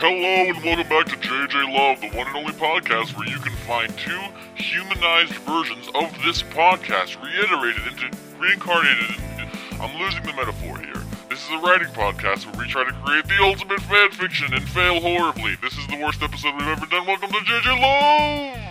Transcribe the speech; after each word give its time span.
Hello 0.00 0.14
and 0.14 0.62
welcome 0.62 0.88
back 0.88 1.06
to 1.06 1.16
JJ 1.16 1.74
Love, 1.74 2.00
the 2.00 2.16
one 2.16 2.28
and 2.28 2.36
only 2.36 2.52
podcast 2.52 3.18
where 3.18 3.26
you 3.26 3.36
can 3.40 3.52
find 3.66 3.90
two 3.98 4.20
humanized 4.54 5.34
versions 5.42 5.88
of 5.88 6.14
this 6.22 6.40
podcast, 6.40 7.20
reiterated 7.20 7.82
into 7.84 8.16
reincarnated. 8.38 9.18
I'm 9.80 10.00
losing 10.00 10.22
the 10.22 10.34
metaphor 10.34 10.78
here. 10.78 11.02
This 11.28 11.42
is 11.42 11.50
a 11.50 11.58
writing 11.58 11.88
podcast 11.88 12.46
where 12.46 12.64
we 12.64 12.70
try 12.70 12.84
to 12.84 12.92
create 13.02 13.26
the 13.26 13.42
ultimate 13.42 13.80
fan 13.80 14.12
fiction 14.12 14.54
and 14.54 14.62
fail 14.68 15.00
horribly. 15.00 15.56
This 15.60 15.76
is 15.76 15.84
the 15.88 15.96
worst 15.96 16.22
episode 16.22 16.54
we've 16.54 16.68
ever 16.68 16.86
done. 16.86 17.04
Welcome 17.04 17.32
to 17.32 17.38
JJ 17.38 17.82
Love. 17.82 18.67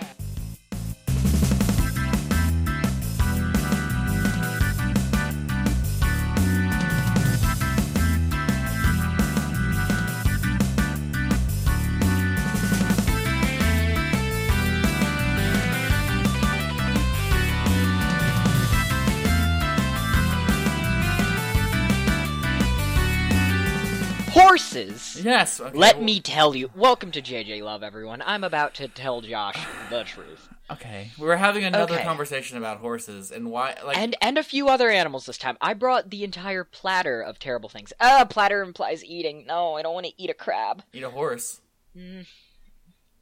Yes. 25.28 25.60
Okay, 25.60 25.76
Let 25.76 25.96
well- 25.96 26.04
me 26.06 26.20
tell 26.20 26.54
you. 26.56 26.70
Welcome 26.74 27.10
to 27.12 27.20
JJ 27.20 27.62
Love, 27.62 27.82
everyone. 27.82 28.22
I'm 28.24 28.42
about 28.44 28.72
to 28.76 28.88
tell 28.88 29.20
Josh 29.20 29.58
the 29.90 30.02
truth. 30.02 30.48
Okay, 30.70 31.10
we 31.18 31.26
were 31.26 31.36
having 31.36 31.64
another 31.64 31.96
Okay. 31.96 32.02
conversation 32.02 32.56
about 32.56 32.78
horses 32.78 33.30
and 33.30 33.50
why. 33.50 33.76
Like, 33.84 33.98
And 33.98 34.16
and 34.22 34.38
a 34.38 34.42
few 34.42 34.70
other 34.70 34.88
animals 34.88 35.26
this 35.26 35.36
time. 35.36 35.58
I 35.60 35.74
brought 35.74 36.08
the 36.08 36.24
entire 36.24 36.64
platter 36.64 37.20
of 37.20 37.38
terrible 37.38 37.68
things. 37.68 37.92
Uh, 38.00 38.24
platter 38.24 38.62
implies 38.62 39.04
eating. 39.04 39.44
No, 39.46 39.76
I 39.76 39.82
don't 39.82 39.92
want 39.92 40.06
to 40.06 40.12
eat 40.16 40.30
a 40.30 40.34
crab. 40.34 40.82
eat 40.94 41.02
a 41.02 41.10
horse, 41.10 41.60
Mm. 41.94 42.26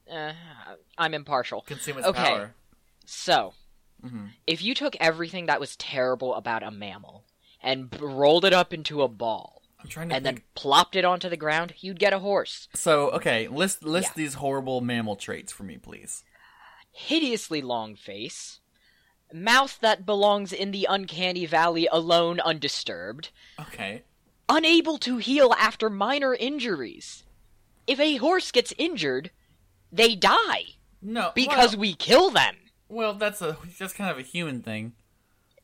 Uh, 0.08 0.32
I'm 0.96 1.12
impartial. 1.12 1.62
consume 1.62 1.98
its 1.98 2.06
Okay. 2.06 2.22
power. 2.22 2.54
So, 3.04 3.54
Mhm. 4.04 4.30
if 4.46 4.62
you 4.62 4.76
took 4.76 4.94
everything 5.00 5.46
that 5.46 5.58
was 5.58 5.74
terrible 5.74 6.36
about 6.36 6.62
a 6.62 6.70
mammal 6.70 7.24
and 7.60 7.88
rolled 8.00 8.44
it 8.44 8.52
up 8.52 8.72
into 8.72 9.02
a 9.02 9.08
ball 9.08 9.54
I'm 9.54 9.54
trying 9.54 9.54
to 9.54 9.55
and 9.94 10.10
think. 10.10 10.22
then 10.24 10.42
plopped 10.54 10.96
it 10.96 11.04
onto 11.04 11.28
the 11.28 11.36
ground, 11.36 11.74
you'd 11.78 11.98
get 11.98 12.12
a 12.12 12.18
horse. 12.18 12.68
So, 12.74 13.10
okay, 13.10 13.48
list 13.48 13.82
list 13.84 14.08
Yeah. 14.08 14.12
these 14.16 14.34
horrible 14.34 14.80
mammal 14.80 15.16
traits 15.16 15.52
for 15.52 15.62
me, 15.64 15.76
please. 15.78 16.24
hideously 16.92 17.60
long 17.60 17.94
face, 17.94 18.60
mouth 19.32 19.78
that 19.80 20.06
belongs 20.06 20.50
in 20.52 20.70
the 20.70 20.86
uncanny 20.88 21.44
valley 21.44 21.86
alone 21.92 22.40
undisturbed, 22.40 23.30
Okay. 23.60 24.02
unable 24.48 24.96
to 24.98 25.18
heal 25.18 25.52
after 25.58 25.90
minor 25.90 26.34
injuries. 26.34 27.24
If 27.86 28.00
a 28.00 28.16
horse 28.16 28.50
gets 28.50 28.72
injured, 28.78 29.30
they 29.92 30.14
die 30.16 30.76
No, 31.02 31.32
because 31.34 31.72
well, 31.72 31.80
we 31.80 31.94
kill 31.94 32.30
them. 32.30 32.56
well, 32.88 33.12
that's 33.14 33.42
a 33.42 33.58
that's 33.78 33.92
kind 33.92 34.10
of 34.10 34.18
a 34.18 34.22
human 34.22 34.62
thing. 34.62 34.94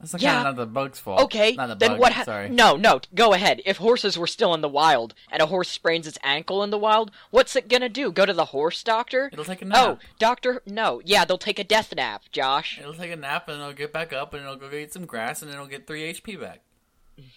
That's 0.02 0.14
like 0.14 0.22
Yeah. 0.22 0.34
kind 0.34 0.48
of 0.48 0.56
not 0.56 0.62
the 0.62 0.66
bug's 0.66 0.98
fault. 0.98 1.20
Okay, 1.20 1.52
not 1.52 1.68
the 1.68 1.76
then 1.76 1.92
bug, 1.92 2.00
what? 2.00 2.12
Ha- 2.12 2.24
sorry. 2.24 2.48
No, 2.48 2.76
no, 2.76 3.00
go 3.14 3.34
ahead. 3.34 3.62
If 3.64 3.76
horses 3.76 4.18
were 4.18 4.26
still 4.26 4.52
in 4.52 4.60
the 4.60 4.68
wild 4.68 5.14
and 5.30 5.40
a 5.40 5.46
horse 5.46 5.68
sprains 5.68 6.08
its 6.08 6.18
ankle 6.24 6.64
in 6.64 6.70
the 6.70 6.78
wild, 6.78 7.12
what's 7.30 7.54
it 7.54 7.68
gonna 7.68 7.88
do? 7.88 8.10
Go 8.10 8.26
to 8.26 8.32
the 8.32 8.46
horse 8.46 8.82
doctor? 8.82 9.30
It'll 9.32 9.44
take 9.44 9.62
a 9.62 9.64
oh, 9.64 9.68
nap. 9.68 9.78
Oh, 9.86 9.98
doctor? 10.18 10.60
No, 10.66 11.00
yeah, 11.04 11.24
they'll 11.24 11.38
take 11.38 11.60
a 11.60 11.64
death 11.64 11.94
nap, 11.94 12.24
Josh. 12.32 12.80
It'll 12.80 12.94
take 12.94 13.12
a 13.12 13.16
nap 13.16 13.48
and 13.48 13.60
it'll 13.60 13.72
get 13.72 13.92
back 13.92 14.12
up 14.12 14.34
and 14.34 14.42
it'll 14.42 14.56
go 14.56 14.70
eat 14.72 14.92
some 14.92 15.06
grass 15.06 15.40
and 15.40 15.52
it'll 15.52 15.66
get 15.66 15.86
three 15.86 16.12
HP 16.12 16.40
back. 16.40 16.62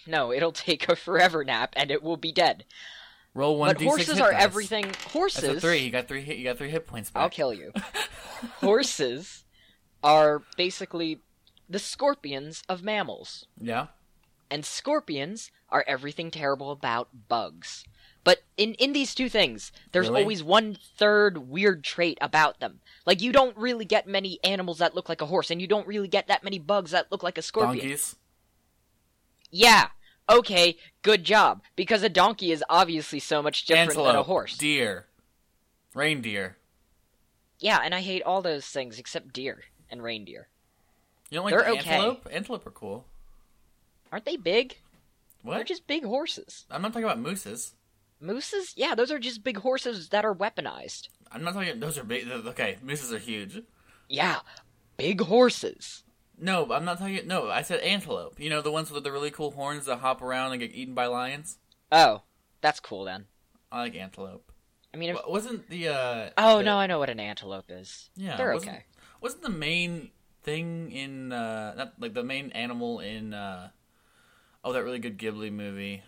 No, 0.07 0.33
it'll 0.33 0.51
take 0.51 0.89
a 0.89 0.95
forever 0.95 1.43
nap 1.43 1.73
and 1.75 1.91
it 1.91 2.01
will 2.01 2.17
be 2.17 2.31
dead. 2.31 2.65
Roll 3.35 3.59
one 3.59 3.69
but 3.69 3.79
d6 3.79 3.85
horses 3.85 4.19
are 4.19 4.31
dice. 4.31 4.41
everything. 4.41 4.91
Horses. 5.11 5.41
That's 5.41 5.57
a 5.57 5.61
three. 5.61 5.79
You 5.79 5.91
got 5.91 6.07
three. 6.07 6.21
Hit, 6.21 6.37
you 6.37 6.45
got 6.45 6.57
three 6.57 6.69
hit 6.69 6.87
points 6.87 7.11
back. 7.11 7.21
I'll 7.21 7.29
kill 7.29 7.53
you. 7.53 7.73
Horses 8.61 9.43
are 10.01 10.41
basically 10.55 11.19
the 11.69 11.79
scorpions 11.79 12.63
of 12.69 12.83
mammals, 12.83 13.45
Yeah. 13.59 13.87
and 14.51 14.65
scorpions 14.65 15.51
are 15.69 15.83
everything 15.87 16.31
terrible 16.31 16.71
about 16.71 17.27
bugs. 17.27 17.85
But 18.23 18.43
in 18.57 18.73
in 18.75 18.93
these 18.93 19.13
two 19.13 19.29
things, 19.29 19.71
there's 19.91 20.07
Really? 20.09 20.21
always 20.21 20.43
one 20.43 20.75
third 20.75 21.37
weird 21.49 21.83
trait 21.83 22.17
about 22.21 22.59
them. 22.59 22.81
Like 23.05 23.21
you 23.21 23.31
don't 23.31 23.55
really 23.55 23.85
get 23.85 24.07
many 24.07 24.39
animals 24.43 24.79
that 24.79 24.95
look 24.95 25.07
like 25.09 25.21
a 25.21 25.27
horse, 25.27 25.51
and 25.51 25.61
you 25.61 25.67
don't 25.67 25.85
really 25.87 26.07
get 26.07 26.27
that 26.27 26.43
many 26.43 26.57
bugs 26.57 26.91
that 26.91 27.11
look 27.11 27.21
like 27.21 27.37
a 27.37 27.41
scorpion. 27.43 27.77
Donkeys. 27.85 28.15
Yeah. 29.51 29.89
Okay, 30.27 30.77
good 31.03 31.23
job. 31.23 31.61
Because 31.75 32.01
a 32.01 32.09
donkey 32.09 32.51
is 32.51 32.63
obviously 32.67 33.19
so 33.19 33.43
much 33.43 33.65
different 33.65 33.89
Antelope. 33.91 34.07
than 34.07 34.15
a 34.15 34.23
horse. 34.23 34.57
Deer. 34.57 35.07
Reindeer. 35.93 36.57
yeah, 37.59 37.79
and 37.83 37.93
I 37.95 38.01
hate 38.01 38.21
all 38.23 38.41
those 38.41 38.65
things 38.67 38.97
except 38.99 39.33
deer 39.33 39.63
and 39.89 40.01
reindeer. 40.03 40.49
You 41.29 41.37
don't 41.37 41.45
like 41.45 41.53
They're 41.53 41.63
the 41.63 41.79
okay. 41.79 41.89
antelope? 41.89 42.27
Antelope 42.31 42.67
are 42.67 42.71
cool. 42.71 43.05
Aren't 44.11 44.25
they 44.25 44.37
big? 44.37 44.77
What? 45.41 45.55
They're 45.55 45.63
just 45.63 45.87
big 45.87 46.05
horses. 46.05 46.65
I'm 46.71 46.81
not 46.81 46.89
talking 46.93 47.03
about 47.05 47.19
mooses. 47.19 47.73
Mooses? 48.19 48.73
Yeah, 48.75 48.95
those 48.95 49.11
are 49.11 49.19
just 49.19 49.43
big 49.43 49.57
horses 49.57 50.09
that 50.09 50.25
are 50.25 50.33
weaponized. 50.33 51.09
I'm 51.31 51.43
not 51.43 51.53
talking. 51.53 51.79
Those 51.79 51.97
are 51.97 52.03
big. 52.03 52.27
Okay, 52.29 52.77
mooses 52.81 53.11
are 53.11 53.19
huge. 53.19 53.61
Yeah, 54.07 54.39
big 54.97 55.21
horses. 55.21 56.03
No, 56.37 56.71
I'm 56.71 56.85
not 56.85 56.99
talking. 56.99 57.27
No, 57.27 57.49
I 57.49 57.61
said 57.61 57.79
antelope. 57.81 58.39
You 58.39 58.49
know 58.49 58.61
the 58.61 58.71
ones 58.71 58.91
with 58.91 59.03
the 59.03 59.11
really 59.11 59.31
cool 59.31 59.51
horns 59.51 59.85
that 59.85 59.97
hop 59.99 60.21
around 60.21 60.51
and 60.51 60.61
get 60.61 60.73
eaten 60.73 60.93
by 60.93 61.07
lions. 61.07 61.57
Oh, 61.91 62.21
that's 62.61 62.79
cool 62.79 63.03
then. 63.03 63.25
I 63.71 63.81
like 63.81 63.95
antelope. 63.95 64.51
I 64.93 64.97
mean, 64.97 65.09
if... 65.09 65.17
Wasn't 65.27 65.69
the? 65.69 65.89
uh 65.89 66.29
oh 66.37 66.57
the- 66.57 66.63
no, 66.63 66.77
I 66.77 66.87
know 66.87 66.99
what 66.99 67.09
an 67.09 67.19
antelope 67.19 67.65
is. 67.69 68.09
Yeah, 68.15 68.37
they're 68.37 68.53
wasn't, 68.53 68.71
okay. 68.71 68.85
Wasn't 69.21 69.43
the 69.43 69.49
main 69.49 70.11
thing 70.45 70.91
in 70.91 71.31
uh 71.31 71.73
not 71.75 71.93
like 71.99 72.13
the 72.13 72.23
main 72.23 72.51
animal 72.51 72.99
in 72.99 73.33
uh 73.33 73.69
oh 74.63 74.71
that 74.71 74.83
really 74.83 74.99
good 74.99 75.17
Ghibli 75.17 75.51
movie? 75.51 76.03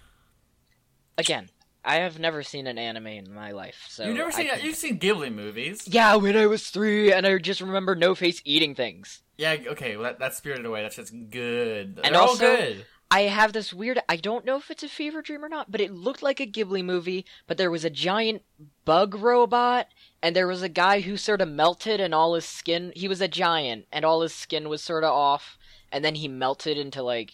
Again, 1.17 1.49
I 1.83 1.95
have 1.95 2.19
never 2.19 2.43
seen 2.43 2.67
an 2.67 2.77
anime 2.77 3.07
in 3.07 3.33
my 3.33 3.51
life, 3.51 3.85
so 3.89 4.05
you've 4.05 4.15
never 4.15 4.31
seen 4.31 4.47
can- 4.47 4.61
you've 4.63 4.75
seen 4.75 4.99
Ghibli 4.99 5.33
movies. 5.33 5.87
Yeah, 5.87 6.15
when 6.15 6.37
I 6.37 6.45
was 6.45 6.69
three, 6.69 7.11
and 7.11 7.25
I 7.25 7.37
just 7.37 7.61
remember 7.61 7.95
No 7.95 8.13
Face 8.13 8.41
eating 8.45 8.75
things. 8.75 9.21
Yeah, 9.37 9.55
okay, 9.67 9.95
well, 9.97 10.03
that, 10.03 10.19
that's 10.19 10.37
Spirited 10.37 10.65
Away. 10.65 10.81
That's 10.81 10.95
just 10.95 11.13
good. 11.29 11.99
And 12.03 12.13
They're 12.15 12.21
all 12.21 12.37
good. 12.37 12.85
I 13.09 13.21
have 13.21 13.53
this 13.53 13.73
weird. 13.73 13.99
I 14.09 14.17
don't 14.17 14.43
know 14.45 14.57
if 14.57 14.69
it's 14.69 14.83
a 14.83 14.89
fever 14.89 15.21
dream 15.21 15.43
or 15.45 15.49
not, 15.49 15.71
but 15.71 15.79
it 15.79 15.93
looked 15.93 16.21
like 16.21 16.39
a 16.41 16.45
Ghibli 16.47 16.83
movie. 16.83 17.25
But 17.47 17.57
there 17.57 17.71
was 17.71 17.85
a 17.85 17.89
giant 17.89 18.41
bug 18.83 19.15
robot, 19.15 19.87
and 20.21 20.35
there 20.35 20.47
was 20.47 20.61
a 20.61 20.67
guy 20.69 20.99
who 21.01 21.15
sort 21.15 21.39
of 21.41 21.47
melted, 21.47 21.99
and 22.01 22.13
all 22.13 22.33
his 22.33 22.43
skin. 22.45 22.91
He 22.95 23.07
was 23.07 23.21
a 23.21 23.27
giant, 23.29 23.85
and 23.93 24.03
all 24.03 24.21
his 24.21 24.33
skin 24.33 24.67
was 24.67 24.81
sort 24.83 25.03
of 25.05 25.11
off, 25.11 25.57
and 25.91 26.03
then 26.03 26.15
he 26.15 26.27
melted 26.27 26.77
into 26.77 27.01
like. 27.01 27.31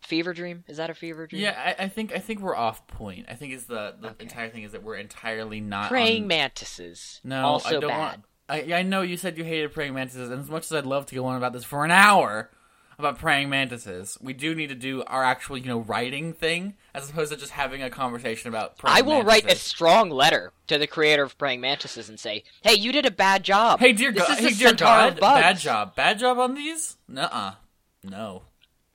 Fever 0.00 0.32
dream? 0.32 0.64
Is 0.68 0.78
that 0.78 0.88
a 0.88 0.94
fever 0.94 1.26
dream? 1.26 1.42
Yeah, 1.42 1.74
I, 1.78 1.84
I 1.84 1.88
think 1.88 2.12
I 2.14 2.18
think 2.18 2.40
we're 2.40 2.56
off 2.56 2.86
point. 2.86 3.26
I 3.28 3.34
think 3.34 3.52
it's 3.52 3.64
the 3.64 3.94
the 4.00 4.08
Okay. 4.10 4.22
entire 4.24 4.48
thing 4.48 4.62
is 4.62 4.72
that 4.72 4.82
we're 4.82 4.94
entirely 4.94 5.60
not 5.60 5.88
Praying 5.90 6.22
on- 6.22 6.28
mantises. 6.28 7.20
No, 7.24 7.44
also 7.44 7.68
I 7.76 7.80
don't 7.80 7.88
bad. 7.90 7.98
want. 7.98 8.24
I 8.48 8.72
I 8.78 8.82
know 8.84 9.02
you 9.02 9.18
said 9.18 9.36
you 9.36 9.44
hated 9.44 9.72
praying 9.74 9.92
mantises, 9.94 10.30
and 10.30 10.40
as 10.40 10.48
much 10.48 10.64
as 10.64 10.72
I'd 10.72 10.86
love 10.86 11.04
to 11.06 11.14
go 11.14 11.26
on 11.26 11.36
about 11.36 11.52
this 11.52 11.64
for 11.64 11.84
an 11.84 11.90
hour 11.90 12.48
about 12.98 13.18
praying 13.18 13.48
mantises, 13.48 14.18
we 14.20 14.32
do 14.32 14.54
need 14.54 14.68
to 14.68 14.74
do 14.74 15.04
our 15.04 15.22
actual 15.22 15.56
you 15.56 15.66
know 15.66 15.80
writing 15.80 16.32
thing 16.32 16.74
as 16.94 17.08
opposed 17.08 17.30
to 17.30 17.38
just 17.38 17.52
having 17.52 17.82
a 17.82 17.90
conversation 17.90 18.48
about. 18.48 18.76
Praying 18.76 18.96
I 18.96 19.02
will 19.02 19.22
write 19.22 19.50
a 19.50 19.54
strong 19.54 20.10
letter 20.10 20.52
to 20.66 20.78
the 20.78 20.86
creator 20.86 21.22
of 21.22 21.38
praying 21.38 21.60
mantises 21.60 22.08
and 22.08 22.18
say, 22.18 22.42
"Hey, 22.62 22.74
you 22.74 22.90
did 22.90 23.06
a 23.06 23.10
bad 23.10 23.44
job. 23.44 23.78
Hey 23.78 23.92
dear 23.92 24.10
this 24.12 24.26
God! 24.26 24.38
is 24.40 24.44
Hey 24.44 24.54
dear 24.54 24.74
God! 24.74 25.12
of 25.14 25.20
bugs." 25.20 25.40
Bad 25.40 25.58
job! 25.58 25.94
Bad 25.94 26.18
job 26.18 26.38
on 26.38 26.54
these? 26.54 26.96
Nuh-uh. 27.06 27.54
No. 28.02 28.42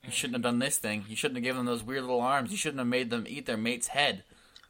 You 0.03 0.11
shouldn't 0.11 0.35
have 0.35 0.43
done 0.43 0.59
this 0.59 0.77
thing. 0.77 1.05
You 1.07 1.15
shouldn't 1.15 1.37
have 1.37 1.43
given 1.43 1.59
them 1.59 1.65
those 1.65 1.83
weird 1.83 2.01
little 2.01 2.19
arms. 2.19 2.51
You 2.51 2.57
shouldn't 2.57 2.79
have 2.79 2.87
made 2.87 3.09
them 3.09 3.25
eat 3.25 3.45
their 3.45 3.55
mate's 3.55 3.87
head. 3.87 4.23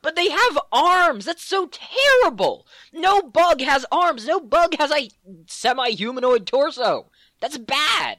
But 0.04 0.16
they 0.16 0.30
have 0.30 0.60
arms. 0.72 1.26
That's 1.26 1.44
so 1.44 1.70
terrible. 1.72 2.68
No 2.92 3.22
bug 3.24 3.62
has 3.62 3.86
arms. 3.92 4.28
No 4.28 4.40
bug 4.40 4.76
has 4.78 4.92
a 4.92 5.10
semi-humanoid 5.48 6.46
torso. 6.46 7.10
That's 7.40 7.58
bad. 7.58 8.18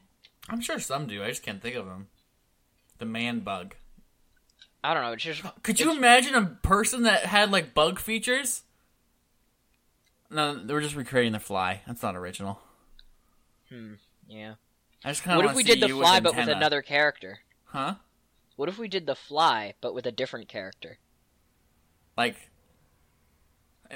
I'm 0.48 0.60
sure 0.60 0.78
some 0.78 1.06
do. 1.06 1.22
I 1.22 1.28
just 1.28 1.42
can't 1.42 1.62
think 1.62 1.76
of 1.76 1.86
them. 1.86 2.08
The 2.98 3.06
man 3.06 3.40
bug. 3.40 3.74
I 4.82 4.92
don't 4.92 5.02
know. 5.02 5.12
It's 5.12 5.22
just 5.24 5.42
Could 5.62 5.80
you 5.80 5.92
imagine 5.92 6.34
a 6.34 6.46
person 6.62 7.04
that 7.04 7.26
had 7.26 7.50
like 7.50 7.74
bug 7.74 7.98
features? 7.98 8.62
No, 10.30 10.54
they 10.54 10.74
were 10.74 10.80
just 10.80 10.96
recreating 10.96 11.32
the 11.32 11.38
fly. 11.38 11.82
That's 11.86 12.02
not 12.02 12.16
original. 12.16 12.60
Hmm. 13.68 13.94
Yeah. 14.28 14.54
I 15.04 15.10
just 15.10 15.22
kind 15.22 15.38
of 15.38 15.44
What 15.44 15.50
if 15.50 15.56
we 15.56 15.62
did 15.62 15.80
the 15.80 15.88
fly 15.88 16.20
but 16.20 16.34
with 16.36 16.48
another 16.48 16.82
character? 16.82 17.40
Huh? 17.66 17.94
What 18.56 18.68
if 18.68 18.78
we 18.78 18.88
did 18.88 19.06
the 19.06 19.14
fly 19.14 19.74
but 19.80 19.94
with 19.94 20.06
a 20.06 20.12
different 20.12 20.48
character? 20.48 20.98
Like, 22.16 22.50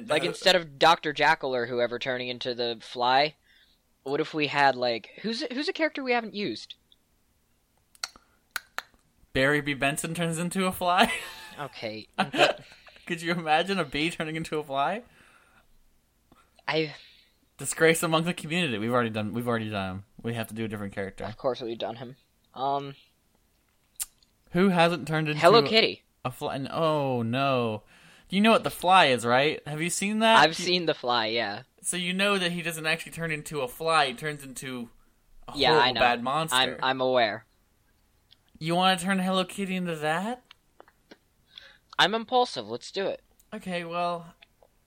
Like 0.07 0.23
uh, 0.23 0.27
instead 0.27 0.57
of 0.57 0.79
Doctor 0.79 1.13
Jekyll 1.13 1.55
or 1.55 1.67
whoever 1.67 1.99
turning 1.99 2.29
into 2.29 2.55
the 2.55 2.79
fly, 2.81 3.35
what 4.09 4.21
if 4.21 4.35
we 4.35 4.47
had 4.49 4.75
like 4.77 5.11
who's 5.23 5.43
who's 5.53 5.69
a 5.69 5.73
character 5.73 6.03
we 6.03 6.13
haven't 6.13 6.35
used? 6.35 6.75
Barry 9.33 9.61
B. 9.61 9.75
Benson 9.75 10.15
turns 10.15 10.39
into 10.39 10.67
a 10.67 10.73
fly. 10.73 11.13
Okay, 11.61 12.07
but 12.17 12.61
Could 13.05 13.21
you 13.21 13.33
imagine 13.33 13.81
a 13.81 13.85
bee 13.85 14.11
turning 14.11 14.37
into 14.37 14.61
a 14.61 14.63
fly? 14.63 15.03
I 16.69 16.95
Disgrace 17.57 18.05
among 18.05 18.23
the 18.23 18.33
community. 18.33 18.79
We've 18.79 18.93
already 18.93 19.11
done. 19.11 19.35
We've 19.35 19.49
already 19.49 19.69
done. 19.69 19.91
'em. 19.91 20.05
We 20.23 20.35
have 20.35 20.47
to 20.47 20.55
do 20.55 20.65
a 20.65 20.69
different 20.69 20.93
character. 20.95 21.25
of 21.25 21.37
course 21.37 21.61
we've 21.61 21.77
done 21.77 21.97
him. 21.97 22.15
Um, 22.55 22.95
Who 24.53 24.69
hasn't 24.69 25.09
turned 25.09 25.29
into 25.29 25.41
Hello 25.41 25.63
Kitty. 25.63 26.05
A 26.25 26.31
fly? 26.31 26.65
Oh 26.71 27.23
no! 27.23 27.83
You 28.31 28.41
know 28.41 28.51
what 28.51 28.65
the 28.65 28.71
fly 28.71 29.07
is, 29.07 29.25
right? 29.25 29.61
Have 29.67 29.81
you 29.81 29.91
seen 29.91 30.19
that? 30.19 30.39
I've 30.39 30.59
You- 30.59 30.65
seen 30.67 30.87
the 30.87 30.95
fly. 30.95 31.27
Yeah, 31.27 31.63
So 31.83 31.97
you 31.97 32.13
know 32.13 32.39
that 32.39 32.53
he 32.53 32.61
doesn't 32.63 32.87
actually 32.87 33.13
turn 33.13 33.31
into 33.31 33.61
a 33.61 33.69
fly. 33.69 34.09
He 34.09 34.15
turns 34.15 34.45
into 34.45 34.91
a 35.49 35.53
yeah, 35.57 35.69
horrible 35.71 35.89
I 35.89 35.93
know. 35.93 36.01
bad 36.01 36.23
monster. 36.23 36.57
I'm 36.57 36.77
I'm 36.83 37.01
aware. 37.01 37.47
You 38.59 38.75
want 38.75 38.99
to 38.99 39.05
turn 39.07 39.21
Hello 39.21 39.45
Kitty 39.45 39.77
into 39.77 39.97
that? 39.97 40.43
I'm 41.99 42.15
impulsive. 42.15 42.69
Let's 42.69 42.91
do 42.91 43.07
it. 43.07 43.23
Okay, 43.55 43.85
well, 43.85 44.35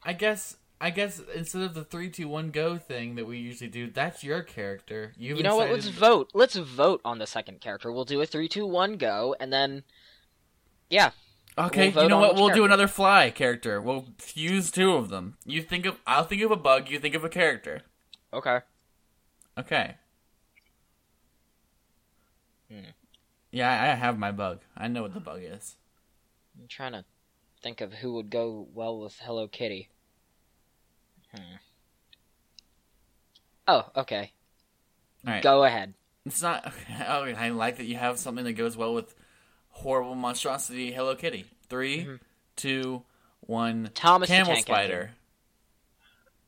I 0.03 0.13
guess 0.13 0.57
I 0.79 0.89
guess 0.89 1.21
instead 1.35 1.61
of 1.63 1.73
the 1.73 1.83
three, 1.83 2.09
two, 2.09 2.27
one, 2.27 2.49
go 2.51 2.77
thing 2.77 3.15
that 3.15 3.25
we 3.25 3.37
usually 3.37 3.69
do, 3.69 3.89
that's 3.89 4.23
your 4.23 4.41
character. 4.41 5.13
You've 5.17 5.37
You 5.37 5.43
know 5.43 5.55
what? 5.55 5.69
Let's 5.71 5.87
vote. 5.87 6.29
Let's 6.33 6.55
vote 6.55 7.01
on 7.05 7.19
the 7.19 7.27
second 7.27 7.61
character. 7.61 7.91
We'll 7.91 8.05
do 8.05 8.21
a 8.21 8.25
three, 8.25 8.47
two, 8.47 8.65
one, 8.65 8.97
go, 8.97 9.35
and 9.39 9.51
then 9.53 9.83
yeah, 10.89 11.11
Okay, 11.57 11.89
We'll 11.89 12.03
you 12.03 12.09
know 12.09 12.19
what? 12.19 12.35
We'll 12.35 12.49
do 12.49 12.63
another 12.65 12.87
fly 12.87 13.29
character. 13.29 13.81
We'll 13.81 14.07
fuse 14.17 14.71
two 14.71 14.93
of 14.93 15.09
them. 15.09 15.37
You 15.45 15.61
think 15.61 15.85
of 15.85 15.99
I'll 16.07 16.23
think 16.23 16.41
of 16.41 16.51
a 16.51 16.55
bug. 16.55 16.89
You 16.89 16.99
think 16.99 17.13
of 17.15 17.23
a 17.23 17.29
character. 17.29 17.81
okay. 18.33 18.59
Okay. 19.57 19.95
Hmm. 22.71 22.91
Yeah, 23.51 23.69
I 23.69 23.95
have 23.95 24.17
my 24.17 24.31
bug. 24.31 24.61
I 24.77 24.87
know 24.87 25.01
what 25.01 25.13
the 25.13 25.19
bug 25.19 25.41
is. 25.43 25.75
I'm 26.57 26.67
trying 26.69 26.93
to 26.93 27.03
think 27.61 27.81
of 27.81 27.95
who 27.95 28.13
would 28.13 28.29
go 28.29 28.67
well 28.73 28.97
with 28.99 29.19
Hello 29.19 29.47
Kitty. 29.49 29.89
Hmm. 31.35 31.55
Oh, 33.67 33.89
okay. 33.97 34.31
All 35.27 35.33
right. 35.33 35.43
Go 35.43 35.63
ahead. 35.65 35.93
It's 36.25 36.41
not. 36.41 36.73
Oh, 37.07 37.23
I 37.23 37.49
like 37.49 37.77
that 37.77 37.85
you 37.85 37.97
have 37.97 38.19
something 38.19 38.45
that 38.45 38.53
goes 38.53 38.77
well 38.77 38.93
with 38.93 39.13
horrible 39.81 40.15
monstrosity. 40.15 40.91
Hello 40.91 41.15
Kitty. 41.15 41.45
3 41.69 42.05
Mhm. 42.05 42.19
two, 42.55 43.03
one. 43.41 43.89
Thomas 43.93 44.29
the 44.29 44.35
Camel 44.35 44.53
Tank 44.53 44.65
spider. 44.65 45.11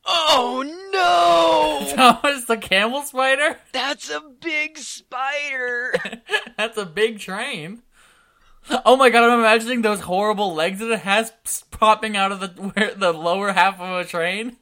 Oh 0.06 0.62
no! 0.92 1.94
Thomas 1.96 2.44
the 2.44 2.56
camel 2.58 3.02
spider. 3.02 3.58
That's 3.72 4.10
a 4.10 4.20
big 4.20 4.76
spider. 4.76 5.94
That's 6.58 6.76
a 6.76 6.84
big 6.84 7.18
train. 7.20 7.82
Oh 8.84 8.96
my 8.96 9.08
god! 9.10 9.24
I'm 9.30 9.38
imagining 9.38 9.82
those 9.82 10.00
horrible 10.00 10.54
legs 10.54 10.78
that 10.80 10.90
it 10.90 11.00
has 11.00 11.32
popping 11.70 12.16
out 12.16 12.32
of 12.32 12.40
the 12.40 12.48
where, 12.74 12.94
the 12.94 13.12
lower 13.12 13.52
half 13.52 13.80
of 13.80 14.04
a 14.06 14.08
train. 14.08 14.56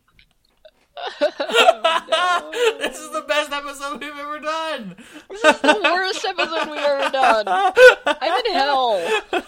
this 1.20 2.98
is 2.98 3.10
the 3.12 3.24
best 3.26 3.52
episode 3.52 4.00
we've 4.00 4.16
ever 4.18 4.38
done. 4.38 4.96
this 5.30 5.44
is 5.44 5.60
the 5.60 5.80
worst 5.82 6.24
episode 6.24 6.70
we've 6.70 6.78
ever 6.78 7.10
done. 7.10 7.44
I'm 7.48 8.44
in 8.46 8.52
hell. 8.52 9.22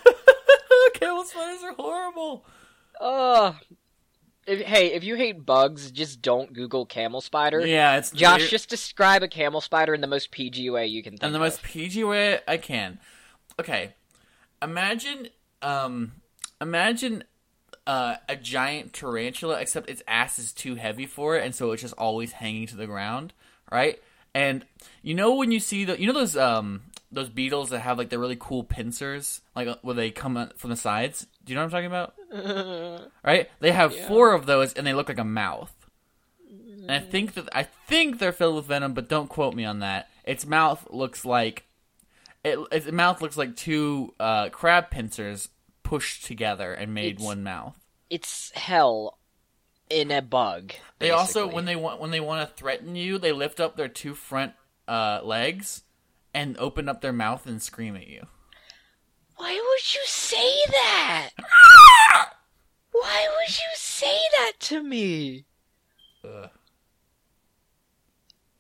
Camel 0.95 1.25
spiders 1.25 1.63
are 1.65 1.75
horrible. 1.75 2.45
Ugh. 3.01 3.55
If, 4.47 4.61
hey, 4.61 4.93
if 4.93 5.05
you 5.05 5.15
hate 5.17 5.45
bugs, 5.47 5.91
just 5.91 6.21
don't 6.21 6.53
Google 6.53 6.85
camel 6.85 7.23
spider. 7.23 7.67
Yeah, 7.67 7.97
it's 7.97 8.11
Josh, 8.11 8.41
weird. 8.41 8.51
just 8.51 8.69
describe 8.69 9.23
a 9.23 9.29
camel 9.29 9.63
spider 9.63 9.95
in 9.95 10.03
the 10.03 10.07
most 10.07 10.31
PG 10.31 10.69
way 10.69 10.87
you 10.87 11.03
can 11.03 11.13
think 11.13 11.23
and 11.23 11.35
the 11.35 11.39
of. 11.39 11.45
most 11.45 11.63
PG 11.63 12.05
way 12.05 12.41
I 12.47 12.59
can. 12.59 12.99
Okay, 13.59 13.95
imagine, 14.61 15.29
um, 15.63 16.13
imagine 16.61 17.25
uh, 17.87 18.17
a 18.29 18.37
giant 18.37 18.93
tarantula, 18.93 19.61
except 19.61 19.91
its 19.91 20.03
ass 20.09 20.39
is 20.39 20.53
too 20.53 20.75
heavy 20.77 21.07
for 21.07 21.37
it, 21.37 21.45
and 21.45 21.55
so 21.55 21.73
it's 21.73 21.83
just 21.83 21.95
always 21.95 22.33
hanging 22.33 22.67
to 22.69 22.77
the 22.77 22.87
ground, 22.87 23.33
right? 23.71 24.01
And 24.35 24.65
you 25.03 25.15
know 25.15 25.35
when 25.35 25.53
you 25.53 25.61
see 25.61 25.85
the, 25.85 26.01
you 26.01 26.07
know 26.07 26.13
those 26.13 26.37
um 26.37 26.83
those 27.13 27.29
beetles 27.29 27.71
that 27.71 27.81
have 27.81 27.99
like 27.99 28.09
the 28.09 28.19
really 28.19 28.37
cool 28.39 28.65
pincers, 28.65 29.41
like 29.55 29.69
uh, 29.69 29.77
where 29.83 29.95
they 29.95 30.11
come 30.11 30.51
from 30.57 30.71
the 30.71 30.77
sides. 30.77 31.27
Do 31.45 31.53
you 31.53 31.57
know 31.57 31.65
what 31.65 31.75
I'm 31.75 31.85
talking 31.85 31.87
about? 31.87 33.11
Right? 33.25 33.49
They 33.61 33.73
have 33.73 33.95
four 33.95 34.33
of 34.35 34.47
those, 34.47 34.75
and 34.75 34.87
they 34.87 34.93
look 34.93 35.09
like 35.09 35.19
a 35.19 35.25
mouth. 35.25 35.73
And 36.51 36.91
I 36.91 36.99
think 36.99 37.35
that 37.35 37.49
I 37.55 37.63
think 37.63 38.19
they're 38.19 38.33
filled 38.33 38.57
with 38.57 38.67
venom, 38.67 38.93
but 38.93 39.09
don't 39.09 39.29
quote 39.29 39.55
me 39.55 39.65
on 39.65 39.79
that. 39.79 40.09
Its 40.25 40.45
mouth 40.45 40.87
looks 40.91 41.25
like 41.25 41.65
it, 42.45 42.59
its 42.73 42.91
mouth 42.91 43.23
looks 43.23 43.39
like 43.39 43.57
two 43.57 44.13
uh, 44.21 44.51
crab 44.51 44.91
pincers 44.91 45.49
pushed 45.85 46.25
together 46.25 46.73
and 46.75 46.93
made 46.93 47.15
It's- 47.17 47.25
one 47.25 47.45
mouth. 47.45 47.79
it's 48.11 48.51
hell 48.53 49.19
in 49.89 50.11
a 50.11 50.21
bug. 50.23 50.73
They 50.99 51.11
also 51.11 51.47
when 51.47 51.65
they 51.67 51.77
want 51.77 52.01
when 52.01 52.11
they 52.11 52.21
want 52.21 52.49
to 52.49 52.55
threaten 52.57 52.97
you, 52.97 53.19
they 53.19 53.31
lift 53.33 53.61
up 53.61 53.77
their 53.77 53.89
two 53.89 54.15
front 54.15 54.55
uh, 54.89 55.21
legs 55.23 55.83
and 56.35 56.57
open 56.59 56.89
up 56.89 57.01
their 57.01 57.13
mouth 57.13 57.47
and 57.47 57.63
scream 57.63 57.95
at 57.97 58.09
you. 58.09 58.27
Why 59.37 59.53
would 59.53 59.95
you 59.95 60.01
say 60.07 60.53
that? 60.71 61.31
Why 62.93 63.29
would 63.29 63.51
you 63.57 63.69
say 63.75 64.17
that 64.39 64.53
to 64.61 64.83
me? 64.83 65.45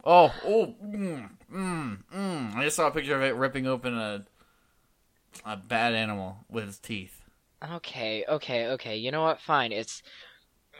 Oh, 0.06 0.34
oh, 0.44 0.74
mm, 0.84 1.30
mm, 1.52 1.98
mm. 2.14 2.54
I 2.56 2.64
just 2.64 2.76
saw 2.76 2.88
a 2.88 2.90
picture 2.90 3.16
of 3.16 3.22
it 3.22 3.34
ripping 3.36 3.66
open 3.66 3.96
a 3.96 4.24
a 5.44 5.56
bad 5.56 5.94
animal 5.94 6.38
with 6.50 6.68
its 6.68 6.78
teeth. 6.78 7.20
Okay, 7.62 8.24
okay, 8.28 8.66
okay. 8.68 8.96
You 8.96 9.10
know 9.10 9.22
what? 9.22 9.40
Fine. 9.40 9.72
It's 9.72 10.02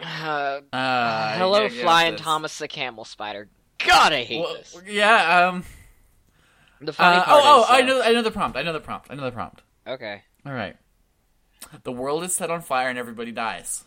uh, 0.03 0.61
Uh, 0.73 1.39
hello, 1.39 1.63
yeah, 1.63 1.83
flying 1.83 2.15
it's- 2.15 2.25
Thomas 2.25 2.59
the 2.59 2.69
camel 2.69 3.05
spider. 3.05 3.49
God, 3.85 4.13
I 4.13 4.25
hate 4.25 4.41
Well, 4.41 4.55
this. 4.55 4.77
yeah. 4.87 5.49
Um. 5.49 5.65
The 6.81 6.93
funny 6.93 7.17
uh, 7.19 7.25
part 7.25 7.43
oh, 7.45 7.61
oh! 7.61 7.63
is, 7.65 7.71
I 7.71 7.83
uh, 7.83 7.87
know. 7.87 8.03
I 8.03 8.13
know 8.13 8.23
the 8.23 8.31
prompt. 8.31 8.57
I 8.57 8.63
know 8.63 8.73
the 8.73 8.81
prompt. 8.81 9.09
I 9.11 9.15
know 9.15 9.25
the 9.25 9.33
prompt. 9.33 9.63
Okay. 9.87 10.23
All 10.47 10.53
right. 10.53 10.77
The 11.83 11.93
world 11.93 12.25
is 12.25 12.35
set 12.35 12.51
on 12.51 12.61
fire 12.61 12.89
and 12.89 12.99
everybody 12.99 13.33
dies. 13.33 13.85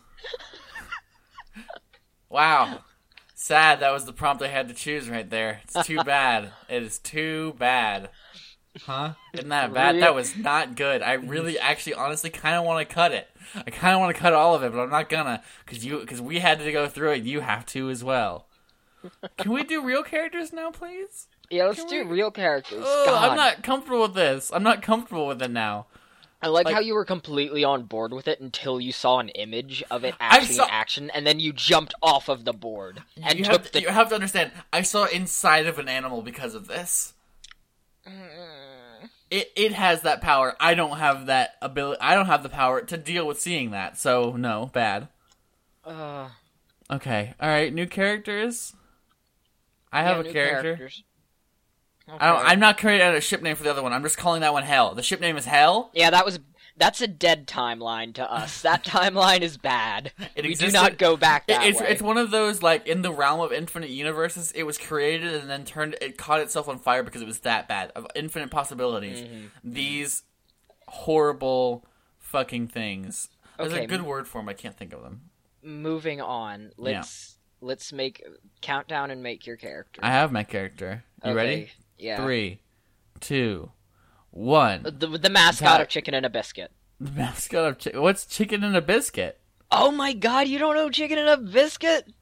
wow. 2.28 2.80
Sad 3.34 3.80
that 3.80 3.92
was 3.92 4.04
the 4.04 4.12
prompt 4.12 4.42
I 4.42 4.48
had 4.48 4.68
to 4.68 4.74
choose 4.74 5.08
right 5.08 5.28
there. 5.28 5.60
It's 5.64 5.86
too 5.86 5.98
bad. 6.04 6.50
It 6.68 6.82
is 6.82 6.98
too 6.98 7.54
bad. 7.58 8.10
Huh? 8.84 9.14
Isn't 9.34 9.48
that 9.48 9.72
bad? 9.74 10.00
That 10.00 10.14
was 10.14 10.36
not 10.36 10.76
good. 10.76 11.02
I 11.02 11.14
really, 11.14 11.58
actually, 11.60 11.94
honestly, 11.94 12.30
kind 12.30 12.56
of 12.56 12.64
want 12.64 12.86
to 12.88 12.94
cut 12.94 13.12
it. 13.12 13.28
I 13.54 13.70
kind 13.70 13.94
of 13.94 14.00
want 14.00 14.14
to 14.14 14.20
cut 14.20 14.32
all 14.32 14.54
of 14.54 14.62
it, 14.62 14.72
but 14.72 14.80
I'm 14.80 14.90
not 14.90 15.08
gonna, 15.08 15.42
cause 15.66 15.84
you, 15.84 16.04
cause 16.06 16.20
we 16.20 16.38
had 16.38 16.58
to 16.58 16.72
go 16.72 16.86
through 16.86 17.12
it. 17.12 17.24
You 17.24 17.40
have 17.40 17.64
to 17.66 17.90
as 17.90 18.04
well. 18.04 18.46
Can 19.38 19.52
we 19.52 19.64
do 19.64 19.82
real 19.84 20.02
characters 20.02 20.52
now, 20.52 20.70
please? 20.70 21.28
Yeah, 21.50 21.66
let's 21.66 21.80
Can 21.80 21.88
do 21.88 22.04
we- 22.06 22.16
real 22.16 22.30
characters. 22.30 22.84
Ugh, 22.86 23.08
I'm 23.08 23.36
not 23.36 23.62
comfortable 23.62 24.02
with 24.02 24.14
this. 24.14 24.50
I'm 24.52 24.62
not 24.62 24.82
comfortable 24.82 25.26
with 25.26 25.40
it 25.40 25.50
now. 25.50 25.86
I 26.42 26.48
like, 26.48 26.66
like- 26.66 26.74
how 26.74 26.80
you 26.80 26.94
were 26.94 27.04
completely 27.04 27.64
on 27.64 27.84
board 27.84 28.12
with 28.12 28.28
it 28.28 28.38
until 28.40 28.80
you 28.80 28.92
saw 28.92 29.18
an 29.18 29.28
image 29.30 29.82
of 29.90 30.04
it 30.04 30.14
actually 30.20 30.54
saw- 30.56 30.64
in 30.64 30.70
action, 30.70 31.10
and 31.10 31.26
then 31.26 31.40
you 31.40 31.52
jumped 31.52 31.94
off 32.02 32.28
of 32.28 32.44
the 32.44 32.52
board 32.52 33.02
and 33.22 33.38
you 33.38 33.44
took 33.44 33.62
have, 33.64 33.72
the. 33.72 33.80
you 33.80 33.88
have 33.88 34.08
to 34.10 34.14
understand. 34.14 34.52
I 34.72 34.82
saw 34.82 35.06
inside 35.06 35.66
of 35.66 35.78
an 35.78 35.88
animal 35.88 36.22
because 36.22 36.54
of 36.54 36.68
this. 36.68 37.14
It 39.30 39.52
it 39.56 39.72
has 39.72 40.02
that 40.02 40.20
power. 40.20 40.56
I 40.58 40.74
don't 40.74 40.98
have 40.98 41.26
that 41.26 41.56
ability. 41.60 42.00
I 42.00 42.14
don't 42.14 42.26
have 42.26 42.42
the 42.42 42.48
power 42.48 42.80
to 42.80 42.96
deal 42.96 43.26
with 43.26 43.40
seeing 43.40 43.70
that. 43.72 43.98
So 43.98 44.32
no, 44.36 44.70
bad. 44.72 45.08
Uh, 45.84 46.28
Okay, 46.90 47.34
all 47.38 47.48
right. 47.48 47.72
New 47.72 47.86
characters. 47.86 48.72
I 49.92 50.02
have 50.02 50.24
yeah, 50.24 50.30
a 50.30 50.32
character. 50.32 50.62
characters. 50.76 51.02
I 52.08 52.26
don't, 52.26 52.36
Okay. 52.38 52.46
I'm 52.46 52.60
not 52.60 52.78
creating 52.78 53.06
a 53.08 53.20
ship 53.20 53.42
name 53.42 53.56
for 53.56 53.62
the 53.64 53.70
other 53.70 53.82
one. 53.82 53.92
I'm 53.92 54.02
just 54.02 54.16
calling 54.16 54.40
that 54.40 54.54
one 54.54 54.62
Hell. 54.62 54.94
The 54.94 55.02
ship 55.02 55.20
name 55.20 55.36
is 55.36 55.44
Hell. 55.44 55.90
Yeah, 55.92 56.08
that 56.10 56.24
was 56.24 56.38
that's 56.78 57.00
a 57.00 57.06
dead 57.08 57.46
timeline 57.46 58.14
to 58.14 58.32
us. 58.32 58.62
That 58.62 58.84
timeline 58.84 59.40
is 59.40 59.56
bad. 59.56 60.12
It 60.36 60.44
we 60.44 60.50
existed- 60.50 60.66
do 60.76 60.82
not 60.82 60.98
go 60.98 61.16
back 61.16 61.46
that 61.48 61.64
it's 61.66 61.80
way. 61.80 61.88
it's 61.88 62.02
one 62.02 62.16
of 62.18 62.30
those 62.30 62.62
like 62.62 62.86
in 62.86 63.02
the 63.02 63.12
realm 63.12 63.40
of 63.40 63.52
infinite 63.52 63.90
universes. 63.90 64.52
It 64.52 64.62
was 64.62 64.78
created 64.78 65.34
and 65.34 65.50
then 65.50 65.64
turned. 65.64 65.96
It 66.00 66.16
caught 66.16 66.40
itself 66.40 66.68
on 66.68 66.78
fire 66.78 67.02
because 67.02 67.20
it 67.22 67.26
was 67.26 67.40
that 67.40 67.68
bad 67.68 67.92
of 67.96 68.06
infinite 68.14 68.50
possibilities. 68.50 69.20
Mm-hmm. 69.22 69.46
These 69.72 70.22
horrible 70.86 71.84
fucking 72.18 72.68
things. 72.68 73.28
There's 73.58 73.72
Okay. 73.72 73.84
a 73.84 73.88
good 73.88 74.02
word 74.02 74.28
for 74.28 74.38
them. 74.40 74.48
I 74.48 74.54
can't 74.54 74.76
think 74.76 74.92
of 74.92 75.02
them. 75.02 75.22
Moving 75.62 76.20
on. 76.20 76.70
Let's 76.76 77.38
let's 77.60 77.92
make 77.92 78.22
countdown 78.60 79.10
and 79.10 79.22
make 79.22 79.46
your 79.46 79.56
character. 79.56 80.00
I 80.02 80.10
have 80.10 80.30
my 80.32 80.44
character. 80.44 81.04
You 81.24 81.30
Okay, 81.30 81.36
ready? 81.36 81.70
Yeah. 81.98 82.22
Three, 82.24 82.60
two, 83.20 83.72
one. 84.30 84.82
The, 84.82 85.06
the 85.06 85.30
mascot 85.30 85.80
of 85.80 85.88
Chicken 85.88 86.14
and 86.14 86.26
a 86.26 86.30
Biscuit. 86.30 86.70
The 87.00 87.10
mascot 87.12 87.64
of 87.64 87.78
chi- 87.78 87.98
what's 87.98 88.26
chicken 88.26 88.64
and 88.64 88.76
a 88.76 88.82
biscuit? 88.82 89.40
Oh 89.70 89.90
my 89.90 90.12
god, 90.12 90.48
you 90.48 90.58
don't 90.58 90.74
know 90.74 90.90
Chicken 90.90 91.18
and 91.18 91.28
a 91.28 91.36
Biscuit? 91.36 92.12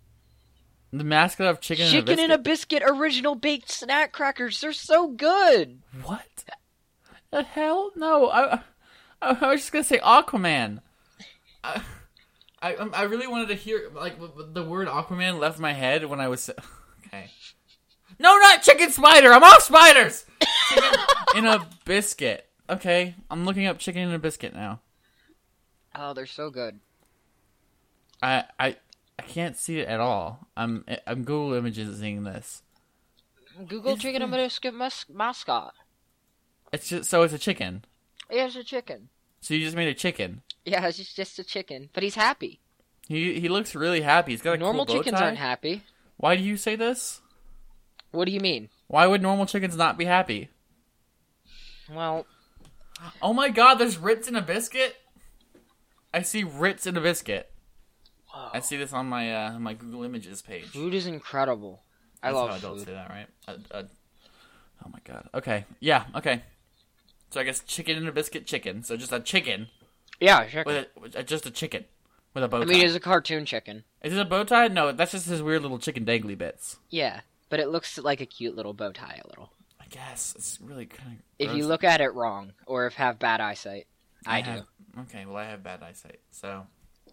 The 0.93 1.05
mascot 1.05 1.47
of 1.47 1.61
chicken, 1.61 1.87
and 1.87 1.93
biscuit. 1.93 2.07
Chicken 2.07 2.25
and 2.25 2.33
and 2.33 2.33
a 2.33 2.41
a 2.41 2.43
Biscuit 2.43 2.83
original 2.85 3.35
baked 3.35 3.71
snack 3.71 4.13
crackers. 4.13 4.61
They're 4.61 4.73
so 4.73 5.09
good. 5.09 5.81
What? 6.03 6.45
The 7.31 7.43
hell? 7.43 7.91
No, 7.97 8.29
I, 8.29 8.55
I, 8.55 8.61
I 9.21 9.49
was 9.49 9.61
just 9.61 9.73
gonna 9.73 9.85
say 9.85 9.99
Aquaman. 9.99 10.81
I, 11.65 11.83
I 12.63 12.75
I 12.75 13.03
really 13.05 13.27
wanted 13.27 13.49
to 13.49 13.55
hear 13.55 13.91
like 13.95 14.17
the 14.53 14.65
word 14.65 14.89
Aquaman 14.89 15.39
left 15.39 15.59
my 15.59 15.73
head 15.73 16.05
when 16.05 16.21
I 16.21 16.29
was 16.29 16.51
okay. 17.07 17.31
No, 18.19 18.37
not 18.39 18.63
chicken 18.63 18.91
spider. 18.91 19.33
I'm 19.33 19.43
off 19.45 19.63
spiders. 19.63 20.25
Chicken 20.71 20.95
in 21.37 21.47
a 21.47 21.69
biscuit. 21.85 22.49
Okay, 22.69 23.15
I'm 23.31 23.45
looking 23.45 23.67
up 23.67 23.79
chicken 23.79 24.03
in 24.03 24.13
a 24.15 24.19
biscuit 24.19 24.55
now. 24.55 24.81
Oh, 25.95 26.13
they're 26.15 26.27
so 26.27 26.51
good. 26.51 26.81
I 28.23 28.45
I 28.59 28.77
I 29.19 29.23
can't 29.23 29.57
see 29.57 29.81
it 29.81 29.89
at 29.89 30.01
all. 30.01 30.47
I'm 30.57 30.85
I'm 31.07 31.25
Google 31.25 31.55
Images 31.55 31.99
seeing 31.99 32.25
this. 32.25 32.63
Google 33.67 33.93
It's 33.95 34.03
chicken 34.03 34.23
and 34.23 34.31
biscuit 34.31 34.75
mas- 34.75 35.07
mascot. 35.13 35.75
It's 36.73 36.89
just 36.89 37.09
so 37.09 37.23
it's 37.23 37.33
a 37.33 37.39
chicken. 37.39 37.85
Yeah, 38.31 38.47
it's 38.47 38.57
a 38.57 38.65
chicken. 38.65 39.09
So 39.41 39.55
you 39.55 39.65
just 39.65 39.77
made 39.77 39.89
a 39.89 39.95
chicken. 39.95 40.43
Yeah, 40.65 40.87
it's 40.87 40.97
just, 40.99 41.15
just 41.15 41.39
a 41.39 41.45
chicken, 41.45 41.89
but 41.93 42.03
he's 42.03 42.17
happy. 42.17 42.61
He 43.09 43.39
he 43.41 43.49
looks 43.49 43.75
really 43.75 44.01
happy. 44.01 44.33
He's 44.33 44.43
got 44.43 44.55
a 44.55 44.59
Normal 44.59 44.85
cool 44.85 44.97
bow 44.97 45.03
chickens 45.03 45.21
tie. 45.21 45.27
aren't 45.27 45.39
happy. 45.39 45.83
Why 46.17 46.37
do 46.37 46.43
you 46.43 46.57
say 46.57 46.75
this? 46.77 47.21
What 48.13 48.25
do 48.27 48.33
you 48.33 48.41
mean? 48.41 48.69
Why 48.87 49.07
would 49.07 49.23
normal 49.23 49.47
chickens 49.47 49.77
not 49.77 49.99
be 49.99 50.05
happy? 50.05 50.49
Well, 51.93 52.27
Oh 53.21 53.33
my 53.35 53.51
god, 53.51 53.75
there's 53.75 53.99
Ritz 53.99 54.27
in 54.27 54.37
a 54.37 54.43
biscuit. 54.43 54.97
I 56.15 56.23
see 56.23 56.45
Ritz 56.45 56.87
in 56.87 56.97
a 56.97 57.01
biscuit. 57.01 57.51
whoa. 58.29 58.49
I 58.55 58.61
see 58.61 58.77
this 58.79 58.93
on 58.95 59.07
my 59.07 59.35
uh, 59.35 59.59
my 59.59 59.75
Google 59.75 60.03
Images 60.05 60.41
page. 60.41 60.65
food 60.67 60.95
is 60.95 61.07
incredible. 61.07 61.83
I 62.23 62.29
That's 62.29 62.35
love 62.37 62.49
how 62.51 62.57
adults 62.57 62.81
food. 62.83 62.87
say 62.89 62.95
that, 62.95 63.11
right? 63.11 63.27
Uh, 63.47 63.57
uh, 63.71 63.83
oh 64.85 64.89
my 64.91 64.99
god. 65.05 65.29
Okay. 65.35 65.67
Yeah. 65.79 66.05
Okay. 66.15 66.43
So 67.31 67.41
I 67.41 67.45
guess 67.45 67.61
chicken 67.61 67.99
in 67.99 68.09
a 68.09 68.13
biscuit, 68.13 68.47
chicken. 68.47 68.83
So 68.83 68.97
just 68.97 69.13
a 69.13 69.21
chicken 69.21 69.69
Yeah, 70.21 70.45
chicken. 70.47 70.65
with, 70.65 70.77
a, 70.97 71.01
with 71.01 71.17
a- 71.17 71.23
just 71.23 71.45
a 71.45 71.51
chicken 71.51 71.85
with 72.33 72.45
a 72.45 72.49
bow 72.49 72.59
tie. 72.61 72.65
I 72.65 72.67
mean, 72.67 72.87
it's 72.87 72.95
a 72.95 73.01
cartoon 73.01 73.45
chicken. 73.45 73.85
Is 74.03 74.15
it 74.15 74.19
a 74.19 74.25
bow 74.25 74.45
tie? 74.45 74.69
No, 74.69 74.91
that's 74.93 75.13
just 75.13 75.27
his 75.29 75.43
weird 75.43 75.61
little 75.63 75.79
chicken 75.79 76.07
dangly 76.07 76.39
bits. 76.39 76.79
Yeah, 76.89 77.21
but 77.49 77.61
it 77.61 77.69
looks 77.69 77.99
like 77.99 78.21
a 78.21 78.27
cute 78.27 78.57
little 78.57 78.75
bow 78.75 78.93
tie. 78.93 79.21
A 79.25 79.29
little. 79.29 79.53
I 79.81 79.85
guess 79.89 80.35
it's 80.37 80.59
really 80.61 80.87
kind 80.87 81.13
of. 81.13 81.19
If 81.39 81.57
you 81.57 81.67
look 81.67 81.85
at 81.85 82.01
it 82.01 82.15
wrong, 82.15 82.53
or 82.67 82.87
if 82.87 82.95
have 82.95 83.19
bad 83.19 83.41
eyesight, 83.41 83.87
I, 84.27 84.41
do. 84.41 84.51
have, 84.51 84.67
Okay, 85.01 85.27
well 85.27 85.37
I 85.37 85.45
have 85.45 85.63
bad 85.63 85.83
eyesight, 85.83 86.21
so 86.31 86.67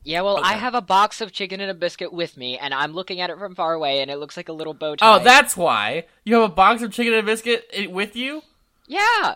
Yeah, 0.04 0.22
well, 0.22 0.40
I 0.44 0.54
have 0.54 0.74
a 0.74 0.82
box 0.82 1.22
of 1.22 1.32
chicken 1.32 1.60
and 1.60 1.70
a 1.70 1.76
biscuit 1.76 2.14
with 2.14 2.38
me, 2.38 2.58
and 2.58 2.74
I'm 2.74 2.94
looking 2.94 3.22
at 3.22 3.30
it 3.30 3.38
from 3.38 3.56
far 3.56 3.74
away, 3.74 4.02
and 4.02 4.10
it 4.10 4.18
looks 4.18 4.38
like 4.38 4.50
a 4.50 4.54
little 4.54 4.74
bow 4.74 4.92
oh, 4.92 4.96
tie. 4.96 5.16
Oh, 5.16 5.24
that's 5.24 5.56
why 5.56 6.06
you 6.24 6.36
have 6.36 6.50
a 6.50 6.54
box 6.54 6.82
of 6.82 6.92
chicken 6.92 7.14
and 7.14 7.22
a 7.22 7.26
biscuit 7.26 7.92
with 7.92 8.16
you. 8.16 8.42
Yeah. 8.88 9.36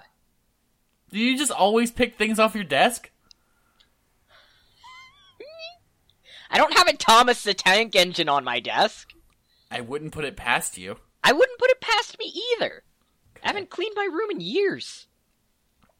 Do 1.11 1.19
you 1.19 1.37
just 1.37 1.51
always 1.51 1.91
pick 1.91 2.17
things 2.17 2.39
off 2.39 2.55
your 2.55 2.63
desk? 2.63 3.11
I 6.49 6.57
don't 6.57 6.77
have 6.77 6.87
a 6.87 6.93
Thomas 6.93 7.43
the 7.43 7.53
Tank 7.53 7.95
Engine 7.95 8.29
on 8.29 8.43
my 8.43 8.59
desk. 8.59 9.13
I 9.69 9.81
wouldn't 9.81 10.13
put 10.13 10.25
it 10.25 10.37
past 10.37 10.77
you. 10.77 10.97
I 11.23 11.31
wouldn't 11.33 11.59
put 11.59 11.69
it 11.69 11.81
past 11.81 12.17
me 12.19 12.33
either. 12.55 12.83
I 13.43 13.47
haven't 13.47 13.69
cleaned 13.69 13.93
my 13.95 14.05
room 14.05 14.31
in 14.31 14.39
years. 14.39 15.07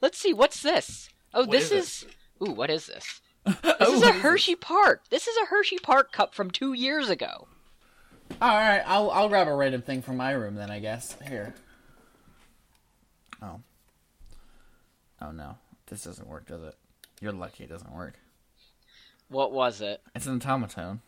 Let's 0.01 0.17
see, 0.17 0.33
what's 0.33 0.61
this? 0.61 1.09
Oh, 1.33 1.41
What 1.41 1.51
this 1.51 1.71
is 1.71 2.03
is. 2.03 2.05
Ooh, 2.47 2.51
what 2.51 2.69
is 2.69 2.85
this? 2.87 3.21
this 3.45 3.55
This 3.79 3.89
is 3.89 4.03
oh, 4.03 4.09
a 4.09 4.13
Hershey 4.13 4.55
Park. 4.55 5.03
This 5.09 5.27
is 5.27 5.35
a 5.37 5.45
Hershey 5.47 5.77
Park 5.77 6.11
cup 6.11 6.33
from 6.35 6.51
two 6.51 6.73
years 6.73 7.09
ago. 7.09 7.47
All 8.41 8.55
right, 8.55 8.83
I'll 8.85 9.09
I'll 9.11 9.29
grab 9.29 9.47
a 9.47 9.55
random 9.55 9.81
thing 9.81 10.01
from 10.01 10.17
my 10.17 10.31
room 10.31 10.55
then. 10.55 10.69
I 10.69 10.79
guess 10.79 11.15
here. 11.27 11.53
Oh. 13.41 13.61
Oh 15.21 15.31
no, 15.31 15.57
this 15.87 16.03
doesn't 16.03 16.27
work, 16.27 16.47
does 16.47 16.61
it? 16.63 16.75
You're 17.21 17.31
lucky 17.31 17.63
it 17.63 17.69
doesn't 17.69 17.93
work. 17.95 18.19
What 19.29 19.51
was 19.51 19.81
it? 19.81 20.01
It's 20.13 20.25
an 20.27 20.35
automaton. 20.35 21.01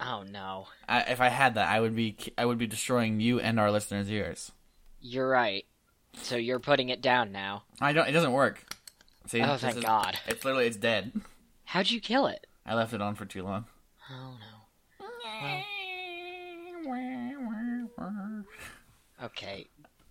Oh 0.00 0.24
no. 0.30 0.66
I, 0.88 1.00
if 1.02 1.20
I 1.20 1.28
had 1.28 1.54
that, 1.54 1.68
I 1.68 1.80
would 1.80 1.96
be 1.96 2.16
I 2.36 2.44
would 2.44 2.58
be 2.58 2.66
destroying 2.66 3.20
you 3.20 3.40
and 3.40 3.58
our 3.58 3.70
listeners' 3.70 4.10
ears. 4.10 4.52
You're 5.00 5.28
right. 5.28 5.64
So 6.14 6.36
you're 6.36 6.60
putting 6.60 6.88
it 6.88 7.00
down 7.02 7.32
now. 7.32 7.64
I 7.80 7.92
don't. 7.92 8.08
It 8.08 8.12
doesn't 8.12 8.32
work. 8.32 8.64
See? 9.26 9.42
Oh, 9.42 9.56
thank 9.56 9.76
is- 9.76 9.84
God. 9.84 10.18
It's 10.26 10.44
literally 10.44 10.66
it's 10.66 10.76
dead. 10.76 11.12
How'd 11.64 11.90
you 11.90 12.00
kill 12.00 12.26
it? 12.26 12.46
I 12.64 12.74
left 12.74 12.94
it 12.94 13.02
on 13.02 13.14
for 13.14 13.24
too 13.26 13.42
long. 13.42 13.66
Oh 14.10 14.34
no. 14.40 14.58
Okay. 19.22 19.66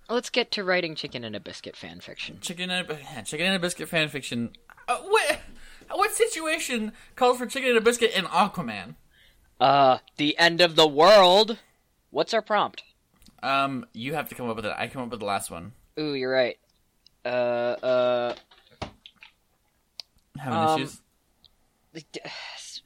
Let's 0.09 0.29
get 0.29 0.51
to 0.51 0.63
writing 0.63 0.95
chicken 0.95 1.23
and 1.23 1.35
a 1.35 1.39
biscuit 1.39 1.75
fan 1.75 1.99
fiction. 1.99 2.39
Chicken 2.41 2.69
and 2.69 2.89
a, 2.89 3.23
chicken 3.23 3.45
and 3.47 3.55
a 3.55 3.59
biscuit 3.59 3.89
fanfiction. 3.89 4.51
Uh, 4.87 4.97
what 4.99 5.39
what 5.91 6.11
situation 6.11 6.93
calls 7.15 7.37
for 7.37 7.45
chicken 7.45 7.69
and 7.69 7.77
a 7.77 7.81
biscuit 7.81 8.11
in 8.11 8.25
Aquaman? 8.25 8.95
Uh, 9.59 9.97
the 10.17 10.37
end 10.37 10.61
of 10.61 10.75
the 10.75 10.87
world. 10.87 11.57
What's 12.11 12.33
our 12.33 12.41
prompt? 12.41 12.83
Um, 13.43 13.85
you 13.93 14.13
have 14.13 14.29
to 14.29 14.35
come 14.35 14.49
up 14.49 14.55
with 14.55 14.65
it. 14.65 14.73
I 14.77 14.87
come 14.87 15.01
up 15.03 15.09
with 15.09 15.19
the 15.19 15.25
last 15.25 15.49
one. 15.51 15.73
Ooh, 15.99 16.13
you're 16.13 16.31
right. 16.31 16.57
Uh, 17.25 17.27
uh, 17.29 18.35
Having 20.39 20.59
Um, 20.59 20.81
issues. 20.81 21.01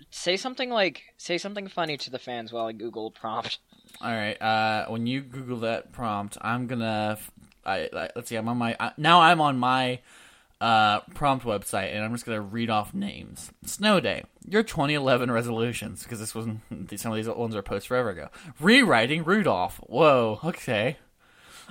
say 0.10 0.38
something 0.38 0.70
like 0.70 1.04
say 1.18 1.38
something 1.38 1.68
funny 1.68 1.98
to 1.98 2.10
the 2.10 2.20
fans 2.20 2.52
while 2.54 2.68
I 2.68 2.72
Google 2.72 3.12
prompt. 3.12 3.60
All 4.02 4.12
right. 4.12 4.42
Uh, 4.42 4.86
when 4.88 5.06
you 5.06 5.22
Google 5.22 5.60
that 5.60 5.92
prompt, 5.92 6.38
I'm 6.42 6.68
gonna. 6.68 7.18
I, 7.66 7.90
I 7.94 8.10
let's 8.16 8.30
see. 8.30 8.36
I'm 8.38 8.48
on 8.48 8.58
my 8.58 8.76
uh, 8.80 8.92
now. 8.98 9.22
I'm 9.22 9.42
on 9.42 9.58
my 9.60 10.00
uh 10.62 11.00
prompt 11.16 11.44
website, 11.44 11.94
and 11.94 12.04
I'm 12.04 12.14
just 12.14 12.26
gonna 12.26 12.40
read 12.40 12.70
off 12.70 12.94
names. 12.94 13.52
Snow 13.66 14.00
Day. 14.00 14.24
Your 14.48 14.64
2011 14.64 15.30
resolutions, 15.32 16.04
because 16.04 16.20
this 16.20 16.34
was 16.36 16.46
some 16.96 17.12
of 17.12 17.16
these 17.18 17.28
ones 17.28 17.56
are 17.56 17.62
post 17.64 17.88
forever 17.88 18.10
ago. 18.12 18.30
Rewriting 18.60 19.24
Rudolph. 19.24 19.78
Whoa. 19.88 20.40
Okay. 20.44 20.98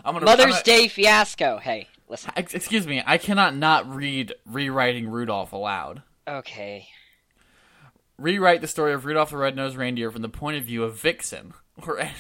I'm 0.04 0.14
gonna. 0.14 0.18
I'm 0.18 0.25
Mother's 0.38 0.52
gonna- 0.52 0.64
Day 0.64 0.88
fiasco. 0.88 1.59
Hey, 1.59 1.87
listen. 2.09 2.32
Ex- 2.37 2.54
Excuse 2.54 2.87
me. 2.87 3.02
I 3.06 3.16
cannot 3.18 3.54
not 3.54 3.88
read 3.88 4.35
rewriting 4.44 5.09
Rudolph 5.09 5.52
aloud. 5.52 6.02
Okay. 6.26 6.88
Rewrite 8.18 8.61
the 8.61 8.66
story 8.68 8.92
of 8.92 9.06
Rudolph 9.06 9.30
the 9.30 9.38
Red-Nosed 9.38 9.76
Reindeer 9.76 10.11
from 10.11 10.20
the 10.23 10.28
point 10.28 10.59
of 10.59 10.64
view 10.64 10.85
of 10.85 10.99
Vixen 11.00 11.54
or 11.88 11.99
any 12.00 12.12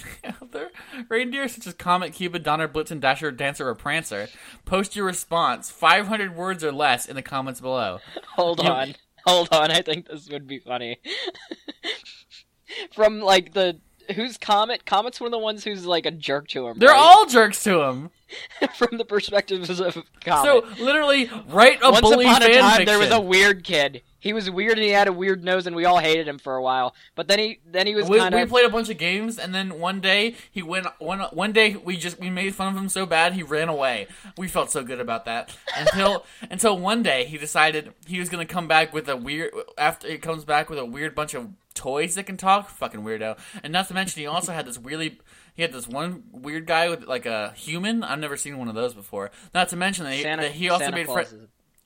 other 0.42 0.70
reindeer 1.08 1.48
such 1.48 1.66
as 1.66 1.74
Comet, 1.74 2.12
Cupid, 2.12 2.42
Donner, 2.42 2.68
Blitzen, 2.68 3.00
Dasher, 3.00 3.30
Dancer, 3.30 3.68
or 3.68 3.74
Prancer. 3.74 4.28
Post 4.64 4.96
your 4.96 5.06
response, 5.06 5.70
500 5.70 6.34
words 6.36 6.62
or 6.64 6.72
less, 6.72 7.06
in 7.06 7.16
the 7.16 7.22
comments 7.22 7.60
below. 7.60 7.98
Hold 8.36 8.62
You- 8.62 8.68
on. 8.70 8.94
Hold 9.26 9.48
on. 9.52 9.70
I 9.70 9.82
think 9.82 10.08
this 10.08 10.28
would 10.30 10.46
be 10.46 10.58
funny. 10.60 10.98
From 12.94 13.20
like 13.20 13.52
the 13.52 13.80
who's 14.12 14.36
Comet? 14.36 14.84
Comet's 14.84 15.20
one 15.20 15.28
of 15.28 15.32
the 15.32 15.38
ones 15.38 15.64
who's 15.64 15.86
like 15.86 16.06
a 16.06 16.10
jerk 16.10 16.48
to 16.48 16.68
him. 16.68 16.78
They're 16.78 16.90
right? 16.90 16.98
all 16.98 17.26
jerks 17.26 17.62
to 17.64 17.82
him. 17.82 18.10
from 18.76 18.98
the 18.98 19.04
perspectives 19.04 19.80
of 19.80 19.98
Comet. 20.24 20.44
So 20.44 20.82
literally, 20.82 21.30
write 21.48 21.78
a 21.82 21.90
Once 21.90 22.00
bully 22.00 22.26
upon 22.26 22.42
a 22.42 22.58
time, 22.58 22.70
fiction. 22.70 22.86
there 22.86 22.98
was 22.98 23.10
a 23.10 23.20
weird 23.20 23.64
kid. 23.64 24.02
He 24.18 24.34
was 24.34 24.50
weird 24.50 24.72
and 24.72 24.82
he 24.82 24.90
had 24.90 25.08
a 25.08 25.12
weird 25.12 25.42
nose, 25.42 25.66
and 25.66 25.74
we 25.74 25.86
all 25.86 25.98
hated 25.98 26.28
him 26.28 26.38
for 26.38 26.54
a 26.54 26.62
while. 26.62 26.94
But 27.14 27.26
then 27.26 27.38
he, 27.38 27.60
then 27.66 27.86
he 27.86 27.94
was 27.94 28.08
we, 28.08 28.18
kind 28.18 28.34
we 28.34 28.44
played 28.44 28.66
a 28.66 28.70
bunch 28.70 28.90
of 28.90 28.98
games, 28.98 29.38
and 29.38 29.54
then 29.54 29.80
one 29.80 30.00
day 30.00 30.36
he 30.50 30.62
went. 30.62 30.86
One 30.98 31.20
one 31.32 31.52
day 31.52 31.74
we 31.74 31.96
just 31.96 32.20
we 32.20 32.28
made 32.28 32.54
fun 32.54 32.74
of 32.74 32.80
him 32.80 32.90
so 32.90 33.06
bad 33.06 33.32
he 33.32 33.42
ran 33.42 33.68
away. 33.70 34.08
We 34.36 34.46
felt 34.46 34.70
so 34.70 34.84
good 34.84 35.00
about 35.00 35.24
that 35.24 35.56
until 35.76 36.26
until 36.50 36.78
one 36.78 37.02
day 37.02 37.24
he 37.24 37.38
decided 37.38 37.94
he 38.06 38.18
was 38.18 38.28
gonna 38.28 38.46
come 38.46 38.68
back 38.68 38.92
with 38.92 39.08
a 39.08 39.16
weird. 39.16 39.52
After 39.78 40.08
he 40.08 40.18
comes 40.18 40.44
back 40.44 40.68
with 40.68 40.78
a 40.78 40.84
weird 40.84 41.14
bunch 41.14 41.32
of 41.32 41.48
toys 41.80 42.14
that 42.14 42.24
can 42.24 42.36
talk, 42.36 42.68
fucking 42.70 43.00
weirdo. 43.00 43.38
And 43.62 43.72
not 43.72 43.88
to 43.88 43.94
mention 43.94 44.20
he 44.20 44.26
also 44.26 44.52
had 44.52 44.66
this 44.66 44.78
really. 44.78 45.18
He 45.54 45.62
had 45.62 45.72
this 45.72 45.88
one 45.88 46.22
weird 46.30 46.66
guy 46.66 46.88
with 46.88 47.06
like 47.06 47.26
a 47.26 47.52
human. 47.56 48.02
I've 48.02 48.18
never 48.18 48.36
seen 48.36 48.56
one 48.58 48.68
of 48.68 48.74
those 48.74 48.94
before. 48.94 49.30
Not 49.52 49.68
to 49.70 49.76
mention 49.76 50.04
that 50.04 50.14
he, 50.14 50.22
Santa, 50.22 50.42
that 50.42 50.52
he 50.52 50.68
also 50.68 50.84
Santa 50.84 50.96
made 50.96 51.06
friends. 51.06 51.34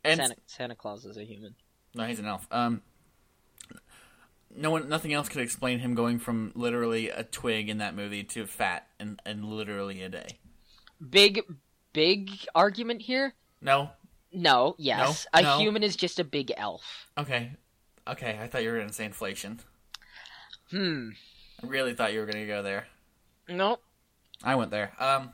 And 0.04 0.18
Santa, 0.18 0.36
Santa 0.46 0.74
Claus 0.74 1.04
is 1.04 1.16
a 1.16 1.24
human. 1.24 1.54
no, 1.94 2.04
he's 2.04 2.18
an 2.18 2.26
elf. 2.26 2.46
Um, 2.50 2.82
no 4.56 4.70
one, 4.70 4.88
nothing 4.88 5.12
else 5.12 5.28
could 5.28 5.40
explain 5.40 5.78
him 5.78 5.94
going 5.94 6.18
from 6.18 6.52
literally 6.54 7.08
a 7.08 7.24
twig 7.24 7.68
in 7.68 7.78
that 7.78 7.94
movie 7.96 8.22
to 8.24 8.46
fat 8.46 8.86
in, 9.00 9.18
in 9.26 9.48
literally 9.48 10.02
a 10.02 10.08
day. 10.08 10.38
Big, 11.10 11.40
big 11.92 12.30
argument 12.54 13.02
here. 13.02 13.34
No, 13.60 13.90
No, 14.32 14.74
yes, 14.78 15.26
No, 15.34 15.40
a 15.40 15.42
no. 15.42 15.58
human 15.58 15.82
is 15.82 15.96
just 15.96 16.18
a 16.18 16.24
big 16.24 16.52
elf. 16.56 17.08
okay, 17.18 17.52
okay. 18.06 18.38
I 18.40 18.46
thought 18.46 18.62
you 18.62 18.70
were 18.70 18.76
going 18.76 18.88
to 18.88 18.94
say 18.94 19.06
inflation. 19.06 19.60
Hmm. 20.74 21.10
I 21.62 21.66
really 21.68 21.94
thought 21.94 22.12
you 22.12 22.18
were 22.18 22.26
going 22.26 22.44
to 22.44 22.52
go 22.52 22.64
there. 22.64 22.88
No. 23.48 23.78
I 24.42 24.56
went 24.56 24.72
there. 24.72 24.92
Um, 24.98 25.30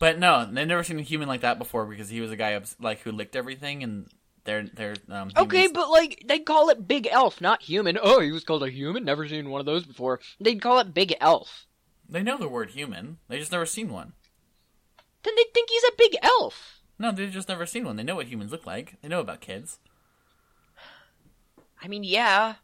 but 0.00 0.18
no, 0.18 0.44
they've 0.44 0.66
never 0.66 0.82
seen 0.82 0.98
a 0.98 1.02
human 1.02 1.28
like 1.28 1.42
that 1.42 1.58
before 1.58 1.86
because 1.86 2.08
he 2.08 2.20
was 2.20 2.32
a 2.32 2.36
guy 2.36 2.60
like 2.80 2.98
who 3.02 3.12
licked 3.12 3.36
everything, 3.36 3.84
and 3.84 4.08
they're 4.42 4.64
they're 4.64 4.96
um. 5.08 5.30
Okay, 5.36 5.68
but 5.68 5.88
like 5.88 6.24
they 6.26 6.40
call 6.40 6.68
it 6.70 6.88
big 6.88 7.06
elf, 7.06 7.40
not 7.40 7.62
human. 7.62 7.96
Oh, 8.02 8.20
he 8.20 8.32
was 8.32 8.42
called 8.42 8.64
a 8.64 8.70
human. 8.70 9.04
Never 9.04 9.28
seen 9.28 9.50
one 9.50 9.60
of 9.60 9.66
those 9.66 9.86
before. 9.86 10.18
They'd 10.40 10.60
call 10.60 10.80
it 10.80 10.92
big 10.92 11.14
elf. 11.20 11.66
they 12.08 12.24
know 12.24 12.36
the 12.36 12.48
word 12.48 12.70
human. 12.70 13.18
They 13.28 13.38
just 13.38 13.52
never 13.52 13.66
seen 13.66 13.88
one. 13.88 14.14
Then 15.22 15.34
they'd 15.36 15.54
think 15.54 15.70
he's 15.70 15.84
a 15.84 15.96
big 15.96 16.16
elf. 16.22 16.80
No, 16.98 17.12
they've 17.12 17.30
just 17.30 17.48
never 17.48 17.66
seen 17.66 17.84
one. 17.84 17.94
They 17.94 18.02
know 18.02 18.16
what 18.16 18.26
humans 18.26 18.50
look 18.50 18.66
like. 18.66 19.00
They 19.00 19.08
know 19.08 19.20
about 19.20 19.40
kids. 19.40 19.78
I 21.80 21.86
mean, 21.86 22.02
yeah. 22.02 22.54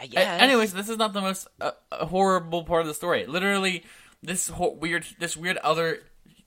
I 0.00 0.04
A- 0.04 0.08
guess. 0.08 0.40
anyways, 0.42 0.72
this 0.74 0.88
is 0.88 0.98
not 0.98 1.12
the 1.12 1.20
most 1.20 1.48
uh, 1.60 1.70
uh, 1.92 2.06
horrible 2.06 2.64
part 2.64 2.82
of 2.82 2.86
the 2.88 2.94
story. 2.94 3.26
Literally, 3.26 3.84
this 4.22 4.48
ho- 4.48 4.72
weird, 4.78 5.06
this 5.18 5.36
weird 5.36 5.56
other 5.58 6.00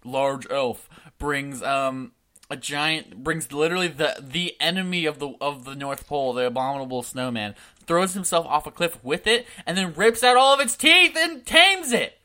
large 0.06 0.48
elf 0.50 0.90
brings 1.18 1.62
um 1.62 2.14
a 2.50 2.56
giant 2.56 3.24
brings 3.24 3.52
literally 3.52 3.88
the 3.88 4.16
the 4.20 4.56
enemy 4.60 5.06
of 5.06 5.20
the 5.20 5.34
of 5.42 5.66
the 5.66 5.76
North 5.76 6.08
Pole, 6.08 6.34
the 6.34 6.46
abominable 6.46 7.04
snowman, 7.04 7.54
throws 7.86 8.14
himself 8.14 8.46
off 8.46 8.66
a 8.68 8.72
cliff 8.72 9.04
with 9.04 9.28
it, 9.28 9.46
and 9.66 9.78
then 9.78 9.94
rips 9.94 10.24
out 10.24 10.38
all 10.38 10.54
of 10.54 10.60
its 10.60 10.76
teeth 10.78 11.16
and 11.18 11.46
tames 11.46 11.92
it. 11.92 12.19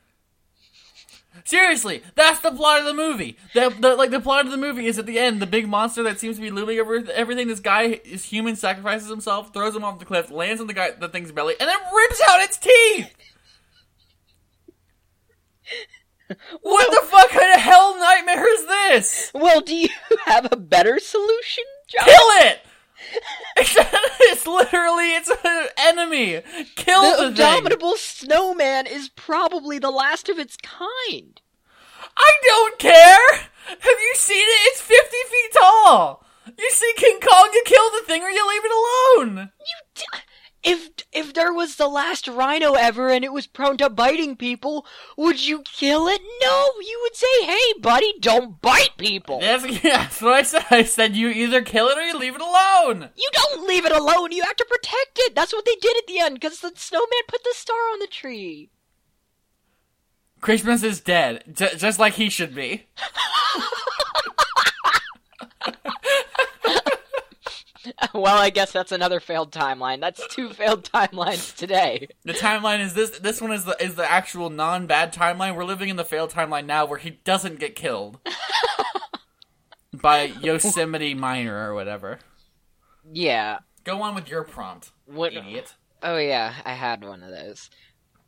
Seriously, 1.45 2.03
that's 2.15 2.41
the 2.41 2.53
plot 2.53 2.81
of 2.81 2.87
the 2.87 2.95
movie. 2.95 3.37
The, 3.53 3.75
the 3.81 3.97
like 3.97 4.11
the 4.11 4.21
plot 4.21 4.45
of 4.47 4.53
the 4.53 4.57
movie 4.57 4.87
is 4.87 4.99
at 4.99 5.07
the 5.07 5.19
end, 5.19 5.43
the 5.43 5.47
big 5.47 5.69
monster 5.69 6.03
that 6.05 6.21
seems 6.21 6.37
to 6.37 6.43
be 6.43 6.51
looming 6.51 6.79
over 6.79 7.05
everything. 7.13 7.49
This 7.49 7.61
guy 7.61 8.01
is 8.05 8.25
human, 8.25 8.57
sacrifices 8.57 9.09
himself, 9.09 9.53
throws 9.53 9.75
him 9.75 9.85
off 9.85 9.99
the 9.99 10.05
cliff, 10.05 10.31
lands 10.31 10.61
on 10.61 10.69
the 10.69 10.75
guy 10.75 10.93
the 10.93 11.09
thing's 11.09 11.33
belly, 11.33 11.55
and 11.59 11.69
then 11.69 11.77
rips 11.95 12.23
out 12.29 12.41
its 12.41 12.59
teeth. 12.59 13.15
What 16.63 16.91
the 16.91 17.07
fuck 17.07 17.29
kind 17.31 17.55
of 17.55 17.61
hell 17.61 17.99
nightmare 17.99 18.49
is 18.49 18.67
this? 18.67 19.31
Well, 19.35 19.61
do 19.61 19.77
you 19.77 19.91
have 20.25 20.49
a 20.51 20.57
better 20.57 20.99
solution, 20.99 21.65
John? 21.87 22.07
Kill 22.07 22.49
it! 22.49 22.61
it's 23.57 24.47
literally 24.47 25.13
its 25.15 25.31
an 25.31 25.67
enemy. 25.79 26.43
Kill 26.77 27.03
the 27.03 27.31
the, 27.31 27.37
thing. 27.37 27.45
abominable 27.47 27.97
snowman 27.97 28.87
is 28.87 29.09
probably 29.11 29.79
the 29.79 29.91
last 29.91 30.29
of 30.29 30.39
its 30.39 30.57
kind. 30.57 31.41
I 32.17 32.31
don't 32.45 32.79
care. 32.79 33.39
Have 33.67 33.79
you 33.85 34.13
seen 34.15 34.37
it? 34.37 34.69
It's 34.73 34.81
fifty 34.81 35.17
feet 35.31 35.53
tall. 35.59 36.25
You 36.59 36.71
see 36.71 36.93
King 36.97 37.21
Kong, 37.21 37.51
you 37.55 37.63
kill 37.65 37.91
the 37.91 38.03
thing, 38.07 38.23
or 38.23 38.29
you 38.29 38.47
leave 38.49 38.65
it 38.65 38.73
alone. 38.73 39.37
You, 39.39 39.77
d- 39.95 40.05
if 40.65 40.89
if 41.13 41.35
there 41.35 41.53
was 41.53 41.77
the 41.77 41.89
last 41.89 42.27
rhino 42.27 42.73
ever 42.73 43.11
and 43.11 43.25
it 43.25 43.33
was 43.33 43.47
prone 43.47 43.77
to 43.77 43.91
biting 43.91 44.37
people, 44.37 44.87
would 45.17 45.47
you 45.47 45.63
kill 45.63 46.09
it? 46.09 46.21
No, 46.43 46.67
you 46.81 46.99
would 47.03 47.15
say, 47.15 47.45
"Hey, 47.45 47.81
buddy, 47.81 48.13
don't 48.21 48.61
bite 48.61 48.97
people." 48.97 49.41
That's, 49.41 49.65
yeah, 49.85 49.99
that's 49.99 50.23
what 50.23 50.33
I 50.35 50.43
said. 50.43 50.65
I 50.71 50.83
said 50.85 51.15
you 51.17 51.29
either 51.29 51.63
kill 51.63 51.89
it 51.89 51.99
or 51.99 52.03
you 52.03 52.19
leave 52.19 52.35
it 52.35 52.41
alone. 52.41 53.11
You 53.15 53.31
don't 53.33 53.69
leave 53.69 53.85
it 53.85 53.93
alone. 53.93 54.33
You 54.33 54.43
have 54.43 54.57
to 54.57 54.67
protect 54.69 55.19
it. 55.19 55.35
That's 55.35 55.53
what 55.53 55.65
they 55.67 55.77
did 55.77 55.97
at 55.97 56.07
the 56.07 56.19
end 56.19 56.35
because 56.37 56.61
the 56.61 56.73
snowman 56.75 57.09
put 57.29 57.45
the 57.45 57.55
star 57.55 57.77
on 57.93 57.99
the 57.99 58.07
tree. 58.07 58.71
Christmas 60.41 60.83
is 60.83 61.01
dead, 61.01 61.45
j- 61.53 61.77
just 61.77 61.99
like 61.99 62.15
he 62.15 62.29
should 62.29 62.55
be. 62.55 62.87
well, 68.15 68.37
I 68.39 68.51
guess 68.51 68.73
that's 68.73 68.93
another 68.93 69.21
failed 69.21 69.53
timeline. 69.53 70.01
That's 70.01 70.27
two 70.29 70.51
failed 70.51 70.85
timelines 70.85 71.55
today. 71.57 72.09
The 72.25 72.33
timeline 72.35 72.81
is 72.81 72.95
this. 72.95 73.19
This 73.19 73.41
one 73.41 73.53
is 73.53 73.65
the 73.65 73.77
is 73.83 73.95
the 73.95 74.11
actual 74.11 74.51
non 74.51 74.87
bad 74.87 75.13
timeline. 75.15 75.55
We're 75.55 75.65
living 75.65 75.89
in 75.89 75.97
the 75.97 76.05
failed 76.05 76.31
timeline 76.31 76.67
now, 76.67 76.85
where 76.87 76.99
he 76.99 77.11
doesn't 77.25 77.59
get 77.59 77.77
killed 77.77 78.19
by 79.93 80.25
Yosemite 80.41 81.15
Minor 81.15 81.71
or 81.71 81.75
whatever. 81.75 82.19
Yeah. 83.13 83.59
Go 83.85 84.03
on 84.03 84.15
with 84.15 84.29
your 84.29 84.45
prompt, 84.45 84.93
What? 85.07 85.33
idiot. 85.35 85.75
Oh 86.03 86.17
yeah, 86.17 86.55
I 86.65 86.73
had 86.73 87.05
one 87.05 87.23
of 87.23 87.31
those. 87.31 87.71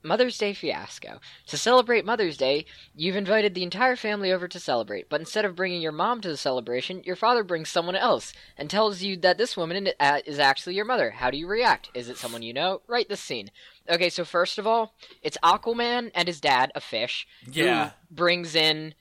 Mother's 0.06 0.38
Day 0.38 0.54
fiasco. 0.54 1.20
To 1.48 1.56
celebrate 1.58 2.04
Mother's 2.04 2.36
Day, 2.36 2.64
you've 2.94 3.16
invited 3.16 3.54
the 3.54 3.62
entire 3.64 3.96
family 3.96 4.32
over 4.32 4.46
to 4.46 4.60
celebrate, 4.60 5.08
but 5.08 5.20
instead 5.20 5.44
of 5.44 5.56
bringing 5.56 5.82
your 5.82 5.92
mom 5.92 6.20
to 6.20 6.28
the 6.28 6.36
celebration, 6.36 7.02
your 7.04 7.16
father 7.16 7.42
brings 7.42 7.68
someone 7.68 7.96
else 7.96 8.32
and 8.56 8.70
tells 8.70 9.02
you 9.02 9.16
that 9.18 9.36
this 9.36 9.56
woman 9.56 9.88
uh, 9.98 10.20
is 10.24 10.38
actually 10.38 10.74
your 10.76 10.84
mother. 10.84 11.10
How 11.10 11.30
do 11.30 11.36
you 11.36 11.48
react? 11.48 11.90
Is 11.92 12.08
it 12.08 12.16
someone 12.16 12.42
you 12.42 12.54
know? 12.54 12.82
Write 12.86 13.08
the 13.08 13.16
scene. 13.16 13.50
Okay, 13.88 14.08
so 14.08 14.24
first 14.24 14.58
of 14.58 14.66
all, 14.66 14.94
it's 15.22 15.38
Aquaman 15.42 16.10
and 16.14 16.28
his 16.28 16.40
dad, 16.40 16.70
a 16.74 16.80
fish, 16.80 17.26
Yeah. 17.50 17.90
who 18.08 18.14
brings 18.14 18.54
in 18.54 18.94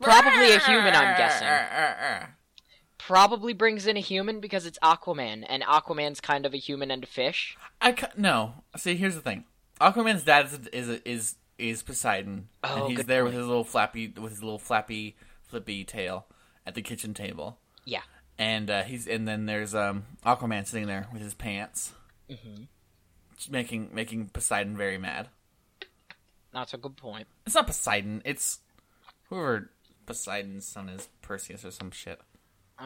probably 0.00 0.52
a 0.52 0.58
human, 0.58 0.94
I'm 0.94 1.16
guessing. 1.16 1.46
Uh, 1.54 1.68
uh, 1.72 2.04
uh, 2.04 2.26
Probably 3.06 3.52
brings 3.52 3.86
in 3.86 3.96
a 3.96 4.00
human 4.00 4.40
because 4.40 4.64
it's 4.66 4.78
Aquaman, 4.80 5.44
and 5.48 5.62
Aquaman's 5.62 6.20
kind 6.20 6.46
of 6.46 6.54
a 6.54 6.56
human 6.58 6.90
and 6.90 7.04
a 7.04 7.06
fish. 7.06 7.56
I 7.80 7.92
ca- 7.92 8.10
no. 8.16 8.54
See, 8.76 8.94
here's 8.96 9.14
the 9.14 9.20
thing. 9.20 9.44
Aquaman's 9.80 10.24
dad 10.24 10.46
is 10.46 10.66
is 10.68 10.88
is, 11.04 11.34
is 11.58 11.82
Poseidon, 11.82 12.48
Oh, 12.62 12.86
and 12.86 12.96
he's 12.96 13.04
there 13.06 13.24
with 13.24 13.34
his 13.34 13.46
little 13.46 13.64
flappy 13.64 14.08
with 14.08 14.32
his 14.32 14.42
little 14.42 14.58
flappy 14.58 15.16
flippy 15.46 15.84
tail 15.84 16.26
at 16.66 16.74
the 16.74 16.82
kitchen 16.82 17.12
table. 17.14 17.58
Yeah. 17.84 18.02
and 18.38 18.70
uh, 18.70 18.82
he's 18.84 19.06
and 19.06 19.28
then 19.28 19.46
there's 19.46 19.74
um 19.74 20.04
Aquaman 20.24 20.66
sitting 20.66 20.86
there 20.86 21.06
with 21.12 21.20
his 21.22 21.34
pants, 21.34 21.92
Mm-hmm. 22.30 22.62
making 23.52 23.90
making 23.92 24.28
Poseidon 24.28 24.76
very 24.76 24.96
mad. 24.98 25.28
That's 26.52 26.72
a 26.72 26.78
good 26.78 26.96
point. 26.96 27.26
It's 27.44 27.54
not 27.54 27.66
Poseidon. 27.66 28.22
It's 28.24 28.60
whoever 29.28 29.70
Poseidon's 30.06 30.66
son 30.66 30.88
is, 30.88 31.08
Perseus 31.20 31.64
or 31.64 31.70
some 31.70 31.90
shit. 31.90 32.20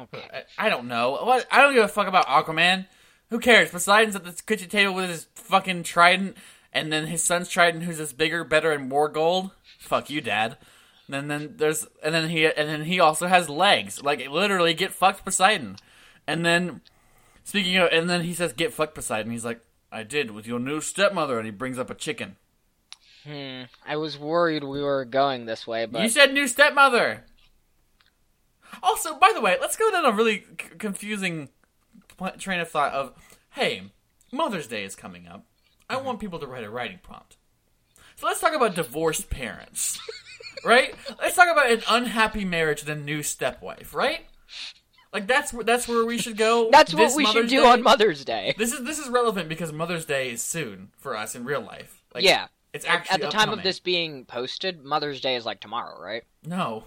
Okay. 0.02 0.44
I, 0.56 0.68
don't 0.68 0.88
know. 0.88 1.18
What? 1.22 1.46
I 1.50 1.60
don't 1.60 1.74
give 1.74 1.84
a 1.84 1.88
fuck 1.88 2.06
about 2.06 2.26
Aquaman. 2.26 2.86
Who 3.30 3.38
cares? 3.38 3.70
Poseidon's 3.70 4.16
at 4.16 4.24
the 4.24 4.42
kitchen 4.46 4.68
table 4.68 4.94
with 4.94 5.08
his 5.10 5.26
fucking 5.34 5.82
trident, 5.82 6.36
and 6.72 6.92
then 6.92 7.06
his 7.06 7.22
son's 7.22 7.48
trident, 7.48 7.84
who's 7.84 7.98
this 7.98 8.12
bigger, 8.12 8.44
better, 8.44 8.72
and 8.72 8.88
more 8.88 9.08
gold. 9.08 9.50
Fuck 9.78 10.10
you, 10.10 10.20
Dad. 10.20 10.56
And 11.06 11.14
then, 11.14 11.28
then 11.28 11.54
there's, 11.56 11.86
and 12.02 12.14
then 12.14 12.28
he, 12.28 12.46
and 12.46 12.68
then 12.68 12.84
he 12.84 13.00
also 13.00 13.26
has 13.26 13.48
legs. 13.48 14.02
Like 14.02 14.26
literally, 14.28 14.74
get 14.74 14.92
fucked, 14.92 15.24
Poseidon. 15.24 15.76
And 16.26 16.44
then, 16.44 16.82
speaking 17.44 17.76
of, 17.76 17.88
and 17.92 18.08
then 18.08 18.22
he 18.22 18.34
says, 18.34 18.52
"Get 18.52 18.72
fucked, 18.72 18.94
Poseidon." 18.94 19.32
He's 19.32 19.44
like, 19.44 19.60
"I 19.90 20.02
did 20.02 20.30
with 20.30 20.46
your 20.46 20.58
new 20.58 20.80
stepmother," 20.80 21.38
and 21.38 21.46
he 21.46 21.50
brings 21.50 21.78
up 21.78 21.90
a 21.90 21.94
chicken. 21.94 22.36
Hmm. 23.24 23.62
I 23.86 23.96
was 23.96 24.18
worried 24.18 24.64
we 24.64 24.82
were 24.82 25.04
going 25.04 25.46
this 25.46 25.66
way, 25.66 25.86
but 25.86 26.02
You 26.02 26.08
said 26.08 26.32
new 26.32 26.46
stepmother. 26.46 27.24
Also, 28.82 29.18
by 29.18 29.32
the 29.34 29.40
way, 29.40 29.56
let's 29.60 29.76
go 29.76 29.90
down 29.90 30.04
a 30.04 30.12
really 30.12 30.44
c- 30.60 30.76
confusing 30.78 31.48
train 32.38 32.60
of 32.60 32.68
thought 32.68 32.92
of, 32.92 33.12
hey, 33.50 33.92
Mother's 34.32 34.66
Day 34.66 34.84
is 34.84 34.94
coming 34.94 35.26
up. 35.26 35.44
I 35.88 35.96
mm-hmm. 35.96 36.06
want 36.06 36.20
people 36.20 36.38
to 36.38 36.46
write 36.46 36.64
a 36.64 36.70
writing 36.70 36.98
prompt. 37.02 37.36
So 38.16 38.26
let's 38.26 38.40
talk 38.40 38.54
about 38.54 38.74
divorced 38.74 39.30
parents, 39.30 40.00
right? 40.64 40.94
Let's 41.20 41.36
talk 41.36 41.48
about 41.50 41.70
an 41.70 41.82
unhappy 41.88 42.44
marriage 42.44 42.82
and 42.82 42.90
a 42.90 42.96
new 42.96 43.22
stepwife, 43.22 43.94
right? 43.94 44.26
Like 45.12 45.26
that's 45.26 45.52
where 45.52 45.64
that's 45.64 45.88
where 45.88 46.04
we 46.04 46.18
should 46.18 46.36
go. 46.36 46.68
that's 46.70 46.92
what 46.92 47.16
we 47.16 47.24
should 47.26 47.48
do 47.48 47.62
Day. 47.62 47.68
on 47.68 47.82
Mother's 47.82 48.24
Day. 48.24 48.54
This 48.58 48.72
is 48.72 48.84
this 48.84 48.98
is 48.98 49.08
relevant 49.08 49.48
because 49.48 49.72
Mother's 49.72 50.04
Day 50.04 50.30
is 50.30 50.42
soon 50.42 50.90
for 50.98 51.16
us 51.16 51.34
in 51.34 51.44
real 51.44 51.62
life. 51.62 52.02
Like, 52.14 52.24
yeah. 52.24 52.48
it's 52.72 52.84
At- 52.84 52.90
actually 52.90 53.14
At 53.14 53.20
the 53.20 53.36
time 53.36 53.50
of 53.50 53.62
this 53.62 53.80
being 53.80 54.24
posted, 54.26 54.84
Mother's 54.84 55.20
Day 55.20 55.36
is 55.36 55.46
like 55.46 55.60
tomorrow, 55.60 56.00
right? 56.02 56.24
No. 56.44 56.84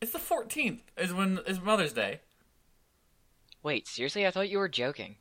It's 0.00 0.12
the 0.12 0.18
14th 0.18 0.80
is 0.96 1.12
when 1.12 1.40
is 1.46 1.60
Mother's 1.60 1.92
Day. 1.92 2.20
Wait, 3.62 3.86
seriously? 3.86 4.26
I 4.26 4.30
thought 4.30 4.48
you 4.48 4.58
were 4.58 4.68
joking. 4.68 5.16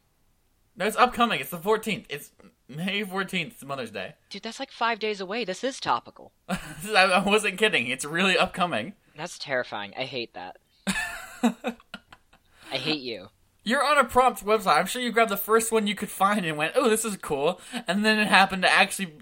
No, 0.77 0.85
it's 0.85 0.95
upcoming. 0.95 1.41
It's 1.41 1.49
the 1.49 1.57
14th. 1.57 2.05
It's 2.07 2.31
May 2.69 3.03
14th. 3.03 3.47
It's 3.47 3.65
Mother's 3.65 3.91
Day. 3.91 4.13
Dude, 4.29 4.43
that's 4.43 4.59
like 4.59 4.71
five 4.71 4.99
days 4.99 5.19
away. 5.19 5.43
This 5.43 5.65
is 5.65 5.81
topical. 5.81 6.31
I 6.49 6.57
I 6.95 7.19
wasn't 7.19 7.57
kidding. 7.57 7.87
It's 7.87 8.05
really 8.05 8.37
upcoming. 8.37 8.93
That's 9.17 9.37
terrifying. 9.37 9.93
I 9.97 10.03
hate 10.03 10.33
that. 10.35 10.57
I 10.87 12.77
hate 12.77 13.01
you. 13.01 13.27
You're 13.65 13.83
on 13.83 13.97
a 13.97 14.05
prompt 14.05 14.45
website. 14.45 14.77
I'm 14.77 14.85
sure 14.85 15.01
you 15.01 15.11
grabbed 15.11 15.31
the 15.31 15.37
first 15.37 15.73
one 15.73 15.87
you 15.87 15.95
could 15.95 16.09
find 16.09 16.45
and 16.45 16.57
went, 16.57 16.73
"Oh, 16.77 16.89
this 16.89 17.03
is 17.03 17.17
cool," 17.17 17.59
and 17.85 18.05
then 18.05 18.17
it 18.17 18.27
happened 18.27 18.61
to 18.61 18.71
actually 18.71 19.13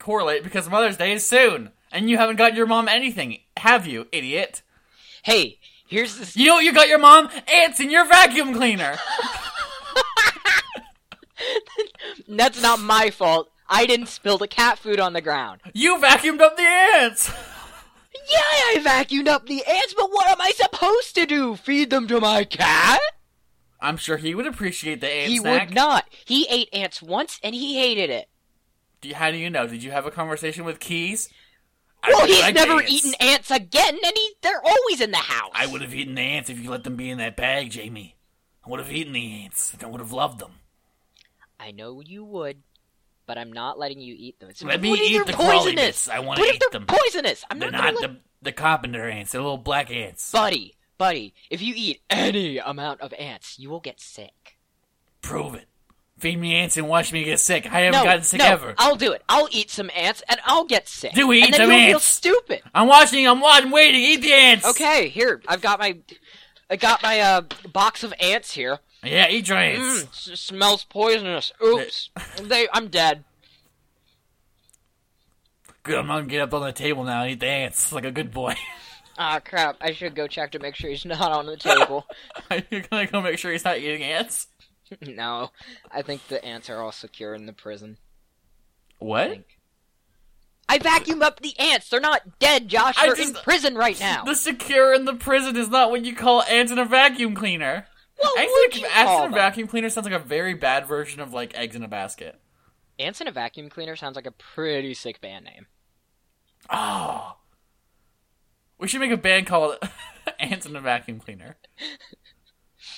correlate 0.00 0.42
because 0.42 0.68
Mother's 0.68 0.96
Day 0.96 1.12
is 1.12 1.24
soon, 1.24 1.70
and 1.92 2.10
you 2.10 2.16
haven't 2.16 2.36
got 2.36 2.56
your 2.56 2.66
mom 2.66 2.88
anything, 2.88 3.38
have 3.58 3.86
you, 3.86 4.08
idiot? 4.10 4.62
Hey, 5.24 5.58
here's 5.86 6.18
this. 6.18 6.36
You 6.36 6.46
know 6.48 6.54
what 6.56 6.64
you 6.64 6.72
got 6.74 6.88
your 6.88 6.98
mom? 6.98 7.30
Ants 7.52 7.80
in 7.80 7.90
your 7.90 8.04
vacuum 8.04 8.52
cleaner. 8.54 8.96
That's 12.28 12.60
not 12.62 12.80
my 12.80 13.10
fault. 13.10 13.48
I 13.68 13.86
didn't 13.86 14.06
spill 14.08 14.36
the 14.38 14.46
cat 14.48 14.78
food 14.78 15.00
on 15.00 15.12
the 15.14 15.20
ground. 15.22 15.60
You 15.72 15.96
vacuumed 15.98 16.40
up 16.40 16.56
the 16.56 16.62
ants. 16.62 17.30
Yeah, 18.30 18.38
I 18.38 18.80
vacuumed 18.84 19.28
up 19.28 19.46
the 19.46 19.64
ants, 19.64 19.94
but 19.96 20.10
what 20.10 20.28
am 20.28 20.40
I 20.40 20.50
supposed 20.50 21.14
to 21.14 21.24
do? 21.26 21.56
Feed 21.56 21.90
them 21.90 22.06
to 22.08 22.20
my 22.20 22.44
cat? 22.44 23.00
I'm 23.80 23.96
sure 23.96 24.16
he 24.18 24.34
would 24.34 24.46
appreciate 24.46 25.00
the 25.00 25.08
ants. 25.10 25.30
he 25.32 25.38
snack. 25.38 25.68
would 25.68 25.74
not. 25.74 26.04
He 26.26 26.46
ate 26.50 26.68
ants 26.72 27.00
once 27.02 27.40
and 27.42 27.54
he 27.54 27.78
hated 27.78 28.10
it. 28.10 28.28
Do 29.00 29.08
you- 29.08 29.14
how 29.14 29.30
do 29.30 29.36
you 29.38 29.48
know? 29.50 29.66
Did 29.66 29.82
you 29.82 29.90
have 29.90 30.06
a 30.06 30.10
conversation 30.10 30.64
with 30.64 30.80
Keys? 30.80 31.28
Well, 32.08 32.26
he's 32.26 32.40
like 32.40 32.54
never 32.54 32.80
ants. 32.80 32.92
eaten 32.92 33.14
ants 33.20 33.50
again, 33.50 33.94
and 34.04 34.12
he, 34.14 34.30
they're 34.42 34.62
always 34.64 35.00
in 35.00 35.10
the 35.10 35.16
house. 35.18 35.50
I 35.54 35.66
would 35.66 35.82
have 35.82 35.94
eaten 35.94 36.14
the 36.14 36.22
ants 36.22 36.50
if 36.50 36.58
you 36.60 36.70
let 36.70 36.84
them 36.84 36.96
be 36.96 37.10
in 37.10 37.18
that 37.18 37.36
bag, 37.36 37.70
Jamie. 37.70 38.16
I 38.66 38.70
would 38.70 38.80
have 38.80 38.92
eaten 38.92 39.12
the 39.12 39.42
ants. 39.44 39.74
I 39.82 39.86
would 39.86 40.00
have 40.00 40.12
loved 40.12 40.38
them. 40.38 40.52
I 41.60 41.70
know 41.70 42.00
you 42.00 42.24
would, 42.24 42.62
but 43.26 43.38
I'm 43.38 43.52
not 43.52 43.78
letting 43.78 44.00
you 44.00 44.14
eat 44.18 44.38
them. 44.40 44.50
It's, 44.50 44.62
Let 44.62 44.80
me 44.80 44.92
eat 44.94 45.26
the 45.26 45.32
poisonous? 45.32 46.08
I 46.08 46.18
What 46.18 46.38
if 46.38 46.54
eat 46.56 46.62
them. 46.72 46.86
poisonous? 46.86 47.44
I'm 47.50 47.58
They're 47.58 47.70
not, 47.70 47.94
not 47.94 48.02
let... 48.02 48.10
the 48.10 48.20
the 48.42 48.52
carpenter 48.52 49.08
ants. 49.08 49.32
They're 49.32 49.40
little 49.40 49.56
black 49.56 49.90
ants. 49.90 50.30
Buddy, 50.30 50.74
buddy, 50.98 51.32
if 51.48 51.62
you 51.62 51.72
eat 51.76 52.02
any 52.10 52.58
amount 52.58 53.00
of 53.00 53.14
ants, 53.14 53.58
you 53.58 53.70
will 53.70 53.80
get 53.80 54.00
sick. 54.00 54.58
Prove 55.22 55.54
it. 55.54 55.66
Feed 56.24 56.40
me 56.40 56.54
ants 56.54 56.78
and 56.78 56.88
watch 56.88 57.12
me 57.12 57.22
get 57.22 57.38
sick. 57.38 57.66
I 57.66 57.80
haven't 57.80 58.00
no, 58.00 58.04
gotten 58.04 58.22
sick 58.22 58.38
no, 58.38 58.46
ever. 58.46 58.74
I'll 58.78 58.96
do 58.96 59.12
it. 59.12 59.22
I'll 59.28 59.48
eat 59.50 59.70
some 59.70 59.90
ants 59.94 60.22
and 60.26 60.40
I'll 60.46 60.64
get 60.64 60.88
sick. 60.88 61.12
Do 61.12 61.28
we 61.28 61.40
eat 61.40 61.44
and 61.44 61.52
then 61.52 61.60
some 61.60 61.70
you'll 61.70 61.80
ants? 61.80 61.90
feel 61.90 62.00
stupid. 62.00 62.62
I'm 62.74 62.88
watching. 62.88 63.28
I'm 63.28 63.40
watching. 63.42 63.70
Waiting. 63.70 64.00
Eat 64.00 64.22
the 64.22 64.32
ants. 64.32 64.66
Okay, 64.66 65.08
here 65.08 65.42
I've 65.46 65.60
got 65.60 65.78
my, 65.78 65.98
I 66.70 66.76
got 66.76 67.02
my 67.02 67.20
uh 67.20 67.42
box 67.70 68.04
of 68.04 68.14
ants 68.18 68.54
here. 68.54 68.78
Yeah, 69.02 69.28
eat 69.28 69.48
your 69.48 69.58
ants. 69.58 70.30
Mm, 70.30 70.36
smells 70.38 70.84
poisonous. 70.84 71.52
Oops, 71.62 72.08
they, 72.42 72.68
I'm 72.72 72.88
dead. 72.88 73.24
Good. 75.82 75.98
I'm 75.98 76.06
gonna 76.06 76.24
get 76.24 76.40
up 76.40 76.54
on 76.54 76.62
the 76.62 76.72
table 76.72 77.04
now 77.04 77.20
and 77.24 77.32
eat 77.32 77.40
the 77.40 77.48
ants 77.48 77.92
like 77.92 78.06
a 78.06 78.10
good 78.10 78.32
boy. 78.32 78.54
Ah, 79.16 79.38
crap. 79.38 79.76
I 79.80 79.92
should 79.92 80.16
go 80.16 80.26
check 80.26 80.50
to 80.52 80.58
make 80.58 80.74
sure 80.74 80.90
he's 80.90 81.04
not 81.04 81.30
on 81.30 81.46
the 81.46 81.56
table. 81.56 82.04
You're 82.70 82.82
gonna 82.90 83.06
go 83.06 83.20
make 83.20 83.38
sure 83.38 83.52
he's 83.52 83.64
not 83.64 83.78
eating 83.78 84.02
ants. 84.02 84.48
no, 85.06 85.50
I 85.90 86.02
think 86.02 86.26
the 86.28 86.44
ants 86.44 86.68
are 86.70 86.80
all 86.80 86.92
secure 86.92 87.34
in 87.34 87.46
the 87.46 87.52
prison. 87.52 87.98
What? 88.98 89.44
I 90.68 90.78
vacuumed 90.78 91.22
up 91.22 91.40
the 91.40 91.58
ants. 91.58 91.90
They're 91.90 92.00
not 92.00 92.38
dead, 92.38 92.68
Josh. 92.68 92.94
I 92.98 93.06
They're 93.06 93.16
just- 93.16 93.36
in 93.36 93.42
prison 93.42 93.74
right 93.76 93.98
now. 94.00 94.24
The 94.24 94.34
secure 94.34 94.94
in 94.94 95.04
the 95.04 95.14
prison 95.14 95.56
is 95.56 95.68
not 95.68 95.90
what 95.90 96.04
you 96.04 96.14
call 96.14 96.42
ants 96.44 96.72
in 96.72 96.78
a 96.78 96.84
vacuum 96.84 97.34
cleaner. 97.34 97.86
What 98.16 98.38
Ants 98.38 98.52
would 98.54 98.74
in 98.76 98.80
you 98.80 98.86
a, 98.86 98.90
ants 98.90 99.08
call 99.10 99.24
in 99.26 99.32
a 99.32 99.34
vacuum 99.34 99.66
cleaner 99.68 99.88
sounds 99.90 100.04
like 100.04 100.14
a 100.14 100.24
very 100.24 100.54
bad 100.54 100.86
version 100.86 101.20
of 101.20 101.32
like 101.32 101.54
eggs 101.58 101.74
in 101.76 101.82
a 101.82 101.88
basket. 101.88 102.40
Ants 102.98 103.20
in 103.20 103.26
a 103.28 103.32
vacuum 103.32 103.68
cleaner 103.68 103.96
sounds 103.96 104.14
like 104.16 104.26
a 104.26 104.30
pretty 104.30 104.94
sick 104.94 105.20
band 105.20 105.44
name. 105.44 105.66
Oh. 106.70 107.36
We 108.78 108.88
should 108.88 109.00
make 109.00 109.10
a 109.10 109.16
band 109.16 109.46
called 109.46 109.76
Ants 110.38 110.64
in 110.66 110.76
a 110.76 110.80
Vacuum 110.80 111.18
Cleaner. 111.20 111.56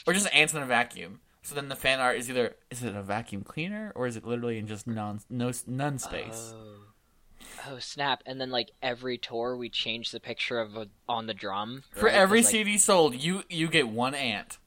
or 0.06 0.12
just 0.12 0.32
Ants 0.34 0.52
in 0.54 0.62
a 0.62 0.66
Vacuum. 0.66 1.20
So 1.46 1.54
then 1.54 1.68
the 1.68 1.76
fan 1.76 2.00
art 2.00 2.16
is 2.16 2.28
either 2.28 2.56
is 2.70 2.82
it 2.82 2.94
a 2.94 3.02
vacuum 3.02 3.42
cleaner 3.42 3.92
or 3.94 4.06
is 4.06 4.16
it 4.16 4.26
literally 4.26 4.58
in 4.58 4.66
just 4.66 4.86
non 4.86 5.20
no 5.30 5.52
none 5.66 5.98
space? 5.98 6.54
Oh. 6.54 7.70
oh 7.70 7.78
snap! 7.78 8.22
And 8.26 8.40
then 8.40 8.50
like 8.50 8.72
every 8.82 9.16
tour, 9.16 9.56
we 9.56 9.68
change 9.68 10.10
the 10.10 10.20
picture 10.20 10.58
of 10.58 10.76
a, 10.76 10.88
on 11.08 11.26
the 11.26 11.34
drum. 11.34 11.84
For 11.90 12.06
right? 12.06 12.14
every 12.14 12.42
like, 12.42 12.50
CD 12.50 12.78
sold, 12.78 13.14
you 13.14 13.44
you 13.48 13.68
get 13.68 13.88
one 13.88 14.14
ant. 14.14 14.58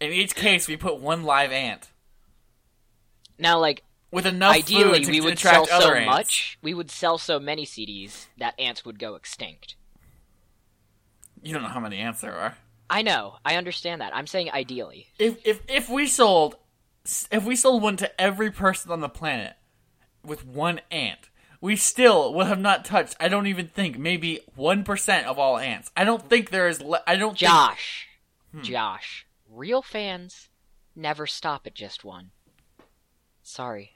In 0.00 0.12
each 0.12 0.34
case, 0.34 0.68
we 0.68 0.76
put 0.76 1.00
one 1.00 1.24
live 1.24 1.52
ant 1.52 1.90
now, 3.40 3.58
like 3.58 3.82
with 4.12 4.26
enough 4.26 4.54
ideally, 4.54 5.04
we 5.06 5.20
would 5.20 5.38
sell 5.38 5.66
so 5.66 5.94
ants. 5.94 6.06
much, 6.06 6.58
we 6.62 6.74
would 6.74 6.90
sell 6.90 7.18
so 7.18 7.40
many 7.40 7.64
CDs 7.64 8.26
that 8.38 8.54
ants 8.58 8.84
would 8.84 8.98
go 8.98 9.14
extinct. 9.14 9.76
You 11.42 11.54
don't 11.54 11.62
know 11.62 11.68
how 11.68 11.80
many 11.80 11.96
ants 11.98 12.20
there 12.20 12.34
are. 12.34 12.56
I 12.90 13.02
know, 13.02 13.36
I 13.44 13.54
understand 13.56 14.00
that. 14.00 14.14
I'm 14.14 14.26
saying 14.26 14.50
ideally. 14.50 15.06
if 15.18 15.38
if 15.46 15.60
if 15.68 15.88
we 15.88 16.06
sold 16.06 16.56
if 17.30 17.44
we 17.44 17.54
sold 17.56 17.82
one 17.82 17.96
to 17.98 18.20
every 18.20 18.50
person 18.50 18.90
on 18.90 19.00
the 19.00 19.08
planet 19.08 19.54
with 20.24 20.44
one 20.46 20.80
ant 20.90 21.30
we 21.62 21.76
still 21.76 22.34
would 22.34 22.46
have 22.46 22.58
not 22.60 22.84
touched 22.84 23.16
i 23.18 23.26
don't 23.28 23.46
even 23.46 23.66
think 23.68 23.98
maybe 23.98 24.40
1% 24.58 25.24
of 25.24 25.38
all 25.38 25.56
ants 25.56 25.90
i 25.96 26.04
don't 26.04 26.28
think 26.28 26.50
there 26.50 26.68
is 26.68 26.82
le- 26.82 27.02
i 27.06 27.16
don't 27.16 27.30
think 27.38 27.50
Josh, 27.50 28.06
Hmm. 28.52 28.60
Josh, 28.62 29.26
real 29.48 29.80
fans 29.80 30.48
never 30.94 31.26
stop 31.26 31.66
at 31.66 31.74
just 31.74 32.04
one. 32.04 32.32
Sorry. 33.42 33.92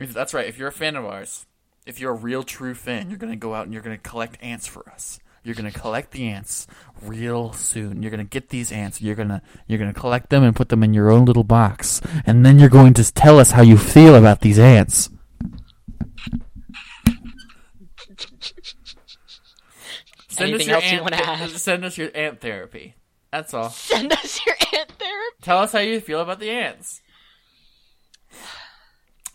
If- 0.00 0.12
that's 0.14 0.34
right 0.34 0.48
if 0.48 0.58
you're 0.58 0.68
a 0.68 0.72
fan 0.72 0.96
of 0.96 1.04
ours 1.04 1.46
if 1.86 2.00
you're 2.00 2.12
a 2.12 2.16
real 2.16 2.42
true 2.42 2.74
fan 2.74 3.08
you're 3.08 3.18
gonna 3.18 3.36
go 3.36 3.54
out 3.54 3.64
and 3.64 3.72
you're 3.72 3.82
gonna 3.82 3.98
collect 3.98 4.36
ants 4.42 4.66
for 4.66 4.88
us 4.90 5.20
you're 5.42 5.54
gonna 5.54 5.70
collect 5.70 6.10
the 6.12 6.28
ants 6.28 6.66
real 7.02 7.52
soon 7.52 8.02
you're 8.02 8.10
gonna 8.10 8.24
get 8.24 8.50
these 8.50 8.70
ants 8.70 9.00
you're 9.00 9.14
gonna 9.14 9.40
you're 9.66 9.78
gonna 9.78 9.94
collect 9.94 10.28
them 10.30 10.42
and 10.42 10.54
put 10.54 10.68
them 10.68 10.82
in 10.82 10.92
your 10.92 11.10
own 11.10 11.24
little 11.24 11.44
box 11.44 12.00
and 12.26 12.44
then 12.44 12.58
you're 12.58 12.68
going 12.68 12.92
to 12.94 13.12
tell 13.12 13.38
us 13.38 13.52
how 13.52 13.62
you 13.62 13.78
feel 13.78 14.14
about 14.14 14.40
these 14.40 14.58
ants 14.58 15.08
Send 20.28 20.54
Anything 20.54 20.60
us 20.60 20.66
your 20.68 20.76
else 20.76 20.84
you 20.84 20.90
ant, 20.98 21.02
wanna 21.02 21.16
add? 21.16 21.50
Send 21.50 21.84
us 21.84 21.98
your 21.98 22.10
ant 22.14 22.40
therapy. 22.40 22.94
That's 23.30 23.52
all. 23.52 23.68
Send 23.70 24.12
us 24.12 24.40
your 24.46 24.54
ant 24.74 24.90
therapy. 24.98 25.36
Tell 25.42 25.58
us 25.58 25.72
how 25.72 25.80
you 25.80 26.00
feel 26.00 26.20
about 26.20 26.40
the 26.40 26.50
ants. 26.50 27.02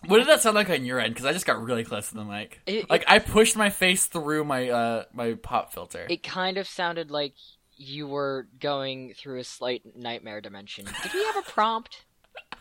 What 0.08 0.20
did 0.20 0.28
that 0.28 0.42
sound 0.42 0.56
like 0.56 0.70
on 0.70 0.86
your 0.86 1.00
end? 1.00 1.14
Because 1.14 1.26
I 1.26 1.34
just 1.34 1.46
got 1.46 1.62
really 1.62 1.84
close 1.84 2.10
to 2.10 2.16
the 2.16 2.24
mic. 2.24 2.62
It- 2.66 2.90
like 2.90 3.04
I 3.08 3.20
pushed 3.20 3.56
my 3.56 3.70
face 3.70 4.06
through 4.06 4.44
my 4.46 4.70
uh 4.70 5.04
my 5.14 5.34
pop 5.34 5.74
filter. 5.74 6.06
It 6.10 6.24
kind 6.24 6.58
of 6.58 6.68
sounded 6.68 7.12
like 7.12 7.34
you 7.78 8.08
were 8.08 8.48
going 8.60 9.14
through 9.18 9.40
a 9.40 9.44
slight 9.44 9.84
nightmare 9.96 10.42
dimension. 10.42 10.86
Did 11.04 11.14
we 11.14 11.24
have 11.26 11.38
a 11.38 11.42
prompt? 11.42 12.06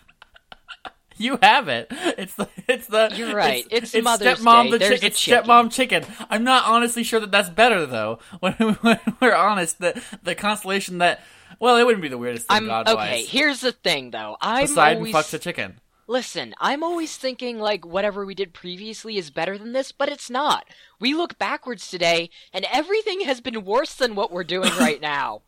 you 1.17 1.39
have 1.43 1.69
it. 1.69 1.89
It's 1.91 2.35
the 2.35 2.49
it's 2.69 2.87
the. 2.89 3.13
You're 3.15 3.35
right. 3.35 3.67
It's 3.71 3.95
it's 3.95 4.05
Mother's 4.05 4.39
stepmom 4.41 4.65
Day. 4.65 4.71
the 4.71 4.79
There's 4.79 5.01
chi- 5.01 5.07
it's 5.07 5.21
chicken. 5.21 5.45
stepmom 5.45 5.73
chicken. 5.73 6.05
I'm 6.31 6.45
not 6.45 6.67
honestly 6.67 7.05
sure 7.05 7.21
that 7.21 7.31
that's 7.31 7.51
better 7.51 7.87
though. 7.87 8.19
When, 8.41 8.53
when 8.55 9.01
we're 9.21 9.35
honest, 9.35 9.79
the 9.79 10.03
the 10.23 10.35
constellation 10.35 10.99
that 10.99 11.21
well, 11.59 11.77
it 11.77 11.85
wouldn't 11.85 12.03
be 12.03 12.09
the 12.09 12.19
weirdest 12.19 12.49
thing 12.49 12.57
I'm 12.57 12.67
God 12.67 12.89
okay. 12.89 13.25
Here's 13.25 13.61
the 13.61 13.73
thing, 13.73 14.11
though. 14.11 14.37
I'm 14.41 14.67
Poseidon 14.67 14.97
always 14.99 15.15
fucks 15.15 15.35
a 15.35 15.39
chicken. 15.39 15.81
Listen. 16.07 16.55
I'm 16.59 16.83
always 16.83 17.17
thinking 17.17 17.59
like 17.59 17.85
whatever 17.87 18.25
we 18.27 18.35
did 18.35 18.53
previously 18.53 19.17
is 19.17 19.31
better 19.31 19.57
than 19.59 19.73
this, 19.73 19.93
but 19.93 20.09
it's 20.09 20.31
not. 20.31 20.67
We 21.01 21.15
look 21.15 21.39
backwards 21.39 21.89
today, 21.91 22.31
and 22.53 22.67
everything 22.73 23.21
has 23.23 23.41
been 23.41 23.65
worse 23.65 23.95
than 23.95 24.15
what 24.15 24.33
we're 24.33 24.45
doing 24.45 24.71
right 24.79 25.01
now. 25.17 25.43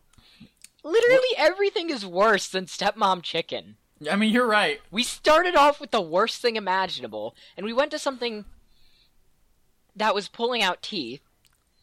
Literally 0.85 1.29
everything 1.37 1.91
is 1.91 2.07
worse 2.07 2.49
than 2.49 2.67
Stepmom 2.67 3.23
Chicken. 3.23 3.77
I 4.11 4.17
mean, 4.17 4.33
you're 4.33 4.47
right. 4.47 4.81
We 4.91 5.03
started 5.03 5.57
off 5.57 5.81
with 5.81 5.91
the 5.91 6.03
worst 6.03 6.41
thing 6.43 6.57
imaginable, 6.57 7.35
and 7.57 7.65
we 7.65 7.73
went 7.73 7.91
to 7.93 7.99
something 7.99 8.45
that 9.97 10.15
was 10.15 10.29
pulling 10.29 10.63
out 10.63 10.83
teeth. 10.83 11.23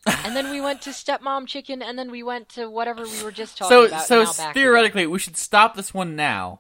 and 0.06 0.36
then 0.36 0.52
we 0.52 0.62
went 0.62 0.82
to 0.84 0.90
stepmom 0.92 1.48
chicken, 1.48 1.82
and 1.82 1.98
then 1.98 2.12
we 2.12 2.22
went 2.22 2.50
to 2.50 2.70
whatever 2.70 3.04
we 3.04 3.24
were 3.24 3.32
just 3.32 3.58
talking 3.58 3.70
So, 3.76 3.86
about. 3.88 4.06
so 4.06 4.24
now 4.24 4.34
back 4.34 4.54
theoretically, 4.54 5.08
we 5.08 5.18
should 5.18 5.38
stop 5.38 5.76
this 5.76 5.94
one 5.94 6.16
now, 6.16 6.60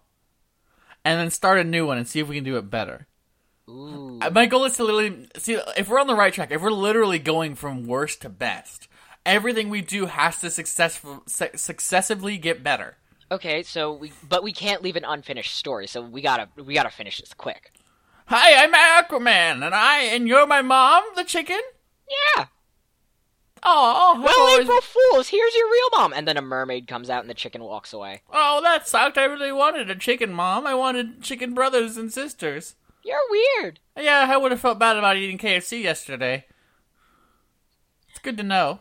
and 1.05 1.19
then 1.19 1.29
start 1.29 1.59
a 1.59 1.63
new 1.63 1.85
one 1.85 1.97
and 1.97 2.07
see 2.07 2.19
if 2.19 2.27
we 2.27 2.35
can 2.35 2.43
do 2.43 2.57
it 2.57 2.69
better. 2.69 3.07
Ooh. 3.69 4.19
My 4.31 4.45
goal 4.45 4.65
is 4.65 4.75
to 4.77 4.83
literally 4.83 5.27
see 5.37 5.57
if 5.77 5.87
we're 5.87 5.99
on 5.99 6.07
the 6.07 6.15
right 6.15 6.33
track. 6.33 6.51
If 6.51 6.61
we're 6.61 6.71
literally 6.71 7.19
going 7.19 7.55
from 7.55 7.87
worst 7.87 8.21
to 8.21 8.29
best, 8.29 8.87
everything 9.25 9.69
we 9.69 9.81
do 9.81 10.05
has 10.05 10.39
to 10.39 10.49
successful, 10.49 11.23
su- 11.27 11.47
successively 11.55 12.37
get 12.37 12.63
better. 12.63 12.97
Okay, 13.31 13.63
so 13.63 13.93
we 13.93 14.11
but 14.27 14.43
we 14.43 14.51
can't 14.51 14.83
leave 14.83 14.95
an 14.95 15.05
unfinished 15.05 15.55
story, 15.55 15.87
so 15.87 16.01
we 16.01 16.21
gotta 16.21 16.49
we 16.55 16.73
gotta 16.73 16.91
finish 16.91 17.19
this 17.19 17.33
quick. 17.33 17.71
Hi, 18.27 18.63
I'm 18.63 18.73
Aquaman, 18.73 19.65
and 19.65 19.73
I 19.73 20.01
and 20.01 20.27
you're 20.27 20.45
my 20.45 20.61
mom, 20.61 21.03
the 21.15 21.23
chicken. 21.23 21.59
Yeah. 22.37 22.45
Oh, 23.65 24.21
Well, 24.23 24.59
April 24.61 24.81
Fools, 24.81 25.29
here's 25.29 25.55
your 25.55 25.67
real 25.67 25.89
mom, 25.93 26.13
and 26.13 26.27
then 26.27 26.37
a 26.37 26.41
mermaid 26.41 26.87
comes 26.87 27.09
out 27.09 27.21
and 27.21 27.29
the 27.29 27.33
chicken 27.33 27.63
walks 27.63 27.93
away. 27.93 28.21
oh, 28.31 28.61
that 28.61 28.87
sucked. 28.87 29.17
I 29.17 29.23
really 29.25 29.51
wanted 29.51 29.89
a 29.89 29.95
chicken 29.95 30.33
mom. 30.33 30.67
I 30.67 30.73
wanted 30.75 31.21
chicken 31.21 31.53
brothers 31.53 31.95
and 31.97 32.11
sisters. 32.11 32.75
You're 33.05 33.19
weird. 33.29 33.79
Yeah, 33.97 34.27
I 34.29 34.37
would 34.37 34.51
have 34.51 34.61
felt 34.61 34.79
bad 34.79 34.97
about 34.97 35.17
eating 35.17 35.37
KFC 35.37 35.81
yesterday. 35.83 36.45
It's 38.09 38.19
good 38.19 38.37
to 38.37 38.43
know. 38.43 38.79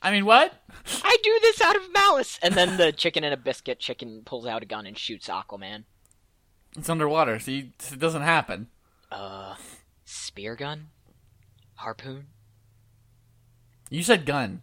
I 0.00 0.10
mean, 0.10 0.24
what? 0.24 0.62
I 1.04 1.16
do 1.22 1.38
this 1.42 1.60
out 1.60 1.76
of 1.76 1.92
malice. 1.92 2.38
And 2.42 2.54
then 2.54 2.76
the 2.76 2.92
chicken 2.92 3.24
and 3.24 3.34
a 3.34 3.36
biscuit 3.38 3.78
chicken 3.80 4.22
pulls 4.24 4.46
out 4.46 4.62
a 4.62 4.66
gun 4.66 4.86
and 4.86 4.96
shoots 4.98 5.28
Aquaman. 5.28 5.84
It's 6.76 6.88
underwater, 6.88 7.38
so 7.38 7.50
you, 7.50 7.68
it 7.90 7.98
doesn't 7.98 8.22
happen. 8.22 8.68
Uh, 9.10 9.56
spear 10.04 10.56
gun, 10.56 10.88
harpoon. 11.74 12.26
You 13.92 14.02
said 14.02 14.26
gun. 14.26 14.62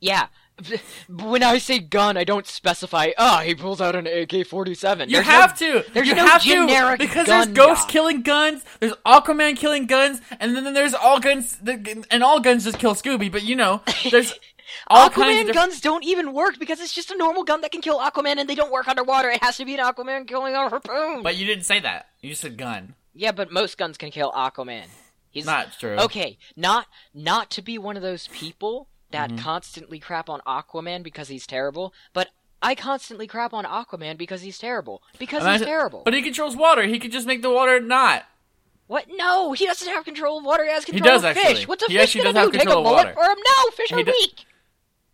Yeah. 0.00 0.26
When 1.08 1.42
I 1.44 1.58
say 1.58 1.78
gun, 1.78 2.16
I 2.16 2.24
don't 2.24 2.46
specify. 2.46 3.10
Ah, 3.16 3.42
he 3.44 3.54
pulls 3.54 3.80
out 3.80 3.94
an 3.94 4.06
AK-47. 4.08 5.06
You 5.08 5.14
There's 5.14 5.26
have 5.26 5.60
no- 5.60 5.82
to. 5.82 5.90
There's 5.92 6.08
you 6.08 6.14
no 6.16 6.26
have 6.26 6.42
generic 6.42 6.98
to 7.00 7.06
because 7.06 7.26
there's 7.28 7.46
ghosts 7.46 7.84
guy. 7.86 7.90
killing 7.92 8.22
guns. 8.22 8.64
There's 8.80 8.92
Aquaman 9.06 9.56
killing 9.56 9.86
guns, 9.86 10.20
and 10.40 10.56
then 10.56 10.74
there's 10.74 10.94
all 10.94 11.20
guns. 11.20 11.56
And 12.10 12.22
all 12.24 12.40
guns 12.40 12.64
just 12.64 12.78
kill 12.80 12.94
Scooby. 12.94 13.30
But 13.30 13.44
you 13.44 13.54
know, 13.56 13.82
there's 14.10 14.34
all 14.88 15.08
Aquaman 15.08 15.52
guns 15.54 15.80
don't 15.80 16.04
even 16.04 16.32
work 16.32 16.58
because 16.58 16.80
it's 16.80 16.92
just 16.92 17.10
a 17.12 17.16
normal 17.16 17.44
gun 17.44 17.60
that 17.60 17.70
can 17.70 17.80
kill 17.80 17.98
Aquaman, 18.00 18.38
and 18.38 18.48
they 18.48 18.56
don't 18.56 18.72
work 18.72 18.88
underwater. 18.88 19.30
It 19.30 19.42
has 19.42 19.56
to 19.58 19.64
be 19.64 19.74
an 19.74 19.80
Aquaman 19.80 20.26
killing 20.26 20.54
a 20.54 20.68
harpoon. 20.68 21.22
But 21.22 21.36
you 21.36 21.46
didn't 21.46 21.64
say 21.66 21.78
that. 21.80 22.08
You 22.20 22.34
said 22.34 22.58
gun. 22.58 22.94
yeah, 23.14 23.30
but 23.32 23.52
most 23.52 23.78
guns 23.78 23.96
can 23.96 24.10
kill 24.10 24.32
Aquaman. 24.32 24.86
He's 25.38 25.46
Not 25.46 25.72
true. 25.78 25.96
Okay, 25.96 26.38
not 26.56 26.86
not 27.14 27.50
to 27.50 27.62
be 27.62 27.78
one 27.78 27.96
of 27.96 28.02
those 28.02 28.28
people 28.28 28.88
that 29.10 29.30
Mm-hmm. 29.30 29.38
constantly 29.38 29.98
crap 29.98 30.28
on 30.28 30.40
Aquaman 30.46 31.02
because 31.02 31.28
he's 31.28 31.46
terrible, 31.46 31.94
but 32.12 32.28
I 32.60 32.74
constantly 32.74 33.26
crap 33.26 33.54
on 33.54 33.64
Aquaman 33.64 34.18
because 34.18 34.42
he's 34.42 34.58
terrible. 34.58 35.02
Because 35.18 35.42
Imagine- 35.42 35.60
he's 35.60 35.66
terrible. 35.66 36.02
But 36.04 36.12
he 36.14 36.22
controls 36.22 36.56
water. 36.56 36.82
He 36.82 36.98
could 36.98 37.12
just 37.12 37.26
make 37.26 37.40
the 37.42 37.50
water 37.50 37.80
not. 37.80 38.26
what? 38.86 39.06
No, 39.10 39.52
he 39.52 39.64
doesn't 39.66 39.88
have 39.88 40.04
control 40.04 40.38
of 40.38 40.44
water. 40.44 40.64
He 40.64 40.70
has 40.70 40.84
control 40.84 41.08
does, 41.08 41.24
of 41.24 41.34
fish. 41.34 41.44
actually. 41.44 41.66
What's 41.66 41.82
a 41.84 41.86
He 41.92 41.96
fish 41.98 42.16
gonna 42.16 42.32
do? 42.32 42.50
Take 42.50 42.62
a 42.68 42.72
bullet 42.72 42.82
water. 42.82 43.12
for 43.14 43.22
him? 43.22 43.38
No, 43.38 43.70
fish 43.70 43.88
He 43.90 43.94
are 43.96 44.02
do- 44.02 44.10
weak. 44.12 44.44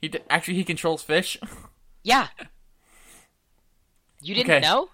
He 0.00 0.08
d- 0.08 0.18
actually 0.30 0.54
he 0.54 0.64
controls 0.64 1.02
fish. 1.02 1.38
Yeah. 2.02 2.28
You 4.20 4.34
didn't 4.34 4.50
Okay. 4.50 4.60
know? 4.60 4.88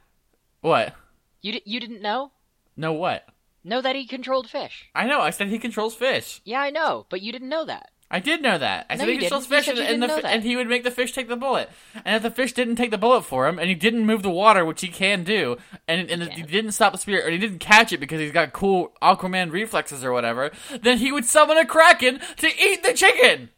What? 0.61 0.95
You 1.43 1.53
di- 1.53 1.63
you 1.65 1.81
didn't 1.81 2.03
know? 2.03 2.33
No, 2.77 2.93
what? 2.93 3.27
Know 3.63 3.81
that 3.83 3.95
he 3.97 4.07
controlled 4.07 4.49
fish. 4.49 4.89
I 4.95 5.07
know. 5.07 5.21
I 5.21 5.31
said 5.31 5.49
he 5.49 5.59
controls 5.59 5.95
fish. 5.95 6.41
Yeah, 6.45 6.61
I 6.61 6.71
know, 6.71 7.07
but 7.11 7.21
you 7.21 7.31
didn't 7.33 7.49
know 7.51 7.65
that. 7.67 7.91
I 8.13 8.19
did 8.19 8.43
know 8.43 8.59
that. 8.59 8.87
I 8.91 8.95
No, 8.95 9.01
said 9.01 9.09
he 9.09 9.15
you 9.15 9.21
controls 9.21 9.47
didn't. 9.47 9.53
You 9.53 9.57
fish, 9.59 9.65
said 9.67 9.71
and, 9.71 9.79
you 9.79 9.85
and, 9.85 9.89
didn't 9.93 10.01
the, 10.01 10.07
know 10.17 10.23
that. 10.23 10.33
and 10.35 10.43
he 10.43 10.57
would 10.57 10.67
make 10.67 10.83
the 10.83 10.91
fish 10.91 11.13
take 11.13 11.29
the 11.29 11.37
bullet. 11.37 11.71
And 12.05 12.17
if 12.17 12.23
the 12.23 12.31
fish 12.31 12.53
didn't 12.53 12.75
take 12.77 12.91
the 12.91 12.99
bullet 12.99 13.23
for 13.23 13.47
him, 13.47 13.59
and 13.59 13.69
he 13.69 13.75
didn't 13.77 14.05
move 14.07 14.23
the 14.25 14.31
water, 14.31 14.65
which 14.65 14.81
he 14.81 14.89
can 14.89 15.23
do, 15.23 15.59
and, 15.87 16.11
and 16.11 16.25
he 16.33 16.43
didn't 16.43 16.73
stop 16.73 16.93
the 16.93 16.99
spirit, 16.99 17.25
or 17.25 17.31
he 17.31 17.39
didn't 17.39 17.61
catch 17.61 17.93
it 17.93 18.01
because 18.01 18.19
he's 18.19 18.33
got 18.33 18.53
cool 18.53 18.93
Aquaman 19.01 19.53
reflexes 19.53 20.03
or 20.03 20.11
whatever, 20.13 20.51
then 20.83 20.99
he 20.99 21.13
would 21.13 21.25
summon 21.25 21.57
a 21.57 21.65
kraken 21.65 22.19
to 22.39 22.49
eat 22.49 22.83
the 22.83 22.95
chicken. 22.95 23.51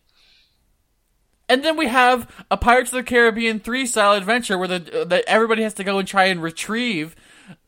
And 1.49 1.65
then 1.65 1.77
we 1.77 1.87
have 1.89 2.31
a 2.51 2.57
Pirates 2.57 2.93
of 2.93 2.97
the 2.97 3.03
Caribbean 3.03 3.59
three 3.59 3.87
style 3.87 4.13
adventure 4.13 4.59
where 4.59 4.69
the 4.69 5.05
that 5.09 5.25
everybody 5.27 5.63
has 5.63 5.75
to 5.75 5.85
go 5.85 5.99
and 5.99 6.07
try 6.09 6.25
and 6.27 6.43
retrieve 6.43 7.15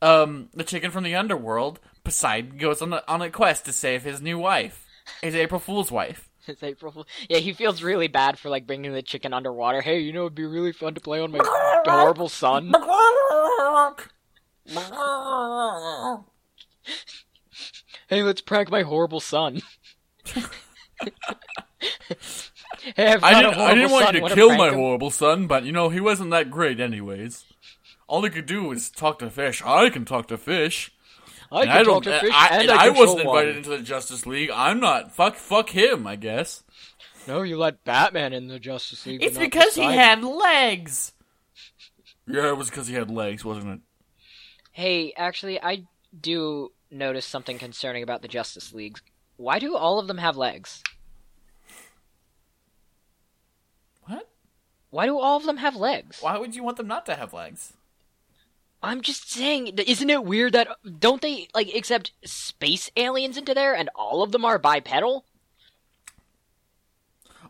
um, 0.01 0.49
the 0.53 0.63
chicken 0.63 0.91
from 0.91 1.03
the 1.03 1.15
underworld. 1.15 1.79
Poseidon 2.05 2.57
goes 2.57 2.81
on 2.81 2.93
a, 2.93 3.03
on 3.07 3.21
a 3.21 3.29
quest 3.29 3.65
to 3.65 3.73
save 3.73 4.03
his 4.03 4.21
new 4.21 4.37
wife, 4.37 4.85
his 5.21 5.35
April 5.35 5.59
Fool's 5.59 5.91
wife. 5.91 6.29
It's 6.47 6.61
April 6.61 6.91
Fool. 6.91 7.07
Yeah, 7.27 7.39
he 7.39 7.53
feels 7.53 7.81
really 7.81 8.07
bad 8.07 8.37
for 8.37 8.49
like 8.49 8.67
bringing 8.67 8.93
the 8.93 9.01
chicken 9.01 9.33
underwater. 9.33 9.81
Hey, 9.81 9.97
you 10.01 10.13
know 10.13 10.21
it'd 10.21 10.35
be 10.35 10.45
really 10.45 10.73
fun 10.73 10.93
to 10.93 11.01
play 11.01 11.19
on 11.19 11.31
my 11.31 11.39
horrible 11.87 12.29
son. 12.29 12.71
Hey, 18.07 18.21
let's 18.21 18.41
prank 18.41 18.69
my 18.69 18.83
horrible 18.83 19.19
son. 19.19 19.61
hey, 20.25 20.43
I've 22.97 23.23
I 23.23 23.41
didn't, 23.41 23.57
I 23.57 23.73
didn't 23.73 23.91
want 23.91 24.05
son. 24.05 24.15
you 24.15 24.27
to 24.27 24.35
kill 24.35 24.55
my 24.55 24.67
him? 24.67 24.75
horrible 24.75 25.09
son, 25.09 25.47
but 25.47 25.63
you 25.63 25.71
know, 25.71 25.89
he 25.89 25.99
wasn't 25.99 26.29
that 26.31 26.51
great 26.51 26.79
anyways. 26.79 27.45
All 28.07 28.21
he 28.21 28.29
could 28.29 28.45
do 28.45 28.63
was 28.65 28.89
talk 28.91 29.17
to 29.19 29.29
fish. 29.31 29.63
I 29.65 29.89
can 29.89 30.05
talk 30.05 30.27
to 30.27 30.37
fish. 30.37 30.91
I 31.51 31.61
And 31.61 31.69
can 31.69 31.77
I 31.77 31.83
talk 31.83 31.85
don't 31.85 32.03
to 32.03 32.15
uh, 32.15 32.19
fish 32.19 32.33
I, 32.33 32.47
and 32.51 32.61
and 32.63 32.71
I, 32.71 32.85
I 32.85 32.89
wasn't 32.89 33.21
invited 33.21 33.25
water. 33.27 33.49
into 33.51 33.69
the 33.69 33.79
Justice 33.81 34.25
League. 34.25 34.49
I'm 34.53 34.79
not 34.79 35.11
fuck 35.11 35.35
fuck 35.35 35.69
him, 35.69 36.07
I 36.07 36.15
guess. 36.15 36.63
No, 37.27 37.41
you 37.41 37.57
let 37.57 37.83
Batman 37.83 38.33
in 38.33 38.47
the 38.47 38.59
Justice 38.59 39.05
League. 39.05 39.23
It's 39.23 39.37
because 39.37 39.75
he 39.75 39.83
had 39.83 40.23
legs. 40.23 41.13
Yeah, 42.27 42.49
it 42.49 42.57
was 42.57 42.69
because 42.69 42.87
he 42.87 42.95
had 42.95 43.09
legs, 43.11 43.43
wasn't 43.45 43.67
it? 43.73 43.79
Hey, 44.71 45.13
actually, 45.15 45.61
I 45.61 45.83
do 46.19 46.71
notice 46.91 47.25
something 47.25 47.57
concerning 47.57 48.03
about 48.03 48.21
the 48.21 48.27
Justice 48.27 48.73
League. 48.73 48.99
Why 49.37 49.59
do 49.59 49.75
all 49.75 49.99
of 49.99 50.07
them 50.07 50.17
have 50.17 50.37
legs? 50.37 50.81
What? 54.03 54.29
Why 54.89 55.05
do 55.05 55.17
all 55.19 55.37
of 55.37 55.45
them 55.45 55.57
have 55.57 55.75
legs? 55.75 56.19
Why 56.21 56.37
would 56.37 56.55
you 56.55 56.63
want 56.63 56.77
them 56.77 56.87
not 56.87 57.05
to 57.07 57.15
have 57.15 57.33
legs? 57.33 57.73
I'm 58.85 59.01
just 59.01 59.31
saying, 59.31 59.77
isn't 59.79 60.09
it 60.09 60.23
weird 60.23 60.53
that 60.53 60.67
don't 60.99 61.21
they 61.21 61.47
like 61.53 61.73
accept 61.73 62.11
space 62.23 62.91
aliens 62.95 63.37
into 63.37 63.53
there 63.53 63.75
and 63.75 63.89
all 63.95 64.21
of 64.21 64.31
them 64.31 64.45
are 64.45 64.59
bipedal? 64.59 65.25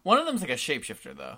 One 0.04 0.18
of 0.18 0.26
them's 0.26 0.42
like 0.42 0.50
a 0.50 0.54
shapeshifter, 0.54 1.18
though. 1.18 1.38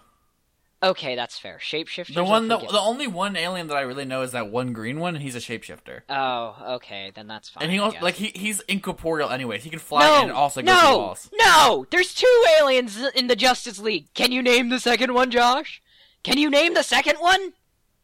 Okay, 0.84 1.16
that's 1.16 1.40
fair. 1.40 1.58
Shapeshifter. 1.60 2.14
The 2.14 2.24
one, 2.24 2.50
the, 2.50 2.60
the 2.60 2.80
only 2.80 3.08
one 3.08 3.36
alien 3.36 3.66
that 3.68 3.78
I 3.78 3.82
really 3.82 4.06
know 4.06 4.22
is 4.22 4.34
that 4.34 4.52
one 4.52 4.74
green 4.74 5.00
one, 5.00 5.16
and 5.16 5.24
he's 5.24 5.36
a 5.36 5.40
shapeshifter. 5.40 6.02
Oh, 6.08 6.56
okay, 6.76 7.12
then 7.16 7.26
that's 7.26 7.50
fine. 7.50 7.64
And 7.64 7.72
he 7.72 7.80
also, 7.80 7.98
like 8.00 8.16
he 8.16 8.28
he's 8.36 8.60
incorporeal 8.62 9.32
anyways. 9.32 9.64
He 9.64 9.72
can 9.72 9.80
fly 9.80 10.02
no, 10.02 10.24
and 10.24 10.32
also 10.32 10.62
go 10.62 10.72
no, 10.72 10.80
through 10.80 10.98
walls. 10.98 11.30
no. 11.34 11.88
There's 11.90 12.14
two 12.14 12.46
aliens 12.60 13.02
in 13.16 13.26
the 13.26 13.36
Justice 13.36 13.80
League. 13.80 14.14
Can 14.14 14.32
you 14.32 14.44
name 14.44 14.70
the 14.70 14.80
second 14.80 15.16
one, 15.16 15.32
Josh? 15.32 15.82
Can 16.24 16.38
you 16.38 16.50
name 16.50 16.76
the 16.76 16.84
second 16.84 17.16
one? 17.18 17.54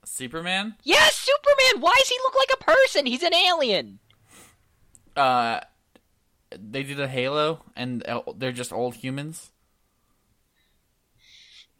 Superman. 0.05 0.75
Yes, 0.83 1.15
Superman. 1.15 1.81
Why 1.81 1.95
does 1.97 2.09
he 2.09 2.17
look 2.23 2.35
like 2.37 2.57
a 2.59 2.63
person? 2.63 3.05
He's 3.05 3.23
an 3.23 3.33
alien. 3.33 3.99
Uh, 5.15 5.61
they 6.51 6.83
did 6.83 6.99
a 6.99 7.07
Halo, 7.07 7.63
and 7.75 8.05
uh, 8.07 8.21
they're 8.35 8.51
just 8.51 8.73
old 8.73 8.95
humans. 8.95 9.51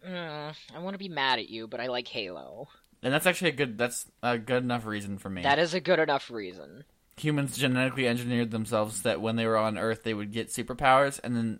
Mm, 0.08 0.54
I 0.76 0.80
want 0.80 0.94
to 0.94 1.00
be 1.00 1.10
mad 1.10 1.40
at 1.40 1.50
you, 1.50 1.68
but 1.68 1.80
I 1.80 1.88
like 1.88 2.08
Halo. 2.08 2.68
And 3.02 3.14
that's 3.14 3.26
actually 3.26 3.50
a 3.50 3.54
good. 3.54 3.78
That's 3.78 4.06
a 4.22 4.38
good 4.38 4.64
enough 4.64 4.86
reason 4.86 5.18
for 5.18 5.30
me. 5.30 5.42
That 5.44 5.60
is 5.60 5.74
a 5.74 5.80
good 5.82 6.00
enough 6.00 6.30
reason. 6.32 6.86
humans 7.18 7.58
genetically 7.58 8.08
engineered 8.08 8.52
themselves 8.52 9.04
that 9.04 9.22
when 9.22 9.36
they 9.36 9.46
were 9.46 9.58
on 9.58 9.78
Earth, 9.78 10.04
they 10.04 10.14
would 10.14 10.32
get 10.32 10.48
superpowers, 10.50 11.20
and 11.24 11.36
then 11.36 11.60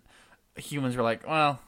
humans 0.56 0.96
were 0.96 1.02
like, 1.02 1.26
"Well, 1.26 1.60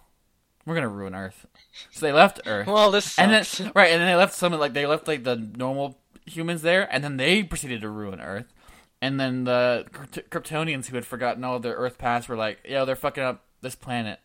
we're 0.67 0.75
gonna 0.75 0.89
ruin 0.89 1.15
Earth," 1.15 1.47
so 1.91 2.05
they 2.05 2.13
left 2.13 2.41
Earth. 2.47 2.67
Well, 2.67 2.91
this 2.91 3.19
and 3.19 3.31
then 3.33 3.73
right, 3.75 3.91
and 3.91 4.01
then 4.01 4.09
they 4.09 4.15
left 4.17 4.35
some 4.35 4.53
like 4.53 4.75
they 4.75 4.87
left 4.87 5.09
like 5.09 5.25
the 5.25 5.37
normal 5.37 5.99
humans 6.27 6.61
there, 6.63 6.93
and 6.93 7.03
then 7.03 7.17
they 7.17 7.43
proceeded 7.43 7.81
to 7.81 7.89
ruin 7.89 8.21
Earth. 8.21 8.53
And 9.01 9.21
then 9.21 9.45
the 9.45 9.87
Krypt- 9.93 10.29
Kryptonians 10.31 10.87
who 10.87 10.97
had 10.97 11.05
forgotten 11.07 11.45
all 11.45 11.57
of 11.57 11.63
their 11.63 11.75
Earth 11.77 11.97
past 11.99 12.29
were 12.29 12.37
like, 12.37 12.59
"Yo, 12.69 12.85
they're 12.85 12.97
fucking 12.97 13.23
up 13.23 13.45
this 13.63 13.75
planet." 13.75 14.21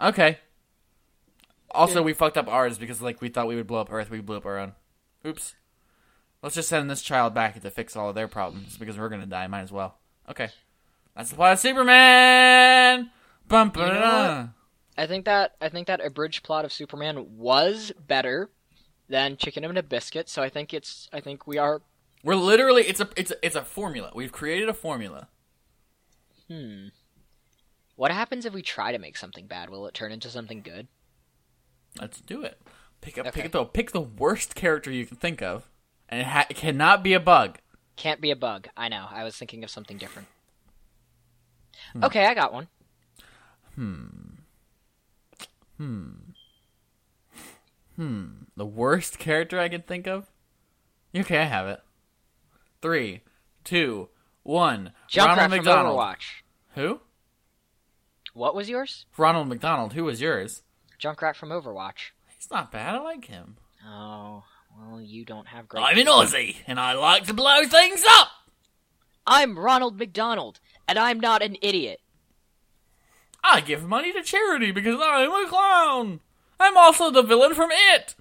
Okay. 0.00 0.38
Also, 1.72 2.00
Yeah. 2.00 2.04
we 2.04 2.12
fucked 2.12 2.36
up 2.36 2.48
ours 2.48 2.78
because 2.78 3.00
like 3.00 3.20
we 3.20 3.28
thought 3.28 3.46
we 3.46 3.56
would 3.56 3.66
blow 3.66 3.80
up 3.80 3.92
Earth, 3.92 4.10
we 4.10 4.20
blew 4.20 4.36
up 4.36 4.46
our 4.46 4.58
own. 4.58 4.72
Oops. 5.26 5.54
Let's 6.42 6.54
just 6.54 6.68
send 6.68 6.90
this 6.90 7.02
child 7.02 7.34
back 7.34 7.60
to 7.60 7.70
fix 7.70 7.96
all 7.96 8.08
of 8.08 8.14
their 8.14 8.28
problems 8.28 8.76
because 8.76 8.98
we're 8.98 9.08
gonna 9.08 9.26
die. 9.26 9.46
Might 9.46 9.60
as 9.62 9.72
well. 9.72 9.98
Okay. 10.28 10.48
That's 11.16 11.30
the 11.30 11.36
plot 11.36 11.52
of 11.54 11.58
Superman. 11.60 13.10
Bum, 13.48 13.72
You 13.74 13.82
know. 13.82 14.48
I 15.00 15.06
think 15.06 15.24
that 15.24 15.56
I 15.62 15.70
think 15.70 15.86
that 15.86 16.04
abridged 16.04 16.42
plot 16.42 16.66
of 16.66 16.72
Superman 16.74 17.38
was 17.38 17.90
better 18.06 18.50
than 19.08 19.38
Chicken 19.38 19.64
and 19.64 19.78
a 19.78 19.82
Biscuit. 19.82 20.28
So 20.28 20.42
I 20.42 20.50
think 20.50 20.74
it's 20.74 21.08
I 21.10 21.20
think 21.20 21.46
we 21.46 21.56
are. 21.56 21.80
We're 22.22 22.34
literally 22.34 22.82
it's 22.82 23.00
a 23.00 23.08
it's 23.16 23.30
a, 23.30 23.36
it's 23.46 23.56
a 23.56 23.62
formula. 23.64 24.12
We've 24.14 24.30
created 24.30 24.68
a 24.68 24.74
formula. 24.74 25.28
Hmm. 26.48 26.88
What 27.96 28.10
happens 28.10 28.44
if 28.44 28.52
we 28.52 28.60
try 28.60 28.92
to 28.92 28.98
make 28.98 29.16
something 29.16 29.46
bad? 29.46 29.70
Will 29.70 29.86
it 29.86 29.94
turn 29.94 30.12
into 30.12 30.28
something 30.28 30.60
good? 30.60 30.86
Let's 31.98 32.20
do 32.20 32.42
it. 32.42 32.60
Pick 33.00 33.16
up 33.16 33.26
Okay. 33.28 33.42
pick 33.42 33.52
the 33.52 33.64
pick 33.64 33.92
the 33.92 34.00
worst 34.02 34.54
character 34.54 34.90
you 34.90 35.06
can 35.06 35.16
think 35.16 35.40
of, 35.40 35.70
and 36.10 36.20
it, 36.20 36.26
ha- 36.26 36.46
it 36.50 36.56
cannot 36.56 37.02
be 37.02 37.14
a 37.14 37.20
bug. 37.20 37.56
Can't 37.96 38.20
be 38.20 38.30
a 38.30 38.36
bug. 38.36 38.68
I 38.76 38.88
know. 38.88 39.06
I 39.10 39.24
was 39.24 39.34
thinking 39.36 39.64
of 39.64 39.70
something 39.70 39.96
different. 39.96 40.28
Okay, 42.02 42.26
I 42.26 42.34
got 42.34 42.52
one. 42.52 42.68
Hmm. 45.80 46.10
Hmm. 47.96 48.26
The 48.54 48.66
worst 48.66 49.18
character 49.18 49.58
I 49.58 49.70
can 49.70 49.80
think 49.80 50.06
of. 50.06 50.30
Okay, 51.16 51.38
I 51.38 51.44
have 51.44 51.68
it. 51.68 51.80
Three, 52.82 53.22
two, 53.64 54.10
one. 54.42 54.92
Junkrat 55.10 55.26
Ronald 55.26 55.40
from 55.40 55.50
McDonald. 55.52 55.98
Overwatch. 55.98 56.24
Who? 56.74 57.00
What 58.34 58.54
was 58.54 58.68
yours? 58.68 59.06
Ronald 59.16 59.48
McDonald. 59.48 59.94
Who 59.94 60.04
was 60.04 60.20
yours? 60.20 60.62
Junkrat 61.02 61.34
from 61.34 61.48
Overwatch. 61.48 62.10
He's 62.36 62.50
not 62.50 62.70
bad. 62.70 62.96
I 62.96 62.98
like 62.98 63.24
him. 63.24 63.56
Oh, 63.88 64.44
well, 64.78 65.00
you 65.00 65.24
don't 65.24 65.48
have 65.48 65.66
great. 65.66 65.82
I'm 65.82 65.96
an 65.96 66.06
Aussie, 66.06 66.56
and 66.66 66.78
I 66.78 66.92
like 66.92 67.24
to 67.28 67.32
blow 67.34 67.64
things 67.64 68.04
up. 68.06 68.28
I'm 69.26 69.58
Ronald 69.58 69.98
McDonald, 69.98 70.60
and 70.86 70.98
I'm 70.98 71.18
not 71.18 71.40
an 71.42 71.56
idiot. 71.62 72.00
I 73.42 73.60
give 73.60 73.84
money 73.86 74.12
to 74.12 74.22
charity 74.22 74.70
because 74.72 74.98
I'm 75.02 75.30
a 75.30 75.48
clown. 75.48 76.20
I'm 76.58 76.76
also 76.76 77.10
the 77.10 77.22
villain 77.22 77.54
from 77.54 77.70
It. 77.72 78.14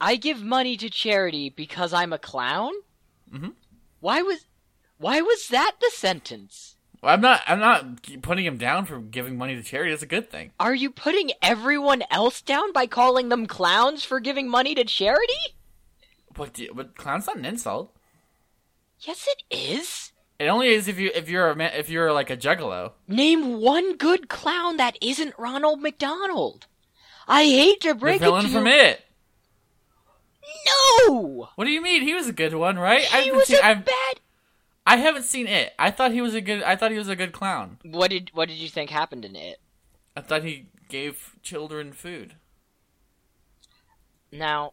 I 0.00 0.16
give 0.16 0.42
money 0.42 0.76
to 0.76 0.90
charity 0.90 1.48
because 1.50 1.92
I'm 1.92 2.12
a 2.12 2.18
clown. 2.18 2.72
Mhm. 3.32 3.54
Why 4.00 4.22
was, 4.22 4.46
why 4.98 5.20
was 5.20 5.48
that 5.48 5.72
the 5.80 5.90
sentence? 5.94 6.76
Well, 7.00 7.12
I'm 7.14 7.20
not. 7.20 7.42
I'm 7.48 7.58
not 7.58 8.22
putting 8.22 8.44
him 8.44 8.58
down 8.58 8.84
for 8.86 9.00
giving 9.00 9.36
money 9.36 9.56
to 9.56 9.62
charity. 9.62 9.90
That's 9.90 10.02
a 10.04 10.06
good 10.06 10.30
thing. 10.30 10.52
Are 10.60 10.74
you 10.74 10.88
putting 10.90 11.32
everyone 11.42 12.04
else 12.12 12.40
down 12.40 12.72
by 12.72 12.86
calling 12.86 13.28
them 13.28 13.46
clowns 13.46 14.04
for 14.04 14.20
giving 14.20 14.48
money 14.48 14.74
to 14.76 14.84
charity? 14.84 15.56
But 16.32 16.54
do- 16.54 16.72
but 16.74 16.94
clown's 16.94 17.26
not 17.26 17.36
an 17.38 17.44
insult. 17.44 17.92
Yes, 19.00 19.26
it 19.28 19.42
is. 19.50 20.11
It 20.42 20.48
only 20.48 20.70
is 20.70 20.88
if 20.88 20.98
you 20.98 21.08
if 21.14 21.28
you're 21.28 21.50
a 21.50 21.54
man, 21.54 21.70
if 21.76 21.88
you're 21.88 22.12
like 22.12 22.28
a 22.28 22.36
juggalo. 22.36 22.94
Name 23.06 23.60
one 23.60 23.96
good 23.96 24.28
clown 24.28 24.76
that 24.76 24.98
isn't 25.00 25.38
Ronald 25.38 25.80
McDonald. 25.80 26.66
I 27.28 27.44
hate 27.44 27.80
to 27.82 27.90
The 27.90 27.94
break 27.94 28.20
it 28.22 28.24
to 28.24 28.48
from 28.48 28.66
you. 28.66 28.72
It. 28.72 29.04
No, 31.06 31.48
What 31.54 31.64
do 31.64 31.70
you 31.70 31.80
mean? 31.80 32.02
He 32.02 32.12
was 32.12 32.26
a 32.26 32.32
good 32.32 32.54
one, 32.54 32.76
right? 32.76 33.06
I 33.14 33.20
he 33.20 33.26
haven't 33.26 33.36
was 33.36 33.46
seen. 33.46 33.58
a 33.62 33.66
I've, 33.66 33.84
bad. 33.84 34.20
I 34.84 34.96
haven't 34.96 35.22
seen 35.24 35.46
it. 35.46 35.72
I 35.78 35.92
thought 35.92 36.10
he 36.10 36.20
was 36.20 36.34
a 36.34 36.40
good. 36.40 36.64
I 36.64 36.74
thought 36.74 36.90
he 36.90 36.98
was 36.98 37.08
a 37.08 37.14
good 37.14 37.30
clown. 37.32 37.78
What 37.84 38.10
did 38.10 38.30
What 38.34 38.48
did 38.48 38.58
you 38.58 38.68
think 38.68 38.90
happened 38.90 39.24
in 39.24 39.36
it? 39.36 39.60
I 40.16 40.22
thought 40.22 40.42
he 40.42 40.66
gave 40.88 41.36
children 41.44 41.92
food. 41.92 42.34
Now, 44.32 44.72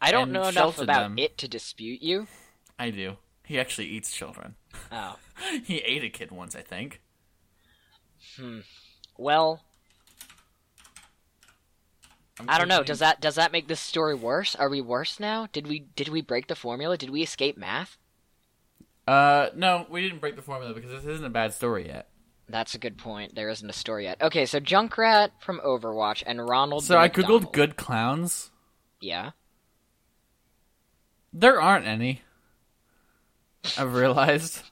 I 0.00 0.10
don't 0.10 0.22
And 0.24 0.32
know 0.32 0.48
enough 0.48 0.78
about 0.78 1.02
them. 1.02 1.18
it 1.18 1.36
to 1.38 1.48
dispute 1.48 2.00
you. 2.02 2.28
I 2.78 2.88
do. 2.90 3.16
He 3.44 3.58
actually 3.58 3.88
eats 3.88 4.12
children. 4.14 4.54
Oh, 4.90 5.16
he 5.64 5.78
ate 5.78 6.04
a 6.04 6.10
kid 6.10 6.30
once, 6.30 6.54
I 6.54 6.62
think. 6.62 7.00
Hmm. 8.36 8.60
Well, 9.18 9.62
I'm 12.38 12.48
I 12.48 12.58
don't 12.58 12.68
know. 12.68 12.82
Does 12.82 13.00
that 13.00 13.20
does 13.20 13.34
that 13.34 13.52
make 13.52 13.68
this 13.68 13.80
story 13.80 14.14
worse? 14.14 14.54
Are 14.54 14.68
we 14.68 14.80
worse 14.80 15.20
now? 15.20 15.48
Did 15.52 15.66
we 15.66 15.80
did 15.80 16.08
we 16.08 16.22
break 16.22 16.46
the 16.46 16.54
formula? 16.54 16.96
Did 16.96 17.10
we 17.10 17.22
escape 17.22 17.56
math? 17.56 17.98
Uh, 19.06 19.48
no, 19.54 19.86
we 19.90 20.00
didn't 20.02 20.20
break 20.20 20.36
the 20.36 20.42
formula 20.42 20.72
because 20.74 20.90
this 20.90 21.04
isn't 21.04 21.24
a 21.24 21.30
bad 21.30 21.52
story 21.52 21.86
yet. 21.86 22.08
That's 22.48 22.74
a 22.74 22.78
good 22.78 22.98
point. 22.98 23.34
There 23.34 23.48
isn't 23.48 23.68
a 23.68 23.72
story 23.72 24.04
yet. 24.04 24.20
Okay, 24.20 24.46
so 24.46 24.60
Junkrat 24.60 25.30
from 25.40 25.60
Overwatch 25.64 26.22
and 26.26 26.46
Ronald. 26.46 26.84
So 26.84 26.98
I 26.98 27.08
googled 27.08 27.16
McDonald. 27.16 27.52
good 27.52 27.76
clowns. 27.76 28.50
Yeah. 29.00 29.30
There 31.32 31.60
aren't 31.60 31.86
any. 31.86 32.22
I've 33.78 33.94
realized. 33.94 34.62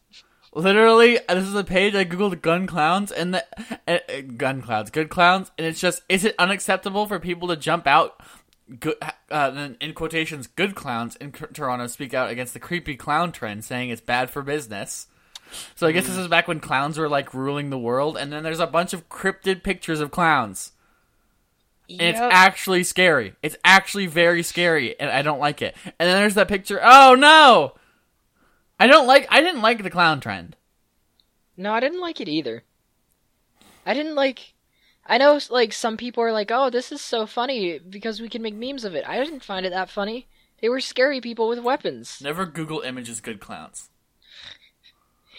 Literally, 0.53 1.19
this 1.29 1.45
is 1.45 1.55
a 1.55 1.63
page 1.63 1.95
I 1.95 2.05
googled 2.05 2.43
gun 2.43 2.67
clowns 2.67 3.13
and 3.13 3.35
the 3.35 3.45
uh, 3.87 3.99
uh, 4.09 4.21
gun 4.37 4.63
clowns, 4.63 4.91
good 4.91 5.09
clowns, 5.09 5.51
and 5.57 5.67
it's 5.67 5.81
just 5.81 6.03
is 6.09 6.25
it 6.25 6.35
unacceptable 6.39 7.07
for 7.07 7.21
people 7.21 7.49
to 7.49 7.57
jump 7.57 7.87
out? 7.87 8.21
Good, 8.79 8.97
uh, 9.31 9.51
then 9.51 9.77
in 9.81 9.95
quotations, 9.95 10.49
good 10.49 10.75
clowns 10.75 11.15
in 11.17 11.31
Toronto 11.33 11.87
speak 11.87 12.15
out 12.15 12.31
against 12.31 12.53
the 12.53 12.61
creepy 12.61 12.97
clown 12.97 13.31
trend, 13.31 13.65
saying 13.65 13.91
it's 13.91 14.01
bad 14.01 14.29
for 14.29 14.43
business. 14.43 15.07
So 15.77 15.87
I 15.87 15.93
guess 15.93 16.07
this 16.07 16.17
is 16.17 16.29
back 16.29 16.49
when 16.49 16.61
clowns 16.61 16.99
were 16.99 17.09
like 17.09 17.35
ruling 17.35 17.71
the 17.71 17.79
world, 17.79 18.17
and 18.17 18.33
then 18.33 18.43
there's 18.43 18.61
a 18.61 18.67
bunch 18.67 18.93
of 18.93 19.09
cryptid 19.09 19.63
pictures 19.63 20.01
of 20.01 20.11
clowns. 20.11 20.73
And 21.89 22.03
it's 22.03 22.21
actually 22.21 22.85
scary. 22.85 23.35
It's 23.43 23.57
actually 23.65 24.07
very 24.07 24.45
scary, 24.45 24.99
and 24.99 25.11
I 25.11 25.23
don't 25.23 25.41
like 25.41 25.61
it. 25.63 25.77
And 25.85 26.09
then 26.09 26.17
there's 26.17 26.35
that 26.35 26.49
picture. 26.49 26.81
Oh 26.83 27.17
no! 27.17 27.75
I 28.81 28.87
don't 28.89 29.07
like. 29.07 29.27
I 29.31 29.41
didn't 29.43 29.63
like 29.63 29.83
the 29.83 29.91
clown 29.91 30.21
trend. 30.21 30.57
No, 31.57 31.73
I 31.73 31.81
didn't 31.81 32.01
like 32.01 32.21
it 32.21 32.29
either. 32.29 32.65
I 33.87 33.95
didn't 33.95 34.15
like. 34.17 34.55
I 35.07 35.19
know, 35.19 35.39
like 35.51 35.73
some 35.73 35.97
people 35.97 36.23
are 36.25 36.33
like, 36.33 36.51
"Oh, 36.53 36.71
this 36.71 36.91
is 36.91 37.01
so 37.01 37.27
funny 37.27 37.79
because 37.79 38.21
we 38.21 38.29
can 38.29 38.43
make 38.43 38.55
memes 38.55 38.85
of 38.85 38.95
it." 38.95 39.05
I 39.07 39.23
didn't 39.23 39.45
find 39.45 39.67
it 39.67 39.71
that 39.71 39.91
funny. 39.91 40.27
They 40.61 40.69
were 40.69 40.81
scary 40.81 41.21
people 41.21 41.49
with 41.49 41.59
weapons. 41.61 42.21
Never 42.23 42.47
Google 42.47 42.81
images 42.81 43.21
good 43.21 43.41
clowns. 43.41 43.89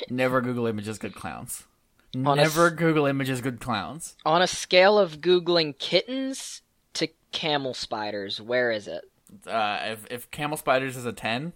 Never 0.09 0.41
Google 0.41 0.65
images 0.67 0.97
good 0.97 1.13
clowns. 1.15 1.65
On 2.15 2.37
Never 2.37 2.67
s- 2.67 2.73
Google 2.73 3.05
images 3.05 3.39
good 3.41 3.59
clowns. 3.59 4.15
On 4.25 4.41
a 4.41 4.47
scale 4.47 4.97
of 4.99 5.21
googling 5.21 5.77
kittens 5.77 6.61
to 6.93 7.07
camel 7.31 7.73
spiders, 7.73 8.41
where 8.41 8.71
is 8.71 8.87
it? 8.87 9.05
Uh, 9.47 9.79
if 9.83 10.05
if 10.11 10.29
camel 10.31 10.57
spiders 10.57 10.97
is 10.97 11.05
a 11.05 11.13
ten, 11.13 11.53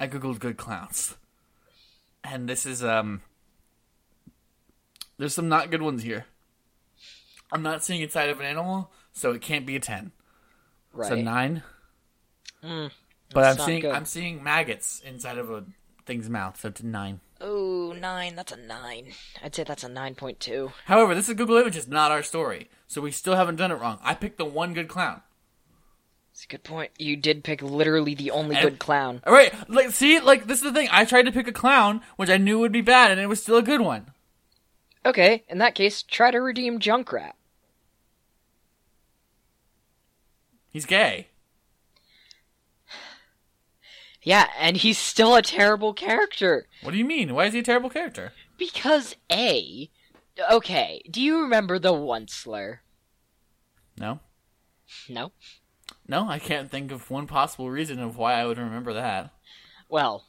I 0.00 0.08
googled 0.08 0.38
good 0.40 0.56
clowns, 0.56 1.16
and 2.24 2.48
this 2.48 2.64
is 2.66 2.82
um. 2.82 3.20
There's 5.18 5.34
some 5.34 5.48
not 5.50 5.70
good 5.70 5.82
ones 5.82 6.02
here. 6.02 6.24
I'm 7.52 7.62
not 7.62 7.84
seeing 7.84 8.00
inside 8.00 8.30
of 8.30 8.40
an 8.40 8.46
animal, 8.46 8.90
so 9.12 9.32
it 9.32 9.42
can't 9.42 9.66
be 9.66 9.76
a 9.76 9.80
ten. 9.80 10.12
Right. 10.94 11.12
It's 11.12 11.20
a 11.20 11.22
nine. 11.22 11.62
Mm, 12.64 12.90
But 13.34 13.44
I'm 13.44 13.58
seeing 13.66 13.80
good. 13.80 13.92
I'm 13.92 14.06
seeing 14.06 14.42
maggots 14.42 15.00
inside 15.04 15.36
of 15.36 15.50
a 15.50 15.64
thing's 16.06 16.30
mouth, 16.30 16.58
so 16.58 16.68
it's 16.68 16.80
a 16.80 16.86
nine. 16.86 17.20
Oh, 17.40 17.92
nine. 17.98 18.34
That's 18.36 18.52
a 18.52 18.56
nine. 18.56 19.12
I'd 19.42 19.54
say 19.54 19.64
that's 19.64 19.84
a 19.84 19.88
nine 19.88 20.14
point 20.14 20.40
two. 20.40 20.72
However, 20.86 21.14
this 21.14 21.28
is 21.28 21.34
Google 21.34 21.58
Images, 21.58 21.86
not 21.86 22.10
our 22.10 22.22
story, 22.22 22.70
so 22.86 23.02
we 23.02 23.10
still 23.10 23.36
haven't 23.36 23.56
done 23.56 23.70
it 23.70 23.76
wrong. 23.80 23.98
I 24.02 24.14
picked 24.14 24.38
the 24.38 24.44
one 24.46 24.72
good 24.72 24.88
clown. 24.88 25.20
That's 26.40 26.46
a 26.46 26.56
good 26.56 26.64
point. 26.64 26.92
You 26.98 27.16
did 27.16 27.44
pick 27.44 27.60
literally 27.60 28.14
the 28.14 28.30
only 28.30 28.56
And- 28.56 28.64
good 28.64 28.78
clown. 28.78 29.20
All 29.26 29.32
right, 29.34 29.52
like 29.68 29.90
see, 29.90 30.18
like 30.20 30.46
this 30.46 30.60
is 30.60 30.64
the 30.64 30.72
thing. 30.72 30.88
I 30.90 31.04
tried 31.04 31.24
to 31.26 31.32
pick 31.32 31.46
a 31.46 31.52
clown, 31.52 32.00
which 32.16 32.30
I 32.30 32.38
knew 32.38 32.58
would 32.60 32.72
be 32.72 32.80
bad, 32.80 33.10
and 33.10 33.20
it 33.20 33.26
was 33.26 33.42
still 33.42 33.58
a 33.58 33.62
good 33.62 33.82
one. 33.82 34.12
Okay, 35.04 35.44
in 35.50 35.58
that 35.58 35.74
case, 35.74 36.00
try 36.02 36.30
to 36.30 36.40
redeem 36.40 36.80
Junkrat. 36.80 37.32
He's 40.70 40.86
gay. 40.86 41.28
Yeah, 44.22 44.46
and 44.58 44.78
he's 44.78 44.96
still 44.96 45.34
a 45.36 45.42
terrible 45.42 45.92
character. 45.92 46.66
What 46.82 46.92
do 46.92 46.96
you 46.98 47.04
mean? 47.04 47.34
Why 47.34 47.44
is 47.46 47.52
he 47.52 47.58
a 47.58 47.62
terrible 47.62 47.90
character? 47.90 48.32
Because 48.56 49.14
A. 49.30 49.90
Okay, 50.50 51.02
do 51.10 51.20
you 51.20 51.42
remember 51.42 51.78
the 51.78 51.92
Onceler? 51.92 52.78
No, 53.98 54.20
No? 55.06 55.32
No, 56.10 56.28
I 56.28 56.40
can't 56.40 56.70
think 56.70 56.90
of 56.90 57.08
one 57.10 57.26
possible 57.28 57.70
reason 57.70 58.00
of 58.00 58.16
why 58.16 58.34
I 58.34 58.44
would 58.44 58.58
remember 58.58 58.92
that. 58.94 59.30
Well, 59.88 60.24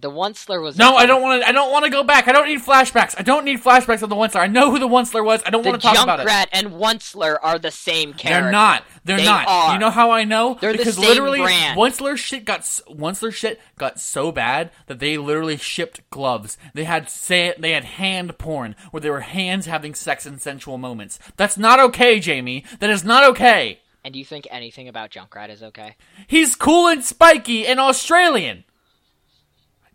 the 0.00 0.10
Onceler 0.10 0.60
was. 0.60 0.76
No, 0.76 0.96
I 0.96 1.06
don't 1.06 1.22
want 1.22 1.42
to. 1.42 1.48
I 1.48 1.52
don't 1.52 1.70
want 1.70 1.84
to 1.84 1.90
go 1.90 2.02
back. 2.02 2.26
I 2.26 2.32
don't 2.32 2.48
need 2.48 2.58
flashbacks. 2.58 3.14
I 3.16 3.22
don't 3.22 3.44
need 3.44 3.60
flashbacks 3.60 4.02
of 4.02 4.08
the 4.08 4.16
Onceler. 4.16 4.40
I 4.40 4.46
know 4.48 4.72
who 4.72 4.80
the 4.80 4.88
Onceler 4.88 5.24
was. 5.24 5.40
I 5.46 5.50
don't 5.50 5.64
want 5.64 5.80
to 5.80 5.86
talk 5.86 6.02
about 6.02 6.18
it. 6.18 6.26
Junkrat 6.26 6.48
and 6.52 6.72
Onceler 6.72 7.38
are 7.40 7.60
the 7.60 7.70
same 7.70 8.12
character. 8.12 8.42
They're 8.42 8.50
not. 8.50 8.84
They're 9.04 9.18
They 9.18 9.24
not. 9.24 9.46
are. 9.46 9.72
You 9.74 9.78
know 9.78 9.90
how 9.90 10.10
I 10.10 10.24
know? 10.24 10.58
They're 10.60 10.72
the 10.72 10.78
because 10.78 10.96
same 10.96 11.06
literally, 11.06 11.38
brand. 11.38 11.78
Onceler 11.78 12.16
shit 12.16 12.44
got 12.44 12.62
Onceler 12.62 13.32
shit 13.32 13.60
got 13.78 14.00
so 14.00 14.32
bad 14.32 14.72
that 14.86 14.98
they 14.98 15.16
literally 15.16 15.56
shipped 15.56 16.00
gloves. 16.10 16.58
They 16.74 16.84
had 16.84 17.08
say 17.08 17.54
they 17.56 17.70
had 17.70 17.84
hand 17.84 18.36
porn 18.38 18.74
where 18.90 19.00
they 19.00 19.10
were 19.10 19.20
hands 19.20 19.66
having 19.66 19.94
sex 19.94 20.26
and 20.26 20.42
sensual 20.42 20.78
moments. 20.78 21.20
That's 21.36 21.56
not 21.56 21.78
okay, 21.78 22.18
Jamie. 22.18 22.64
That 22.80 22.90
is 22.90 23.04
not 23.04 23.22
okay. 23.30 23.81
And 24.04 24.12
do 24.12 24.18
you 24.18 24.24
think 24.24 24.48
anything 24.50 24.88
about 24.88 25.10
Junkrat 25.10 25.48
is 25.50 25.62
okay? 25.62 25.96
He's 26.26 26.56
cool 26.56 26.88
and 26.88 27.04
spiky 27.04 27.66
and 27.66 27.78
Australian, 27.78 28.64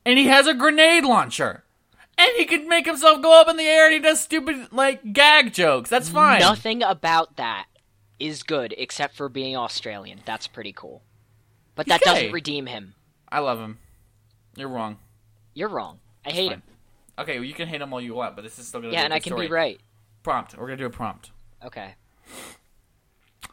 and 0.05 0.17
he 0.17 0.27
has 0.27 0.47
a 0.47 0.53
grenade 0.53 1.03
launcher. 1.03 1.63
And 2.19 2.31
he 2.35 2.45
can 2.45 2.67
make 2.67 2.87
himself 2.87 3.21
go 3.21 3.39
up 3.39 3.47
in 3.47 3.57
the 3.57 3.63
air 3.63 3.85
and 3.85 3.93
he 3.93 3.99
does 3.99 4.19
stupid, 4.19 4.69
like, 4.71 5.13
gag 5.13 5.53
jokes. 5.53 5.87
That's 5.89 6.09
fine. 6.09 6.39
Nothing 6.39 6.81
about 6.81 7.35
that 7.35 7.67
is 8.19 8.41
good 8.41 8.73
except 8.75 9.15
for 9.15 9.29
being 9.29 9.55
Australian. 9.55 10.21
That's 10.25 10.47
pretty 10.47 10.73
cool. 10.73 11.03
But 11.75 11.85
He's 11.85 11.91
that 11.91 12.01
gay. 12.01 12.11
doesn't 12.13 12.31
redeem 12.31 12.65
him. 12.65 12.95
I 13.31 13.37
love 13.39 13.59
him. 13.59 13.77
You're 14.55 14.67
wrong. 14.69 14.97
You're 15.53 15.69
wrong. 15.69 15.99
I 16.25 16.31
hate 16.31 16.47
fine. 16.47 16.53
him. 16.57 16.63
Okay, 17.19 17.35
well, 17.37 17.43
you 17.45 17.53
can 17.53 17.67
hate 17.67 17.81
him 17.81 17.93
all 17.93 18.01
you 18.01 18.15
want, 18.15 18.35
but 18.35 18.41
this 18.43 18.57
is 18.57 18.67
still 18.67 18.79
gonna 18.81 18.93
Yeah, 18.93 19.01
be 19.01 19.03
a 19.03 19.05
and 19.05 19.13
I 19.13 19.19
can 19.19 19.33
story. 19.33 19.45
be 19.47 19.53
right. 19.53 19.79
Prompt. 20.23 20.57
We're 20.57 20.65
gonna 20.65 20.77
do 20.77 20.85
a 20.87 20.89
prompt. 20.89 21.29
Okay. 21.63 21.93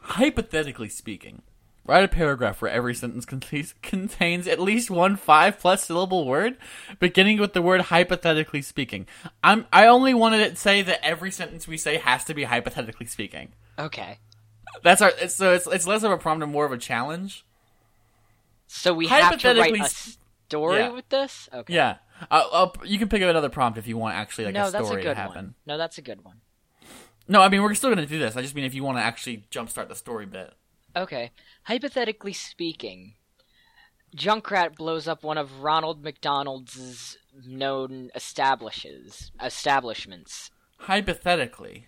Hypothetically 0.05 0.89
speaking, 0.89 1.41
write 1.83 2.03
a 2.03 2.07
paragraph 2.07 2.61
where 2.61 2.71
every 2.71 2.93
sentence 2.93 3.25
contains, 3.25 3.73
contains 3.81 4.47
at 4.47 4.59
least 4.59 4.89
one 4.89 5.15
five 5.15 5.59
plus 5.59 5.83
syllable 5.83 6.25
word, 6.25 6.57
beginning 6.99 7.39
with 7.39 7.53
the 7.53 7.61
word 7.61 7.81
hypothetically 7.81 8.61
speaking. 8.61 9.07
I'm 9.43 9.65
I 9.73 9.87
only 9.87 10.13
wanted 10.13 10.41
it 10.41 10.51
to 10.51 10.55
say 10.55 10.81
that 10.83 11.03
every 11.03 11.31
sentence 11.31 11.67
we 11.67 11.77
say 11.77 11.97
has 11.97 12.23
to 12.25 12.33
be 12.33 12.43
hypothetically 12.43 13.07
speaking. 13.07 13.53
Okay. 13.77 14.19
That's 14.83 15.01
our 15.01 15.11
so 15.27 15.53
it's 15.53 15.67
it's 15.67 15.87
less 15.87 16.03
of 16.03 16.11
a 16.11 16.17
prompt 16.17 16.43
and 16.43 16.51
more 16.51 16.65
of 16.65 16.71
a 16.71 16.77
challenge. 16.77 17.45
So 18.67 18.93
we 18.93 19.07
have 19.07 19.37
to 19.39 19.53
write 19.53 19.79
a 19.79 19.89
story 20.47 20.79
yeah. 20.79 20.89
with 20.89 21.07
this? 21.09 21.49
Okay. 21.53 21.73
Yeah, 21.73 21.97
I'll, 22.31 22.49
I'll, 22.53 22.75
you 22.83 22.97
can 22.97 23.09
pick 23.09 23.21
up 23.21 23.29
another 23.29 23.49
prompt 23.49 23.77
if 23.77 23.87
you 23.87 23.97
want 23.97 24.15
actually 24.15 24.45
like 24.45 24.53
no, 24.53 24.67
a 24.67 24.71
that's 24.71 24.83
a 24.83 24.87
story 24.87 25.03
good 25.03 25.09
to 25.09 25.15
happen. 25.15 25.35
one. 25.35 25.55
No, 25.65 25.77
that's 25.77 25.97
a 25.97 26.01
good 26.01 26.23
one. 26.23 26.41
No, 27.27 27.41
I 27.41 27.49
mean 27.49 27.63
we're 27.63 27.73
still 27.73 27.89
gonna 27.89 28.05
do 28.05 28.19
this. 28.19 28.35
I 28.35 28.41
just 28.41 28.55
mean 28.55 28.65
if 28.65 28.73
you 28.73 28.83
want 28.83 28.97
to 28.97 29.03
actually 29.03 29.45
jumpstart 29.51 29.87
the 29.87 29.95
story 29.95 30.25
bit. 30.25 30.53
Okay. 30.95 31.31
Hypothetically 31.63 32.33
speaking, 32.33 33.15
Junkrat 34.15 34.75
blows 34.75 35.07
up 35.07 35.23
one 35.23 35.37
of 35.37 35.61
Ronald 35.61 36.03
McDonald's 36.03 37.17
known 37.45 38.11
establishes 38.15 39.31
establishments. 39.43 40.51
hypothetically 40.77 41.87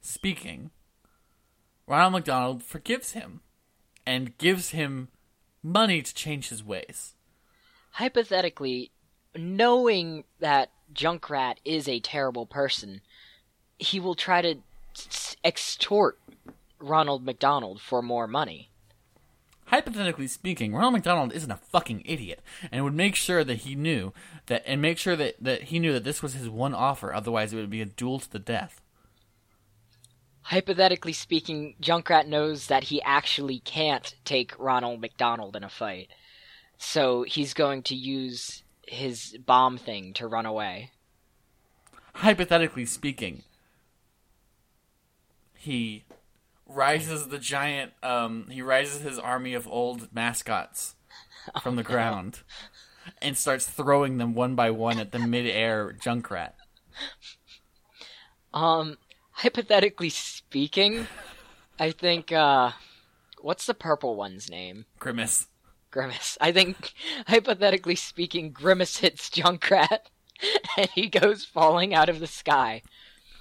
speaking, 0.00 0.70
Ronald 1.86 2.12
McDonald 2.12 2.62
forgives 2.62 3.12
him 3.12 3.40
and 4.06 4.36
gives 4.38 4.70
him 4.70 5.08
money 5.62 6.02
to 6.02 6.14
change 6.14 6.48
his 6.50 6.62
ways. 6.62 7.14
Hypothetically, 7.92 8.92
knowing 9.34 10.24
that 10.38 10.70
Junkrat 10.94 11.56
is 11.64 11.88
a 11.88 11.98
terrible 12.00 12.46
person, 12.46 13.00
he 13.78 13.98
will 13.98 14.14
try 14.14 14.40
to 14.42 14.56
extort 15.44 16.18
Ronald 16.78 17.24
McDonald 17.24 17.80
for 17.80 18.02
more 18.02 18.26
money. 18.26 18.70
Hypothetically 19.66 20.28
speaking, 20.28 20.72
Ronald 20.72 20.94
McDonald 20.94 21.32
isn't 21.32 21.50
a 21.50 21.56
fucking 21.56 22.02
idiot 22.04 22.40
and 22.70 22.84
would 22.84 22.94
make 22.94 23.16
sure 23.16 23.42
that 23.42 23.58
he 23.58 23.74
knew 23.74 24.12
that 24.46 24.62
and 24.64 24.80
make 24.80 24.96
sure 24.96 25.16
that, 25.16 25.34
that 25.40 25.64
he 25.64 25.80
knew 25.80 25.92
that 25.92 26.04
this 26.04 26.22
was 26.22 26.34
his 26.34 26.48
one 26.48 26.72
offer, 26.72 27.12
otherwise 27.12 27.52
it 27.52 27.56
would 27.56 27.70
be 27.70 27.80
a 27.80 27.86
duel 27.86 28.20
to 28.20 28.30
the 28.30 28.38
death. 28.38 28.80
Hypothetically 30.42 31.12
speaking, 31.12 31.74
Junkrat 31.82 32.28
knows 32.28 32.68
that 32.68 32.84
he 32.84 33.02
actually 33.02 33.58
can't 33.58 34.14
take 34.24 34.56
Ronald 34.56 35.00
McDonald 35.00 35.56
in 35.56 35.64
a 35.64 35.68
fight. 35.68 36.10
So 36.78 37.24
he's 37.24 37.52
going 37.52 37.82
to 37.84 37.96
use 37.96 38.62
his 38.86 39.36
bomb 39.44 39.78
thing 39.78 40.12
to 40.14 40.28
run 40.28 40.46
away. 40.46 40.92
Hypothetically 42.14 42.86
speaking, 42.86 43.42
he 45.66 46.04
rises 46.64 47.28
the 47.28 47.38
giant 47.38 47.92
um 48.02 48.46
he 48.50 48.62
rises 48.62 49.02
his 49.02 49.18
army 49.18 49.52
of 49.54 49.68
old 49.68 50.12
mascots 50.12 50.94
from 51.62 51.76
the 51.76 51.82
ground 51.92 52.40
and 53.20 53.36
starts 53.36 53.66
throwing 53.66 54.18
them 54.18 54.34
one 54.34 54.54
by 54.54 54.70
one 54.70 54.98
at 54.98 55.12
the 55.12 55.18
mid-air 55.18 55.94
Junkrat. 56.00 56.52
Um, 58.52 58.96
hypothetically 59.30 60.08
speaking, 60.08 61.06
I 61.78 61.90
think 61.90 62.32
uh 62.32 62.72
what's 63.40 63.66
the 63.66 63.74
purple 63.74 64.16
one's 64.16 64.48
name? 64.50 64.86
Grimace. 64.98 65.48
Grimace. 65.90 66.38
I 66.40 66.52
think 66.52 66.94
hypothetically 67.26 67.96
speaking, 67.96 68.52
Grimace 68.52 68.98
hits 68.98 69.30
Junkrat 69.30 69.98
and 70.76 70.88
he 70.90 71.08
goes 71.08 71.44
falling 71.44 71.94
out 71.94 72.08
of 72.08 72.20
the 72.20 72.26
sky. 72.26 72.82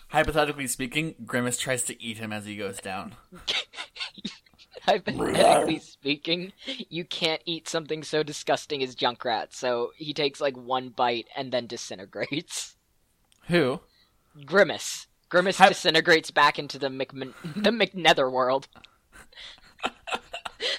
Hypothetically 0.10 0.68
speaking, 0.68 1.16
Grimace 1.26 1.58
tries 1.58 1.84
to 1.84 2.02
eat 2.02 2.18
him 2.18 2.32
as 2.32 2.46
he 2.46 2.56
goes 2.56 2.78
down. 2.78 3.16
Hypothetically 4.84 5.80
speaking, 5.80 6.54
you 6.90 7.04
can't 7.06 7.42
eat 7.46 7.68
something 7.68 8.04
so 8.04 8.22
disgusting 8.24 8.84
as 8.84 8.96
Junkrat, 8.96 9.48
so 9.54 9.92
he 9.98 10.14
takes 10.14 10.40
like 10.40 10.56
one 10.56 10.90
bite 10.90 11.26
and 11.36 11.52
then 11.52 11.66
disintegrates. 11.68 12.76
Who? 13.48 13.80
Grimace. 14.46 15.08
Grimace 15.30 15.58
Hy- 15.58 15.70
disintegrates 15.70 16.30
back 16.32 16.60
into 16.60 16.78
the 16.78 16.90
Mc 16.90 17.10
the 17.12 17.72
McNether 17.72 18.32
world. 18.32 18.68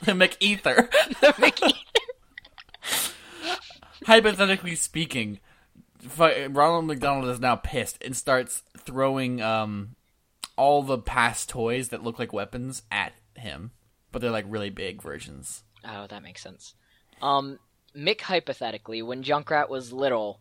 The 0.03 0.13
McEther. 0.13 0.89
The 1.21 1.35
Mc- 1.39 1.75
Hypothetically 4.07 4.75
speaking, 4.77 5.37
fu- 5.37 5.46
Ronald 6.19 6.87
McDonald 6.87 7.29
is 7.29 7.41
now 7.41 7.57
pissed 7.57 8.03
and 8.03 8.17
starts 8.17 8.63
throwing 8.79 9.41
um 9.41 9.97
all 10.57 10.83
the 10.83 10.99
past 10.99 11.49
toys 11.49 11.89
that 11.89 12.03
look 12.03 12.19
like 12.19 12.33
weapons 12.33 12.83
at 12.91 13.13
him, 13.35 13.73
but 14.11 14.23
they're 14.23 14.31
like 14.31 14.47
really 14.49 14.71
big 14.71 15.03
versions. 15.03 15.65
Oh, 15.85 16.07
that 16.09 16.23
makes 16.23 16.43
sense. 16.43 16.75
Um, 17.23 17.59
Mick 17.97 18.23
hypothetically, 18.23 19.03
when 19.03 19.23
Junkrat 19.23 19.69
was 19.69 19.93
little, 19.93 20.41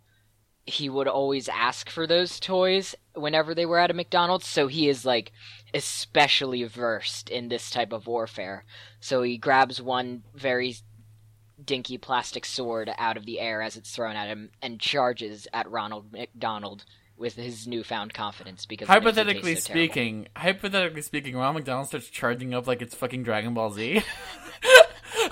he 0.66 0.89
would 0.89 1.07
always 1.07 1.47
ask 1.47 1.89
for 1.89 2.07
those 2.07 2.39
toys 2.39 2.95
whenever 3.13 3.53
they 3.53 3.66
were 3.66 3.78
at 3.78 3.91
a 3.91 3.93
McDonald's, 3.93 4.47
so 4.47 4.68
he 4.68 4.89
is 4.89 5.05
like 5.05 5.32
especially 5.74 6.63
versed 6.63 7.30
in 7.30 7.49
this 7.49 7.70
type 7.70 7.93
of 7.93 8.07
warfare. 8.07 8.66
So 8.99 9.22
he 9.22 9.38
grabs 9.38 9.82
one 9.82 10.24
very 10.34 10.76
dinky 11.64 11.97
plastic 11.97 12.45
sword 12.45 12.89
out 12.97 13.18
of 13.18 13.26
the 13.26 13.39
air 13.39 13.62
as 13.62 13.76
it's 13.78 13.93
thrown 13.95 14.16
at 14.16 14.28
him 14.28 14.49
and 14.62 14.80
charges 14.80 15.47
at 15.53 15.70
Ronald 15.70 16.12
McDonald 16.12 16.86
with 17.18 17.36
his 17.36 17.66
newfound 17.68 18.14
confidence 18.14 18.66
because 18.66 18.89
it 18.89 18.91
makes 18.91 18.97
him 18.97 19.03
Hypothetically 19.03 19.56
so 19.56 19.68
terrible. 19.74 19.93
speaking, 19.93 20.28
hypothetically 20.36 21.01
speaking, 21.01 21.36
Ronald 21.36 21.56
McDonald 21.56 21.88
starts 21.88 22.10
charging 22.10 22.53
up 22.53 22.68
like 22.68 22.82
it's 22.82 22.93
fucking 22.95 23.24
Dragon 23.24 23.53
Ball 23.53 23.72
Z. 23.72 24.03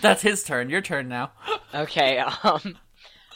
That's 0.00 0.22
his 0.22 0.44
turn. 0.44 0.70
Your 0.70 0.80
turn 0.80 1.08
now. 1.08 1.32
Okay, 1.74 2.18
um, 2.18 2.78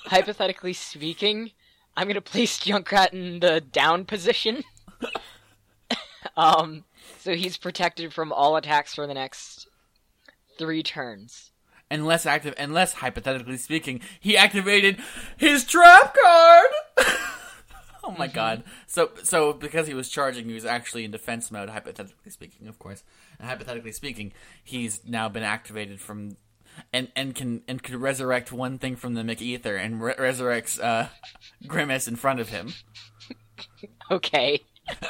hypothetically 0.07 0.73
speaking, 0.73 1.51
I'm 1.97 2.07
gonna 2.07 2.21
place 2.21 2.59
Junkrat 2.61 3.13
in 3.13 3.41
the 3.41 3.61
down 3.61 4.05
position. 4.05 4.63
um, 6.37 6.85
so 7.19 7.35
he's 7.35 7.57
protected 7.57 8.13
from 8.13 8.33
all 8.33 8.57
attacks 8.57 8.95
for 8.95 9.07
the 9.07 9.15
next 9.15 9.67
three 10.59 10.83
turns. 10.83 11.51
Unless 11.91 12.27
active, 12.27 12.55
unless 12.59 12.95
hypothetically 12.95 13.59
speaking, 13.59 14.01
he 14.19 14.37
activated 14.37 14.99
his 15.37 15.65
trap 15.65 16.17
card. 16.17 16.71
oh 18.05 18.15
my 18.19 18.27
god! 18.27 18.65
So, 18.87 19.11
so 19.23 19.53
because 19.53 19.87
he 19.87 19.95
was 19.95 20.09
charging, 20.09 20.47
he 20.47 20.55
was 20.55 20.65
actually 20.65 21.05
in 21.05 21.11
defense 21.11 21.51
mode. 21.51 21.69
Hypothetically 21.69 22.31
speaking, 22.31 22.69
of 22.69 22.79
course, 22.79 23.05
and 23.39 23.49
hypothetically 23.49 23.93
speaking, 23.93 24.33
he's 24.65 25.03
now 25.07 25.29
been 25.29 25.43
activated 25.43 26.01
from, 26.01 26.37
and 26.93 27.09
and 27.15 27.35
can 27.35 27.63
and 27.69 27.83
could 27.83 27.97
resurrect 27.97 28.51
one 28.51 28.79
thing 28.79 28.97
from 28.97 29.15
the 29.15 29.23
McEther 29.23 29.79
and 29.79 30.03
re- 30.03 30.15
resurrects 30.15 30.83
uh, 30.83 31.09
Grimace 31.67 32.09
in 32.09 32.17
front 32.17 32.41
of 32.41 32.49
him. 32.49 32.73
Okay. 34.11 34.61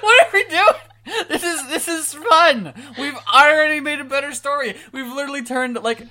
What 0.00 0.26
are 0.26 0.30
we 0.32 0.44
doing? 0.44 0.95
This 1.28 1.42
is 1.44 1.68
this 1.68 1.88
is 1.88 2.14
fun. 2.14 2.74
We've 2.98 3.16
already 3.32 3.80
made 3.80 4.00
a 4.00 4.04
better 4.04 4.32
story. 4.32 4.74
We've 4.92 5.12
literally 5.12 5.42
turned 5.42 5.76
like 5.82 6.02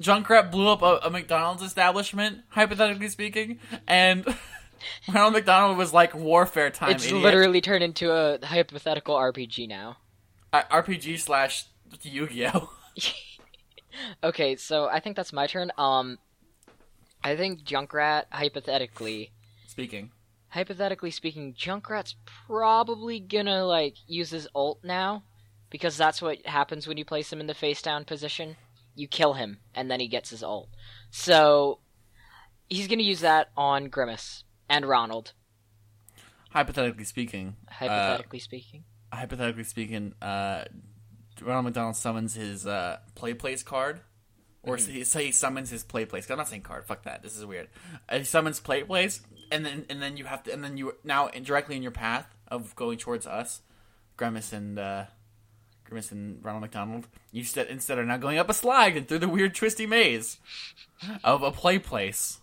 Junkrat 0.00 0.50
blew 0.50 0.68
up 0.68 0.82
a, 0.82 1.00
a 1.04 1.10
McDonald's 1.10 1.62
establishment, 1.62 2.42
hypothetically 2.50 3.08
speaking, 3.08 3.58
and 3.86 4.24
Ronald 5.12 5.34
McDonald 5.34 5.76
was 5.76 5.92
like 5.92 6.14
warfare 6.14 6.70
time. 6.70 6.90
It's 6.90 7.06
idiot. 7.06 7.22
literally 7.22 7.60
turned 7.60 7.82
into 7.82 8.12
a 8.12 8.38
hypothetical 8.44 9.16
RPG 9.16 9.68
now. 9.68 9.96
Uh, 10.52 10.62
RPG 10.70 11.18
slash 11.18 11.66
Yu-Gi-Oh. 12.02 12.70
Okay, 14.22 14.54
so 14.54 14.86
I 14.86 15.00
think 15.00 15.16
that's 15.16 15.32
my 15.32 15.48
turn. 15.48 15.72
Um, 15.76 16.18
I 17.24 17.34
think 17.34 17.64
Junkrat, 17.64 18.24
hypothetically, 18.30 19.32
Speaking. 19.66 20.10
Hypothetically 20.48 21.10
speaking, 21.10 21.54
Junkrat's 21.54 22.16
probably 22.46 23.20
gonna 23.20 23.64
like 23.64 23.96
use 24.06 24.30
his 24.30 24.48
ult 24.54 24.80
now, 24.82 25.24
because 25.70 25.96
that's 25.96 26.22
what 26.22 26.46
happens 26.46 26.86
when 26.86 26.96
you 26.96 27.04
place 27.04 27.32
him 27.32 27.40
in 27.40 27.46
the 27.46 27.54
face 27.54 27.82
down 27.82 28.04
position. 28.04 28.56
You 28.94 29.06
kill 29.08 29.34
him, 29.34 29.58
and 29.74 29.90
then 29.90 30.00
he 30.00 30.08
gets 30.08 30.30
his 30.30 30.42
ult. 30.42 30.68
So 31.10 31.78
he's 32.68 32.88
gonna 32.88 33.02
use 33.02 33.20
that 33.20 33.50
on 33.56 33.88
Grimace 33.88 34.44
and 34.68 34.86
Ronald. 34.86 35.32
Hypothetically 36.50 37.04
speaking. 37.04 37.56
Hypothetically 37.70 38.38
speaking, 38.38 38.84
Uh, 39.12 39.16
hypothetically 39.16 39.64
speaking, 39.64 40.14
uh, 40.20 40.64
Ronald 41.40 41.66
McDonald 41.66 41.96
summons 41.96 42.34
his 42.34 42.66
uh, 42.66 42.98
play 43.14 43.34
place 43.34 43.62
card. 43.62 44.00
Or 44.64 44.76
he, 44.76 45.04
so 45.04 45.20
he 45.20 45.30
summons 45.30 45.70
his 45.70 45.84
play 45.84 46.04
place. 46.04 46.28
I'm 46.28 46.36
not 46.36 46.48
saying 46.48 46.62
card. 46.62 46.84
Fuck 46.84 47.04
that. 47.04 47.22
This 47.22 47.36
is 47.36 47.46
weird. 47.46 47.68
Uh, 48.08 48.18
he 48.18 48.24
summons 48.24 48.60
play 48.60 48.82
place, 48.82 49.22
and 49.50 49.64
then 49.64 49.86
and 49.88 50.00
then 50.02 50.16
you 50.16 50.24
have 50.26 50.42
to, 50.44 50.52
and 50.52 50.62
then 50.64 50.76
you 50.76 50.94
now 51.04 51.28
directly 51.28 51.76
in 51.76 51.82
your 51.82 51.92
path 51.92 52.26
of 52.48 52.74
going 52.76 52.98
towards 52.98 53.26
us, 53.26 53.62
Grimace 54.16 54.52
and 54.52 54.78
uh, 54.78 55.04
Grimace 55.84 56.12
and 56.12 56.44
Ronald 56.44 56.62
McDonald. 56.62 57.08
You 57.32 57.40
instead 57.40 57.68
instead 57.68 57.98
are 57.98 58.04
now 58.04 58.16
going 58.16 58.38
up 58.38 58.48
a 58.50 58.54
slide 58.54 58.96
and 58.96 59.06
through 59.08 59.18
the 59.20 59.28
weird 59.28 59.54
twisty 59.54 59.86
maze 59.86 60.38
of 61.24 61.42
a 61.42 61.50
play 61.50 61.78
place. 61.78 62.40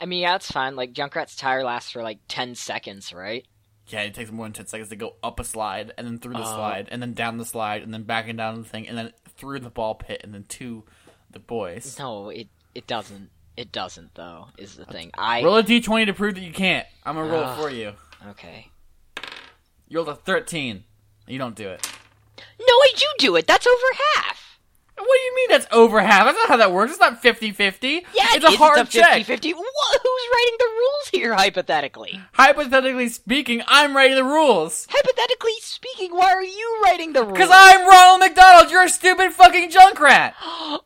I 0.00 0.06
mean, 0.06 0.20
yeah, 0.22 0.36
it's 0.36 0.50
fine. 0.50 0.76
Like 0.76 0.92
Junkrat's 0.94 1.36
tire 1.36 1.62
lasts 1.62 1.90
for 1.90 2.02
like 2.02 2.18
ten 2.28 2.54
seconds, 2.54 3.12
right? 3.12 3.46
Yeah, 3.88 4.02
it 4.02 4.14
takes 4.14 4.30
more 4.30 4.46
than 4.46 4.52
ten 4.52 4.66
seconds 4.66 4.88
to 4.90 4.96
go 4.96 5.16
up 5.22 5.40
a 5.40 5.44
slide 5.44 5.92
and 5.98 6.06
then 6.06 6.18
through 6.18 6.34
the 6.34 6.40
Oh. 6.40 6.54
slide 6.54 6.88
and 6.90 7.02
then 7.02 7.12
down 7.12 7.38
the 7.38 7.44
slide 7.44 7.82
and 7.82 7.92
then 7.92 8.04
back 8.04 8.28
and 8.28 8.38
down 8.38 8.62
the 8.62 8.68
thing 8.68 8.88
and 8.88 8.96
then 8.96 9.12
through 9.36 9.58
the 9.60 9.70
ball 9.70 9.94
pit 9.94 10.20
and 10.22 10.32
then 10.32 10.44
to 10.44 10.84
the 11.30 11.38
boys. 11.38 11.98
No, 11.98 12.28
it 12.30 12.48
it 12.74 12.86
doesn't. 12.86 13.30
It 13.60 13.72
doesn't 13.72 14.14
though. 14.14 14.46
Is 14.56 14.74
the 14.76 14.86
thing. 14.86 15.10
I 15.18 15.42
Roll 15.42 15.58
a 15.58 15.62
d20 15.62 16.06
to 16.06 16.14
prove 16.14 16.34
that 16.36 16.40
you 16.40 16.50
can't. 16.50 16.86
I'm 17.04 17.14
gonna 17.14 17.30
roll 17.30 17.42
it 17.42 17.56
for 17.56 17.68
ah, 17.68 17.68
you. 17.68 17.92
okay. 18.30 18.70
You 19.86 19.98
rolled 19.98 20.08
a 20.08 20.14
13. 20.14 20.82
You 21.26 21.38
don't 21.38 21.54
do 21.54 21.68
it. 21.68 21.86
No, 22.38 22.64
I 22.64 22.92
do 22.96 23.04
do 23.18 23.36
it. 23.36 23.46
That's 23.46 23.66
over 23.66 23.86
half. 24.14 24.58
What 24.96 25.04
do 25.04 25.20
you 25.20 25.36
mean 25.36 25.48
that's 25.50 25.66
over 25.72 26.00
half? 26.00 26.24
That's 26.24 26.38
not 26.38 26.48
how 26.48 26.56
that 26.56 26.72
works. 26.72 26.92
It's 26.92 27.00
not 27.00 27.20
50 27.20 27.50
50. 27.50 27.88
Yeah, 27.88 28.00
it's 28.30 28.46
a 28.46 28.56
hard 28.56 28.88
check. 28.88 29.26
50-50. 29.26 29.52
Wha- 29.52 29.62
Who's 30.02 30.09
writing 30.32 30.56
the 30.58 30.64
rules 30.64 31.08
here, 31.12 31.34
hypothetically? 31.34 32.20
Hypothetically 32.32 33.08
speaking, 33.08 33.62
I'm 33.66 33.94
writing 33.96 34.16
the 34.16 34.24
rules. 34.24 34.86
Hypothetically 34.90 35.54
speaking, 35.60 36.12
why 36.12 36.32
are 36.32 36.42
you 36.42 36.80
writing 36.84 37.12
the 37.12 37.22
rules? 37.22 37.32
Because 37.32 37.50
I'm 37.52 37.88
Ronald 37.88 38.20
McDonald. 38.20 38.70
You're 38.70 38.84
a 38.84 38.88
stupid 38.88 39.32
fucking 39.32 39.70
junkrat. 39.70 40.34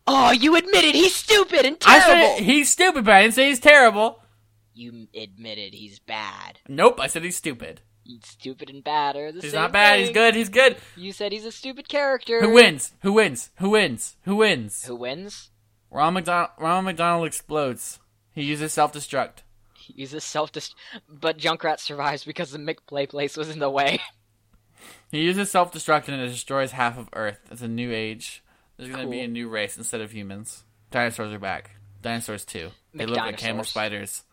Oh, 0.07 0.33
you 0.39 0.57
admitted 0.57 0.95
he's 0.95 1.15
stupid 1.15 1.65
and 1.65 1.79
terrible. 1.79 2.13
I 2.13 2.37
said 2.37 2.45
he's 2.45 2.71
stupid, 2.71 3.05
but 3.05 3.15
I 3.15 3.23
didn't 3.23 3.35
say 3.35 3.49
he's 3.49 3.61
terrible. 3.61 4.21
You 4.73 5.07
admitted 5.15 5.75
he's 5.75 5.99
bad. 6.01 6.59
Nope, 6.69 6.99
I 7.01 7.07
said 7.07 7.23
he's 7.23 7.37
stupid. 7.37 7.81
He's 8.03 8.27
stupid 8.27 8.69
and 8.69 8.85
bad 8.85 9.17
are 9.17 9.33
the 9.33 9.41
He's 9.41 9.53
same 9.53 9.61
not 9.63 9.73
bad. 9.73 9.99
He's 10.01 10.11
good. 10.11 10.35
He's 10.35 10.51
good. 10.51 10.77
You 10.95 11.13
said 11.13 11.33
he's 11.33 11.47
a 11.47 11.53
stupid 11.53 11.89
character. 11.89 12.41
Who 12.41 12.51
wins? 12.53 12.93
Who 13.01 13.13
wins? 13.15 13.51
Who 13.57 13.71
wins? 13.71 14.17
Who 14.25 14.37
wins? 14.37 14.85
Who 14.85 14.97
wins? 14.97 15.51
Ronald 15.91 16.15
McDonald, 16.15 16.51
Ronald 16.59 16.85
McDonald 16.87 17.27
explodes. 17.27 18.01
He 18.35 18.43
uses 18.43 18.73
self 18.73 18.93
destruct. 18.93 19.43
He 19.75 19.95
uses 19.97 20.25
self 20.25 20.53
dist 20.53 20.75
but 21.09 21.39
Junkrat 21.39 21.79
survives 21.79 22.25
because 22.25 22.51
the 22.51 22.59
McPlay 22.59 23.09
place 23.09 23.37
was 23.37 23.51
in 23.51 23.59
the 23.59 23.71
way. 23.71 24.01
He 25.11 25.23
uses 25.23 25.51
self 25.51 25.73
destruct 25.73 26.09
and 26.09 26.21
it 26.21 26.27
destroys 26.27 26.73
half 26.73 26.99
of 26.99 27.09
Earth. 27.13 27.39
It's 27.51 27.63
a 27.63 27.69
new 27.69 27.93
age. 27.93 28.43
There's 28.77 28.91
gonna 28.91 29.09
be 29.09 29.21
a 29.21 29.29
new 29.29 29.49
race 29.49 29.77
instead 29.77 30.01
of 30.01 30.11
humans. 30.11 30.65
Dinosaurs 30.91 31.33
are 31.33 31.39
back. 31.39 31.71
Dinosaurs 32.03 32.45
too. 32.45 32.71
They 32.93 33.07
look 33.07 33.17
like 33.17 33.39
camel 33.39 33.65
spiders. 33.65 34.25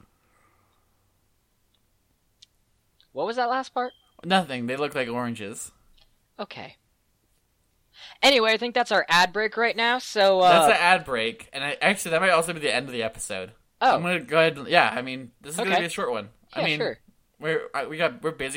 What 3.13 3.27
was 3.27 3.35
that 3.35 3.49
last 3.49 3.73
part? 3.73 3.93
Nothing. 4.25 4.67
They 4.67 4.75
look 4.75 4.95
like 4.95 5.07
oranges. 5.07 5.71
Okay. 6.39 6.77
Anyway, 8.23 8.51
I 8.51 8.57
think 8.57 8.73
that's 8.73 8.91
our 8.91 9.05
ad 9.09 9.33
break 9.33 9.57
right 9.57 9.75
now. 9.75 9.99
So 9.99 10.39
uh, 10.39 10.51
That's 10.67 10.77
the 10.77 10.81
ad 10.81 11.05
break, 11.05 11.49
and 11.53 11.63
I, 11.63 11.77
actually 11.81 12.11
that 12.11 12.21
might 12.21 12.31
also 12.31 12.53
be 12.53 12.59
the 12.59 12.73
end 12.73 12.87
of 12.87 12.93
the 12.93 13.03
episode. 13.03 13.51
Oh 13.81 13.95
I'm 13.95 14.01
gonna 14.01 14.19
go 14.21 14.37
ahead. 14.37 14.57
And, 14.57 14.67
yeah, 14.67 14.93
I 14.95 15.01
mean 15.01 15.31
this 15.41 15.53
is 15.53 15.57
gonna 15.57 15.79
be 15.79 15.85
a 15.85 15.89
short 15.89 16.11
one. 16.11 16.29
I 16.53 16.63
mean 16.63 16.79
sure. 16.79 16.99
we're 17.39 17.69
we 17.89 17.97
got 17.97 18.21
we're 18.23 18.31
busy. 18.31 18.49